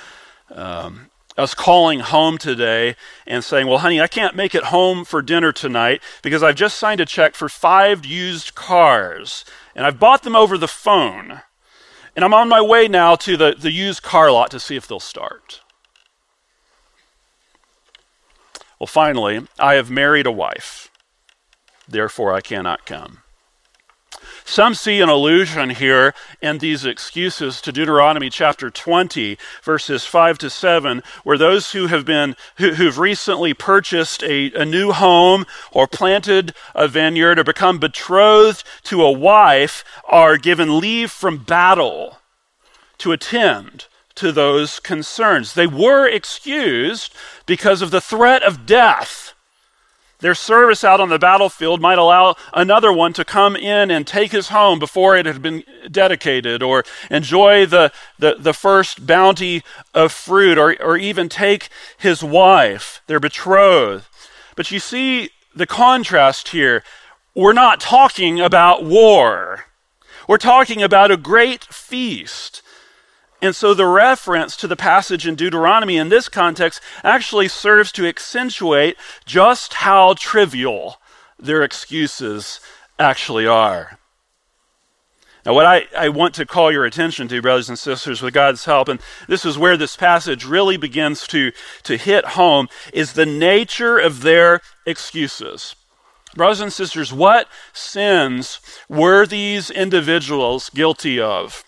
um, 0.52 1.10
us 1.38 1.54
calling 1.54 2.00
home 2.00 2.38
today 2.38 2.96
and 3.26 3.44
saying, 3.44 3.68
Well, 3.68 3.80
honey, 3.80 4.02
I 4.02 4.08
can't 4.08 4.36
make 4.36 4.54
it 4.54 4.66
home 4.66 5.06
for 5.06 5.22
dinner 5.22 5.52
tonight 5.52 6.02
because 6.22 6.44
I've 6.44 6.56
just 6.56 6.78
signed 6.78 7.02
a 7.02 7.06
check 7.06 7.36
for 7.36 7.50
five 7.50 8.06
used 8.06 8.56
cars 8.56 9.46
and 9.76 9.86
I've 9.86 10.00
bought 10.00 10.24
them 10.24 10.36
over 10.36 10.58
the 10.58 10.68
phone. 10.68 11.42
And 12.16 12.26
I'm 12.26 12.34
on 12.34 12.50
my 12.50 12.62
way 12.62 12.88
now 12.88 13.16
to 13.16 13.38
the, 13.38 13.56
the 13.58 13.72
used 13.72 14.04
car 14.04 14.32
lot 14.32 14.52
to 14.52 14.60
see 14.60 14.76
if 14.76 14.88
they'll 14.88 15.00
start. 15.00 15.62
Well, 18.80 18.88
finally, 18.88 19.46
I 19.58 19.76
have 19.76 19.90
married 19.90 20.26
a 20.26 20.32
wife, 20.32 20.90
therefore 21.88 22.34
I 22.34 22.42
cannot 22.42 22.86
come. 22.86 23.20
Some 24.50 24.74
see 24.74 25.00
an 25.00 25.10
allusion 25.10 25.70
here 25.70 26.16
in 26.42 26.58
these 26.58 26.84
excuses 26.84 27.62
to 27.62 27.72
Deuteronomy 27.72 28.32
chapter 28.32 28.72
20, 28.72 29.38
verses 29.62 30.06
5 30.06 30.40
to 30.40 30.50
7, 30.50 31.04
where 31.24 31.38
those 31.38 31.74
who 31.74 31.86
have 31.86 32.04
been, 32.04 32.36
who, 32.56 32.72
have 32.72 32.98
recently 32.98 33.54
purchased 33.54 34.24
a, 34.24 34.52
a 34.54 34.66
new 34.66 34.92
home 34.92 35.46
or 35.72 35.86
planted 35.86 36.56
a 36.74 36.88
vineyard 36.88 37.38
or 37.38 37.44
become 37.44 37.78
betrothed 37.78 38.64
to 38.86 39.04
a 39.04 39.12
wife 39.12 39.84
are 40.06 40.36
given 40.36 40.80
leave 40.80 41.12
from 41.12 41.44
battle 41.44 42.18
to 42.98 43.12
attend 43.12 43.86
to 44.16 44.32
those 44.32 44.80
concerns. 44.80 45.54
They 45.54 45.68
were 45.68 46.08
excused 46.08 47.14
because 47.46 47.84
of 47.84 47.92
the 47.92 48.02
threat 48.02 48.42
of 48.42 48.66
death 48.66 49.29
their 50.20 50.36
service 50.36 50.84
out 50.84 51.00
on 51.00 51.10
the 51.10 51.20
battlefield 51.20 51.82
might 51.82 51.98
allow 51.98 52.36
another 52.54 52.92
one 52.92 53.14
to 53.14 53.24
come 53.24 53.56
in 53.56 53.90
and 53.90 54.06
take 54.06 54.32
his 54.32 54.50
home 54.50 54.78
before 54.78 55.16
it 55.16 55.26
had 55.26 55.42
been 55.42 55.64
dedicated, 55.90 56.62
or 56.62 56.84
enjoy 57.10 57.66
the, 57.66 57.92
the, 58.18 58.36
the 58.38 58.54
first 58.54 59.06
bounty 59.06 59.64
of 59.94 60.12
fruit, 60.12 60.58
or, 60.58 60.76
or 60.82 60.98
even 60.98 61.30
take 61.30 61.70
his 61.98 62.24
wife, 62.24 63.02
their 63.08 63.20
betrothed. 63.20 64.06
But 64.56 64.72
you 64.72 64.80
see 64.80 65.30
the 65.56 65.68
contrast 65.68 66.50
here. 66.50 66.84
We're 67.34 67.54
not 67.54 67.80
talking 67.80 68.42
about 68.42 68.84
war, 68.84 69.66
we're 70.28 70.38
talking 70.38 70.84
about 70.84 71.12
a 71.12 71.18
great 71.18 71.64
feast. 71.64 72.62
And 73.42 73.56
so 73.56 73.74
the 73.74 73.86
reference 73.86 74.58
to 74.58 74.68
the 74.68 74.76
passage 74.76 75.26
in 75.26 75.36
Deuteronomy 75.36 75.98
in 75.98 76.10
this 76.10 76.28
context 76.28 76.82
actually 77.04 77.48
serves 77.48 77.92
to 77.94 78.08
accentuate 78.08 78.98
just 79.26 79.76
how 79.76 80.14
trivial 80.16 80.98
their 81.38 81.64
excuses 81.64 82.60
actually 83.00 83.48
are. 83.48 83.98
Now, 85.46 85.54
what 85.54 85.66
I, 85.66 85.88
I 85.98 86.10
want 86.10 86.36
to 86.36 86.46
call 86.46 86.70
your 86.70 86.84
attention 86.84 87.30
to, 87.30 87.42
brothers 87.42 87.70
and 87.70 87.80
sisters, 87.80 88.22
with 88.22 88.34
God's 88.34 88.66
help, 88.66 88.90
and 88.90 89.00
this 89.30 89.46
is 89.46 89.58
where 89.58 89.78
this 89.78 89.96
passage 89.96 90.44
really 90.44 90.76
begins 90.76 91.26
to, 91.28 91.54
to 91.84 91.96
hit 91.96 92.26
home, 92.26 92.68
is 92.92 93.14
the 93.14 93.26
nature 93.26 93.98
of 93.98 94.22
their 94.22 94.60
excuses. 94.86 95.76
Brothers 96.36 96.60
and 96.60 96.74
sisters, 96.74 97.14
what 97.14 97.48
sins 97.72 98.60
were 98.90 99.26
these 99.26 99.72
individuals 99.72 100.70
guilty 100.70 101.22
of? 101.22 101.64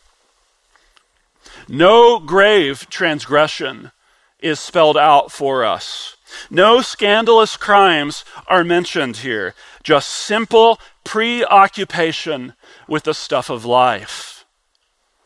No 1.72 2.20
grave 2.20 2.90
transgression 2.90 3.94
is 4.42 4.60
spelled 4.60 4.98
out 4.98 5.32
for 5.32 5.64
us. 5.64 6.18
No 6.50 6.82
scandalous 6.82 7.56
crimes 7.56 8.26
are 8.48 8.66
mentioned 8.66 9.18
here, 9.18 9.56
just 9.82 10.10
simple 10.10 10.82
preoccupation 11.06 12.56
with 12.90 13.04
the 13.04 13.14
stuff 13.14 13.50
of 13.50 13.64
life. 13.64 14.44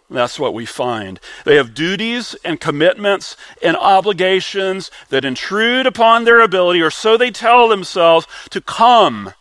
That's 0.07 0.39
what 0.39 0.53
we 0.53 0.67
find. 0.67 1.19
They 1.45 1.55
have 1.55 1.73
duties 1.73 2.35
and 2.45 2.61
commitments 2.61 3.35
and 3.63 3.75
obligations 3.75 4.91
that 5.09 5.25
intrude 5.25 5.87
upon 5.87 6.25
their 6.25 6.41
ability, 6.41 6.79
or 6.79 6.91
so 6.91 7.17
they 7.17 7.31
tell 7.31 7.67
themselves, 7.67 8.27
to 8.51 8.61
come, 8.61 9.33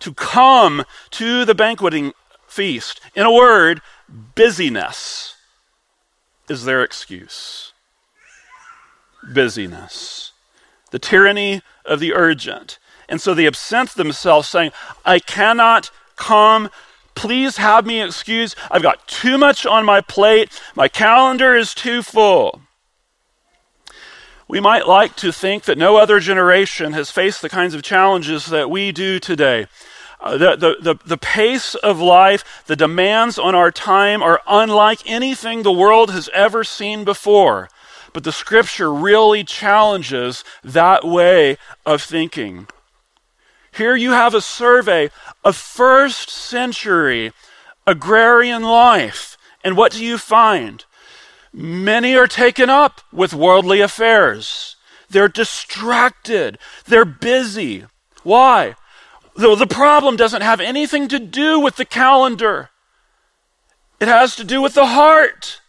to 0.00 0.12
come 0.12 0.84
to 1.12 1.44
the 1.44 1.54
banqueting 1.54 2.14
feast. 2.48 3.00
In 3.14 3.24
a 3.26 3.32
word, 3.32 3.80
busyness 4.34 5.36
is 6.48 6.64
their 6.64 6.82
excuse 6.82 7.72
busyness, 9.32 10.32
the 10.90 10.98
tyranny 10.98 11.62
of 11.84 12.00
the 12.00 12.14
urgent. 12.14 12.78
And 13.08 13.20
so 13.20 13.34
they 13.34 13.46
absent 13.46 13.90
themselves, 13.90 14.48
saying, 14.48 14.72
I 15.04 15.18
cannot 15.18 15.90
come. 16.16 16.70
Please 17.14 17.56
have 17.56 17.86
me 17.86 18.02
excused. 18.02 18.56
I've 18.70 18.82
got 18.82 19.06
too 19.08 19.38
much 19.38 19.66
on 19.66 19.84
my 19.84 20.00
plate. 20.00 20.60
My 20.74 20.88
calendar 20.88 21.54
is 21.54 21.74
too 21.74 22.02
full. 22.02 22.62
We 24.46 24.60
might 24.60 24.86
like 24.86 25.14
to 25.16 25.32
think 25.32 25.64
that 25.64 25.76
no 25.76 25.96
other 25.96 26.20
generation 26.20 26.92
has 26.94 27.10
faced 27.10 27.42
the 27.42 27.50
kinds 27.50 27.74
of 27.74 27.82
challenges 27.82 28.46
that 28.46 28.70
we 28.70 28.92
do 28.92 29.18
today. 29.18 29.66
Uh, 30.20 30.36
the, 30.36 30.56
the, 30.56 30.76
the, 30.80 30.94
the 31.06 31.16
pace 31.16 31.74
of 31.76 32.00
life, 32.00 32.64
the 32.66 32.76
demands 32.76 33.38
on 33.38 33.54
our 33.54 33.70
time 33.70 34.22
are 34.22 34.40
unlike 34.48 35.00
anything 35.06 35.62
the 35.62 35.72
world 35.72 36.10
has 36.10 36.28
ever 36.34 36.64
seen 36.64 37.04
before. 37.04 37.68
But 38.12 38.24
the 38.24 38.32
scripture 38.32 38.92
really 38.92 39.44
challenges 39.44 40.42
that 40.64 41.04
way 41.04 41.56
of 41.86 42.02
thinking. 42.02 42.66
Here 43.72 43.94
you 43.94 44.10
have 44.10 44.34
a 44.34 44.40
survey 44.40 45.10
of 45.44 45.56
first 45.56 46.30
century 46.30 47.32
agrarian 47.86 48.62
life. 48.62 49.36
And 49.62 49.76
what 49.76 49.92
do 49.92 50.04
you 50.04 50.18
find? 50.18 50.84
Many 51.52 52.16
are 52.16 52.26
taken 52.26 52.68
up 52.68 53.00
with 53.12 53.32
worldly 53.32 53.80
affairs. 53.80 54.76
They're 55.08 55.28
distracted. 55.28 56.58
They're 56.86 57.04
busy. 57.04 57.86
Why? 58.22 58.74
Though 59.38 59.54
the 59.54 59.68
problem 59.68 60.16
doesn't 60.16 60.42
have 60.42 60.60
anything 60.60 61.06
to 61.08 61.20
do 61.20 61.60
with 61.60 61.76
the 61.76 61.84
calendar, 61.84 62.70
it 64.00 64.08
has 64.08 64.34
to 64.34 64.42
do 64.42 64.60
with 64.60 64.74
the 64.74 64.86
heart. 64.86 65.60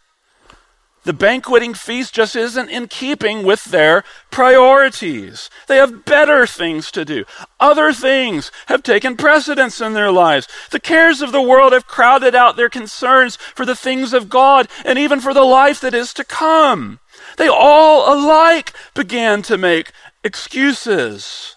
The 1.04 1.12
banqueting 1.12 1.74
feast 1.74 2.12
just 2.12 2.34
isn't 2.34 2.68
in 2.68 2.88
keeping 2.88 3.44
with 3.44 3.66
their 3.66 4.02
priorities. 4.32 5.50
They 5.68 5.76
have 5.76 6.04
better 6.04 6.48
things 6.48 6.90
to 6.90 7.04
do. 7.04 7.24
Other 7.60 7.92
things 7.92 8.50
have 8.66 8.82
taken 8.82 9.16
precedence 9.16 9.80
in 9.80 9.92
their 9.92 10.10
lives. 10.10 10.48
The 10.72 10.80
cares 10.80 11.22
of 11.22 11.30
the 11.30 11.40
world 11.40 11.72
have 11.72 11.86
crowded 11.86 12.34
out 12.34 12.56
their 12.56 12.68
concerns 12.68 13.36
for 13.36 13.64
the 13.64 13.76
things 13.76 14.12
of 14.12 14.28
God 14.28 14.66
and 14.84 14.98
even 14.98 15.20
for 15.20 15.32
the 15.32 15.44
life 15.44 15.80
that 15.82 15.94
is 15.94 16.12
to 16.14 16.24
come. 16.24 16.98
They 17.36 17.46
all 17.46 18.12
alike 18.12 18.72
began 18.94 19.42
to 19.42 19.56
make 19.56 19.92
excuses. 20.24 21.54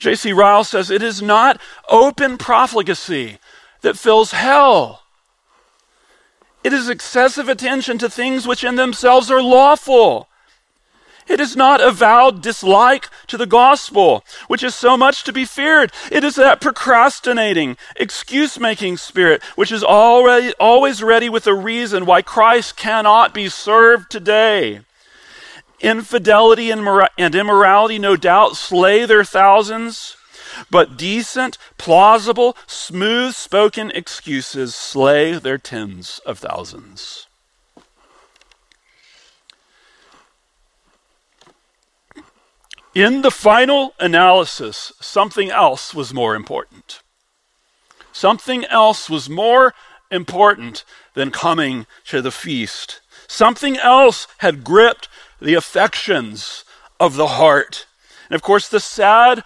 J.C. 0.00 0.32
Ryle 0.32 0.64
says 0.64 0.90
it 0.90 1.02
is 1.02 1.20
not 1.22 1.60
open 1.88 2.38
profligacy 2.38 3.38
that 3.82 3.98
fills 3.98 4.32
hell. 4.32 5.02
It 6.64 6.72
is 6.72 6.88
excessive 6.88 7.48
attention 7.48 7.98
to 7.98 8.10
things 8.10 8.46
which 8.46 8.64
in 8.64 8.76
themselves 8.76 9.30
are 9.30 9.42
lawful. 9.42 10.28
It 11.28 11.38
is 11.38 11.54
not 11.54 11.80
avowed 11.80 12.42
dislike 12.42 13.08
to 13.28 13.36
the 13.36 13.46
gospel, 13.46 14.24
which 14.48 14.64
is 14.64 14.74
so 14.74 14.96
much 14.96 15.22
to 15.24 15.32
be 15.32 15.44
feared. 15.44 15.92
It 16.10 16.24
is 16.24 16.34
that 16.36 16.60
procrastinating, 16.60 17.76
excuse 17.94 18.58
making 18.58 18.96
spirit, 18.96 19.42
which 19.54 19.70
is 19.70 19.84
already, 19.84 20.52
always 20.58 21.02
ready 21.02 21.28
with 21.28 21.46
a 21.46 21.54
reason 21.54 22.04
why 22.04 22.22
Christ 22.22 22.76
cannot 22.76 23.32
be 23.32 23.48
served 23.48 24.10
today. 24.10 24.80
Infidelity 25.80 26.70
and, 26.70 26.86
and 27.16 27.34
immorality, 27.34 27.98
no 27.98 28.16
doubt, 28.16 28.56
slay 28.56 29.06
their 29.06 29.24
thousands, 29.24 30.16
but 30.70 30.96
decent, 30.96 31.56
plausible, 31.78 32.56
smooth 32.66 33.34
spoken 33.34 33.90
excuses 33.92 34.74
slay 34.74 35.38
their 35.38 35.58
tens 35.58 36.20
of 36.26 36.38
thousands. 36.38 37.26
In 42.94 43.22
the 43.22 43.30
final 43.30 43.94
analysis, 44.00 44.92
something 45.00 45.50
else 45.50 45.94
was 45.94 46.12
more 46.12 46.34
important. 46.34 47.02
Something 48.12 48.64
else 48.64 49.08
was 49.08 49.30
more 49.30 49.72
important 50.10 50.84
than 51.14 51.30
coming 51.30 51.86
to 52.06 52.20
the 52.20 52.32
feast. 52.32 53.00
Something 53.28 53.76
else 53.76 54.26
had 54.38 54.64
gripped 54.64 55.08
the 55.40 55.54
affections 55.54 56.64
of 56.98 57.16
the 57.16 57.26
heart. 57.26 57.86
And 58.28 58.34
of 58.34 58.42
course, 58.42 58.68
the 58.68 58.80
sad 58.80 59.42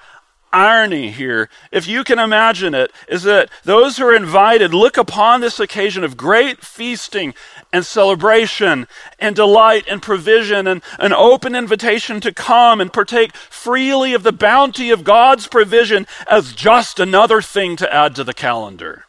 irony 0.55 1.11
here, 1.11 1.49
if 1.73 1.87
you 1.87 2.05
can 2.05 2.19
imagine 2.19 2.75
it, 2.75 2.93
is 3.09 3.25
that 3.25 3.51
those 3.65 3.97
who 3.97 4.07
are 4.07 4.15
invited 4.15 4.73
look 4.73 4.97
upon 4.97 5.41
this 5.41 5.59
occasion 5.59 6.05
of 6.05 6.17
great 6.17 6.65
feasting 6.65 7.35
and 7.73 7.85
celebration 7.85 8.87
and 9.19 9.35
delight 9.35 9.85
and 9.89 10.01
provision 10.01 10.67
and 10.67 10.81
an 10.99 11.13
open 11.13 11.55
invitation 11.57 12.21
to 12.21 12.33
come 12.33 12.81
and 12.81 12.93
partake 12.93 13.35
freely 13.35 14.15
of 14.15 14.23
the 14.23 14.33
bounty 14.33 14.91
of 14.91 15.05
God's 15.05 15.49
provision 15.49 16.07
as 16.31 16.53
just 16.53 17.01
another 17.01 17.43
thing 17.43 17.77
to 17.77 17.93
add 17.93 18.15
to 18.15 18.25
the 18.25 18.35
calendar. 18.35 19.05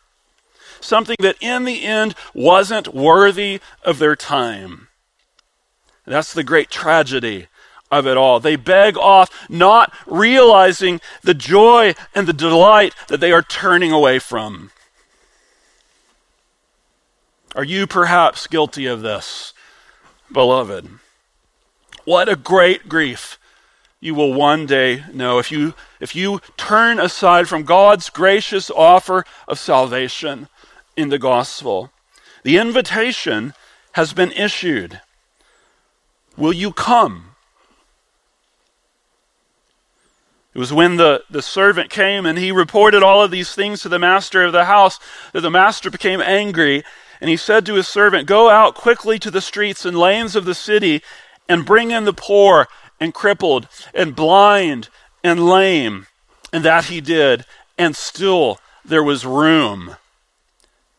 Something 0.81 1.17
that 1.19 1.38
in 1.39 1.65
the 1.65 1.83
end 1.83 2.15
wasn't 2.33 2.93
worthy 2.93 3.59
of 3.83 3.99
their 3.99 4.15
time. 4.15 4.88
That's 6.06 6.34
the 6.34 6.43
great 6.43 6.70
tragedy 6.70 7.47
of 7.91 8.08
it 8.08 8.18
all. 8.18 8.39
They 8.39 8.56
beg 8.56 8.97
off, 8.97 9.47
not 9.49 9.93
realizing 10.06 11.01
the 11.24 11.34
joy 11.34 11.95
and 12.14 12.28
the 12.28 12.34
delight 12.34 12.93
that 13.08 13.20
they 13.20 13.32
are 13.32 13.41
turning 13.41 13.91
away 13.91 14.20
from. 14.20 14.72
Are 17.56 17.64
you 17.64 17.88
perhaps 17.88 18.47
guilty 18.47 18.86
of 18.86 19.01
this, 19.01 19.53
beloved? 20.32 20.89
What 22.03 22.28
a 22.28 22.36
great 22.36 22.89
grief 22.89 23.39
you 24.01 24.14
will 24.14 24.34
one 24.34 24.66
day 24.66 25.03
know 25.12 25.39
if 25.39 25.51
you 25.51 25.74
if 25.99 26.16
you 26.16 26.39
turn 26.58 26.99
aside 26.99 27.47
from 27.47 27.64
God's 27.64 28.10
gracious 28.10 28.70
offer 28.70 29.26
of 29.47 29.58
salvation 29.58 30.47
in 30.95 31.10
the 31.10 31.18
gospel. 31.18 31.91
The 32.43 32.58
invitation 32.58 33.53
has 33.93 34.14
been 34.14 34.32
issued. 34.34 35.01
Will 36.38 36.53
you 36.53 36.71
come? 36.71 37.36
It 40.53 40.59
was 40.59 40.71
when 40.71 40.95
the, 40.95 41.23
the 41.29 41.41
servant 41.41 41.89
came 41.89 42.25
and 42.25 42.38
he 42.38 42.51
reported 42.51 43.03
all 43.03 43.21
of 43.21 43.29
these 43.29 43.53
things 43.53 43.81
to 43.81 43.89
the 43.89 43.99
master 43.99 44.43
of 44.43 44.53
the 44.53 44.65
house 44.65 44.99
that 45.33 45.41
the 45.41 45.51
master 45.51 45.91
became 45.91 46.21
angry. 46.21 46.83
And 47.19 47.29
he 47.29 47.36
said 47.36 47.65
to 47.65 47.73
his 47.73 47.89
servant, 47.89 48.27
Go 48.27 48.49
out 48.49 48.73
quickly 48.73 49.19
to 49.19 49.29
the 49.29 49.41
streets 49.41 49.86
and 49.86 49.97
lanes 49.97 50.33
of 50.33 50.45
the 50.45 50.55
city 50.55 51.01
and 51.49 51.65
bring 51.65 51.91
in 51.91 52.05
the 52.05 52.13
poor 52.13 52.67
and 53.01 53.13
crippled 53.13 53.67
and 53.93 54.15
blind 54.15 54.88
and 55.23 55.45
lame. 55.45 56.07
And 56.53 56.63
that 56.63 56.86
he 56.86 57.01
did. 57.01 57.45
And 57.77 57.93
still 57.93 58.59
there 58.86 59.03
was 59.03 59.25
room. 59.25 59.97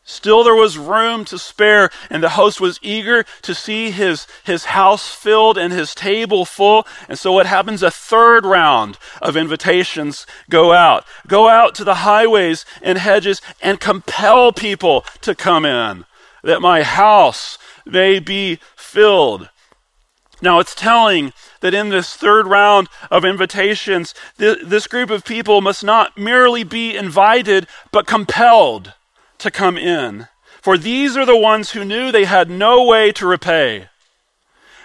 Still, 0.09 0.45
there 0.45 0.55
was 0.55 0.77
room 0.77 1.25
to 1.25 1.37
spare, 1.37 1.89
and 2.09 2.23
the 2.23 2.29
host 2.29 2.61
was 2.61 2.79
eager 2.81 3.25
to 3.41 3.53
see 3.53 3.91
his, 3.91 4.25
his 4.45 4.63
house 4.63 5.09
filled 5.09 5.57
and 5.57 5.73
his 5.73 5.93
table 5.93 6.45
full. 6.45 6.87
And 7.09 7.19
so, 7.19 7.33
what 7.33 7.45
happens? 7.45 7.83
A 7.83 7.91
third 7.91 8.45
round 8.45 8.97
of 9.21 9.35
invitations 9.35 10.25
go 10.49 10.71
out. 10.71 11.03
Go 11.27 11.49
out 11.49 11.75
to 11.75 11.83
the 11.83 11.95
highways 11.95 12.63
and 12.81 12.97
hedges 12.97 13.41
and 13.61 13.81
compel 13.81 14.53
people 14.53 15.03
to 15.23 15.35
come 15.35 15.65
in, 15.65 16.05
that 16.41 16.61
my 16.61 16.83
house 16.83 17.57
may 17.85 18.19
be 18.19 18.59
filled. 18.77 19.49
Now, 20.41 20.59
it's 20.59 20.73
telling 20.73 21.33
that 21.59 21.73
in 21.73 21.89
this 21.89 22.15
third 22.15 22.47
round 22.47 22.87
of 23.11 23.25
invitations, 23.25 24.13
th- 24.37 24.59
this 24.63 24.87
group 24.87 25.09
of 25.09 25.25
people 25.25 25.59
must 25.59 25.83
not 25.83 26.17
merely 26.17 26.63
be 26.63 26.95
invited, 26.95 27.67
but 27.91 28.07
compelled 28.07 28.93
to 29.39 29.51
come 29.51 29.77
in. 29.77 30.27
For 30.61 30.77
these 30.77 31.15
are 31.15 31.25
the 31.25 31.37
ones 31.37 31.71
who 31.71 31.85
knew 31.85 32.11
they 32.11 32.25
had 32.25 32.49
no 32.49 32.83
way 32.83 33.11
to 33.13 33.27
repay. 33.27 33.89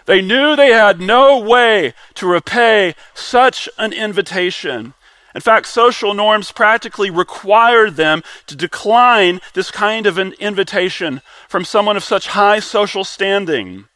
They 0.07 0.21
knew 0.21 0.57
they 0.57 0.73
had 0.73 1.01
no 1.01 1.39
way 1.39 1.95
to 2.15 2.27
repay 2.27 2.95
such 3.15 3.69
an 3.79 3.93
invitation. 3.93 4.95
In 5.35 5.41
fact, 5.41 5.67
social 5.67 6.13
norms 6.13 6.53
practically 6.53 7.11
required 7.11 7.97
them 7.97 8.23
to 8.47 8.57
decline 8.57 9.41
this 9.55 9.71
kind 9.71 10.07
of 10.07 10.19
an 10.19 10.35
invitation 10.35 11.23
from 11.49 11.65
someone 11.65 11.97
of 11.97 12.05
such 12.05 12.29
high 12.29 12.61
social 12.61 13.05
standing. 13.05 13.87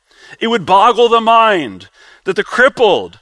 It 0.40 0.46
would 0.48 0.64
boggle 0.64 1.08
the 1.08 1.20
mind 1.20 1.88
that 2.24 2.36
the 2.36 2.44
crippled 2.44 3.20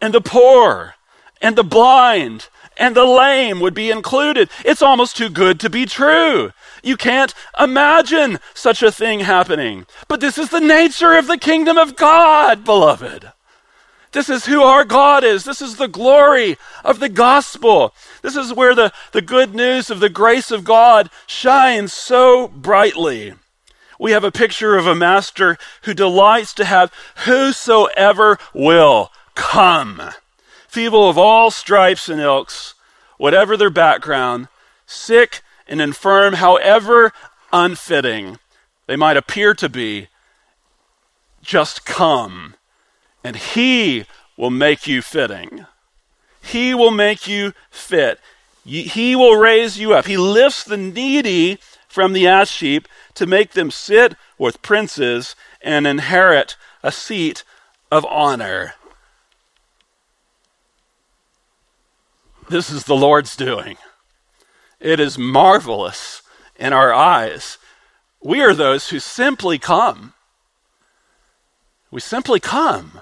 and 0.00 0.14
the 0.14 0.20
poor 0.20 0.94
and 1.42 1.56
the 1.56 1.64
blind 1.64 2.48
and 2.76 2.94
the 2.94 3.04
lame 3.04 3.60
would 3.60 3.74
be 3.74 3.90
included. 3.90 4.48
It's 4.64 4.82
almost 4.82 5.16
too 5.16 5.28
good 5.28 5.58
to 5.60 5.70
be 5.70 5.84
true. 5.84 6.52
You 6.82 6.96
can't 6.96 7.34
imagine 7.58 8.38
such 8.54 8.82
a 8.82 8.92
thing 8.92 9.20
happening. 9.20 9.86
But 10.06 10.20
this 10.20 10.38
is 10.38 10.50
the 10.50 10.60
nature 10.60 11.14
of 11.14 11.26
the 11.26 11.38
kingdom 11.38 11.78
of 11.78 11.96
God, 11.96 12.64
beloved. 12.64 13.32
This 14.12 14.30
is 14.30 14.46
who 14.46 14.62
our 14.62 14.84
God 14.84 15.22
is. 15.22 15.44
This 15.44 15.60
is 15.60 15.76
the 15.76 15.88
glory 15.88 16.56
of 16.84 16.98
the 16.98 17.10
gospel. 17.10 17.94
This 18.22 18.36
is 18.36 18.54
where 18.54 18.74
the, 18.74 18.92
the 19.12 19.20
good 19.20 19.54
news 19.54 19.90
of 19.90 20.00
the 20.00 20.08
grace 20.08 20.50
of 20.50 20.64
God 20.64 21.10
shines 21.26 21.92
so 21.92 22.48
brightly. 22.48 23.34
We 23.98 24.12
have 24.12 24.24
a 24.24 24.32
picture 24.32 24.76
of 24.76 24.86
a 24.86 24.94
master 24.94 25.58
who 25.82 25.92
delights 25.92 26.54
to 26.54 26.64
have 26.64 26.92
whosoever 27.26 28.38
will 28.54 29.12
come. 29.34 30.00
Feeble 30.68 31.08
of 31.08 31.18
all 31.18 31.50
stripes 31.50 32.08
and 32.08 32.20
ilks, 32.20 32.74
whatever 33.18 33.56
their 33.56 33.70
background, 33.70 34.48
sick 34.86 35.42
and 35.68 35.80
infirm, 35.80 36.34
however 36.34 37.12
unfitting 37.52 38.38
they 38.86 38.96
might 38.96 39.16
appear 39.16 39.54
to 39.54 39.68
be, 39.68 40.08
just 41.42 41.84
come 41.84 42.54
and 43.22 43.36
He 43.36 44.06
will 44.36 44.50
make 44.50 44.86
you 44.86 45.02
fitting. 45.02 45.66
He 46.40 46.72
will 46.74 46.90
make 46.90 47.28
you 47.28 47.52
fit. 47.70 48.20
He 48.64 49.16
will 49.16 49.36
raise 49.36 49.78
you 49.78 49.94
up. 49.94 50.06
He 50.06 50.16
lifts 50.16 50.64
the 50.64 50.76
needy 50.76 51.58
from 51.88 52.12
the 52.12 52.26
ash 52.26 52.60
heap 52.60 52.86
to 53.14 53.26
make 53.26 53.52
them 53.52 53.70
sit 53.70 54.14
with 54.38 54.62
princes 54.62 55.34
and 55.60 55.86
inherit 55.86 56.56
a 56.82 56.92
seat 56.92 57.44
of 57.90 58.04
honor. 58.06 58.74
This 62.48 62.70
is 62.70 62.84
the 62.84 62.96
Lord's 62.96 63.36
doing. 63.36 63.76
It 64.80 65.00
is 65.00 65.18
marvelous 65.18 66.22
in 66.56 66.72
our 66.72 66.92
eyes. 66.92 67.58
We 68.20 68.40
are 68.42 68.54
those 68.54 68.90
who 68.90 69.00
simply 69.00 69.58
come. 69.58 70.14
We 71.90 72.00
simply 72.00 72.40
come. 72.40 73.00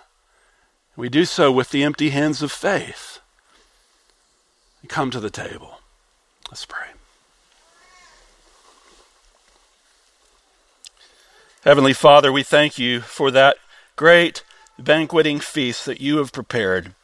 We 0.97 1.09
do 1.09 1.25
so 1.25 1.53
with 1.53 1.71
the 1.71 1.83
empty 1.83 2.11
hands 2.11 2.43
of 2.43 2.53
faith. 2.53 3.21
Come 4.89 5.11
to 5.11 5.21
the 5.21 5.31
table. 5.31 5.81
Let's 6.49 6.65
pray. 6.65 6.87
Heavenly 11.65 11.93
Father, 11.93 12.31
we 12.31 12.45
thank 12.45 12.79
you 12.79 13.01
for 13.01 13.33
that 13.33 13.57
great 13.97 14.45
banqueting 14.79 15.41
feast 15.41 15.85
that 15.87 16.01
you 16.01 16.19
have 16.19 16.33
prepared. 16.33 16.95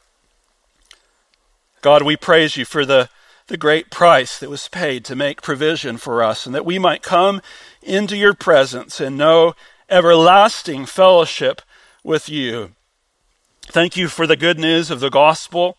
God, 1.81 2.05
we 2.05 2.17
praise 2.17 2.57
you 2.57 2.65
for 2.65 2.87
the, 2.87 3.09
the 3.53 3.59
great 3.59 3.91
price 3.91 4.39
that 4.39 4.49
was 4.49 4.67
paid 4.69 5.05
to 5.05 5.15
make 5.15 5.43
provision 5.43 5.99
for 5.99 6.23
us 6.23 6.47
and 6.47 6.55
that 6.55 6.65
we 6.65 6.79
might 6.79 7.03
come 7.03 7.43
into 7.83 8.17
your 8.17 8.33
presence 8.33 8.99
and 8.99 9.19
know 9.19 9.55
everlasting 9.91 10.87
fellowship 10.87 11.61
with 12.03 12.31
you. 12.31 12.71
Thank 13.67 13.95
you 13.95 14.09
for 14.09 14.27
the 14.27 14.39
good 14.39 14.59
news 14.59 14.91
of 14.91 15.01
the 15.01 15.11
gospel. 15.11 15.77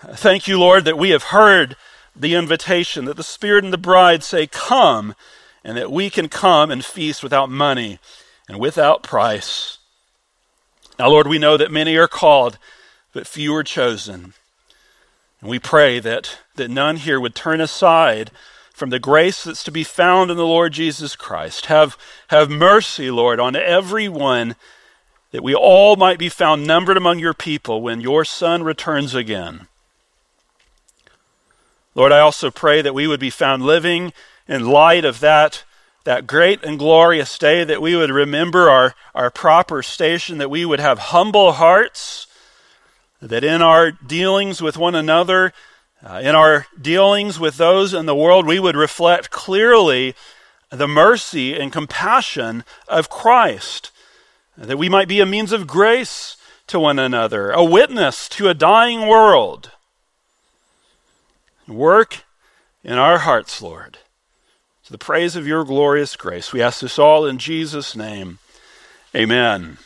Thank 0.00 0.48
you, 0.48 0.58
Lord, 0.58 0.84
that 0.84 0.98
we 0.98 1.10
have 1.10 1.22
heard 1.30 1.76
the 2.16 2.34
invitation 2.34 3.04
that 3.04 3.16
the 3.16 3.22
Spirit 3.22 3.62
and 3.62 3.72
the 3.72 3.78
bride 3.78 4.24
say, 4.24 4.48
Come, 4.48 5.14
and 5.62 5.76
that 5.76 5.92
we 5.92 6.10
can 6.10 6.28
come 6.28 6.72
and 6.72 6.84
feast 6.84 7.22
without 7.22 7.48
money 7.48 8.00
and 8.48 8.58
without 8.58 9.04
price. 9.04 9.78
Now, 10.98 11.10
Lord, 11.10 11.28
we 11.28 11.38
know 11.38 11.56
that 11.56 11.70
many 11.70 11.96
are 11.96 12.08
called, 12.08 12.58
but 13.12 13.28
few 13.28 13.54
are 13.54 13.62
chosen. 13.62 14.34
And 15.42 15.50
we 15.50 15.58
pray 15.58 15.98
that, 15.98 16.38
that 16.54 16.70
none 16.70 16.96
here 16.96 17.20
would 17.20 17.34
turn 17.34 17.60
aside 17.60 18.30
from 18.72 18.90
the 18.90 19.00
grace 19.00 19.44
that's 19.44 19.64
to 19.64 19.72
be 19.72 19.84
found 19.84 20.30
in 20.30 20.36
the 20.36 20.46
Lord 20.46 20.72
Jesus 20.72 21.16
Christ. 21.16 21.66
Have, 21.66 21.98
have 22.28 22.48
mercy, 22.48 23.10
Lord, 23.10 23.40
on 23.40 23.56
everyone, 23.56 24.54
that 25.32 25.42
we 25.42 25.54
all 25.54 25.96
might 25.96 26.18
be 26.18 26.28
found 26.28 26.64
numbered 26.64 26.96
among 26.96 27.18
your 27.18 27.34
people 27.34 27.82
when 27.82 28.00
your 28.00 28.24
Son 28.24 28.62
returns 28.62 29.14
again. 29.16 29.66
Lord, 31.94 32.12
I 32.12 32.20
also 32.20 32.50
pray 32.50 32.80
that 32.80 32.94
we 32.94 33.08
would 33.08 33.20
be 33.20 33.28
found 33.28 33.64
living 33.64 34.12
in 34.46 34.68
light 34.68 35.04
of 35.04 35.20
that, 35.20 35.64
that 36.04 36.26
great 36.26 36.62
and 36.62 36.78
glorious 36.78 37.36
day, 37.36 37.64
that 37.64 37.82
we 37.82 37.96
would 37.96 38.10
remember 38.10 38.70
our, 38.70 38.94
our 39.12 39.30
proper 39.30 39.82
station, 39.82 40.38
that 40.38 40.50
we 40.50 40.64
would 40.64 40.80
have 40.80 40.98
humble 40.98 41.52
hearts 41.52 42.28
that 43.22 43.44
in 43.44 43.62
our 43.62 43.92
dealings 43.92 44.60
with 44.60 44.76
one 44.76 44.96
another, 44.96 45.52
uh, 46.04 46.20
in 46.22 46.34
our 46.34 46.66
dealings 46.80 47.38
with 47.38 47.56
those 47.56 47.94
in 47.94 48.04
the 48.06 48.16
world, 48.16 48.46
we 48.46 48.58
would 48.58 48.74
reflect 48.74 49.30
clearly 49.30 50.14
the 50.70 50.88
mercy 50.88 51.56
and 51.56 51.72
compassion 51.72 52.64
of 52.88 53.08
Christ, 53.08 53.92
that 54.58 54.76
we 54.76 54.88
might 54.88 55.06
be 55.06 55.20
a 55.20 55.26
means 55.26 55.52
of 55.52 55.68
grace 55.68 56.36
to 56.66 56.80
one 56.80 56.98
another, 56.98 57.52
a 57.52 57.62
witness 57.62 58.28
to 58.30 58.48
a 58.48 58.54
dying 58.54 59.06
world. 59.06 59.70
Work 61.68 62.24
in 62.82 62.98
our 62.98 63.18
hearts, 63.18 63.62
Lord, 63.62 63.98
to 64.84 64.90
the 64.90 64.98
praise 64.98 65.36
of 65.36 65.46
your 65.46 65.64
glorious 65.64 66.16
grace. 66.16 66.52
We 66.52 66.60
ask 66.60 66.80
this 66.80 66.98
all 66.98 67.24
in 67.24 67.38
Jesus' 67.38 67.94
name. 67.94 68.38
Amen. 69.14 69.78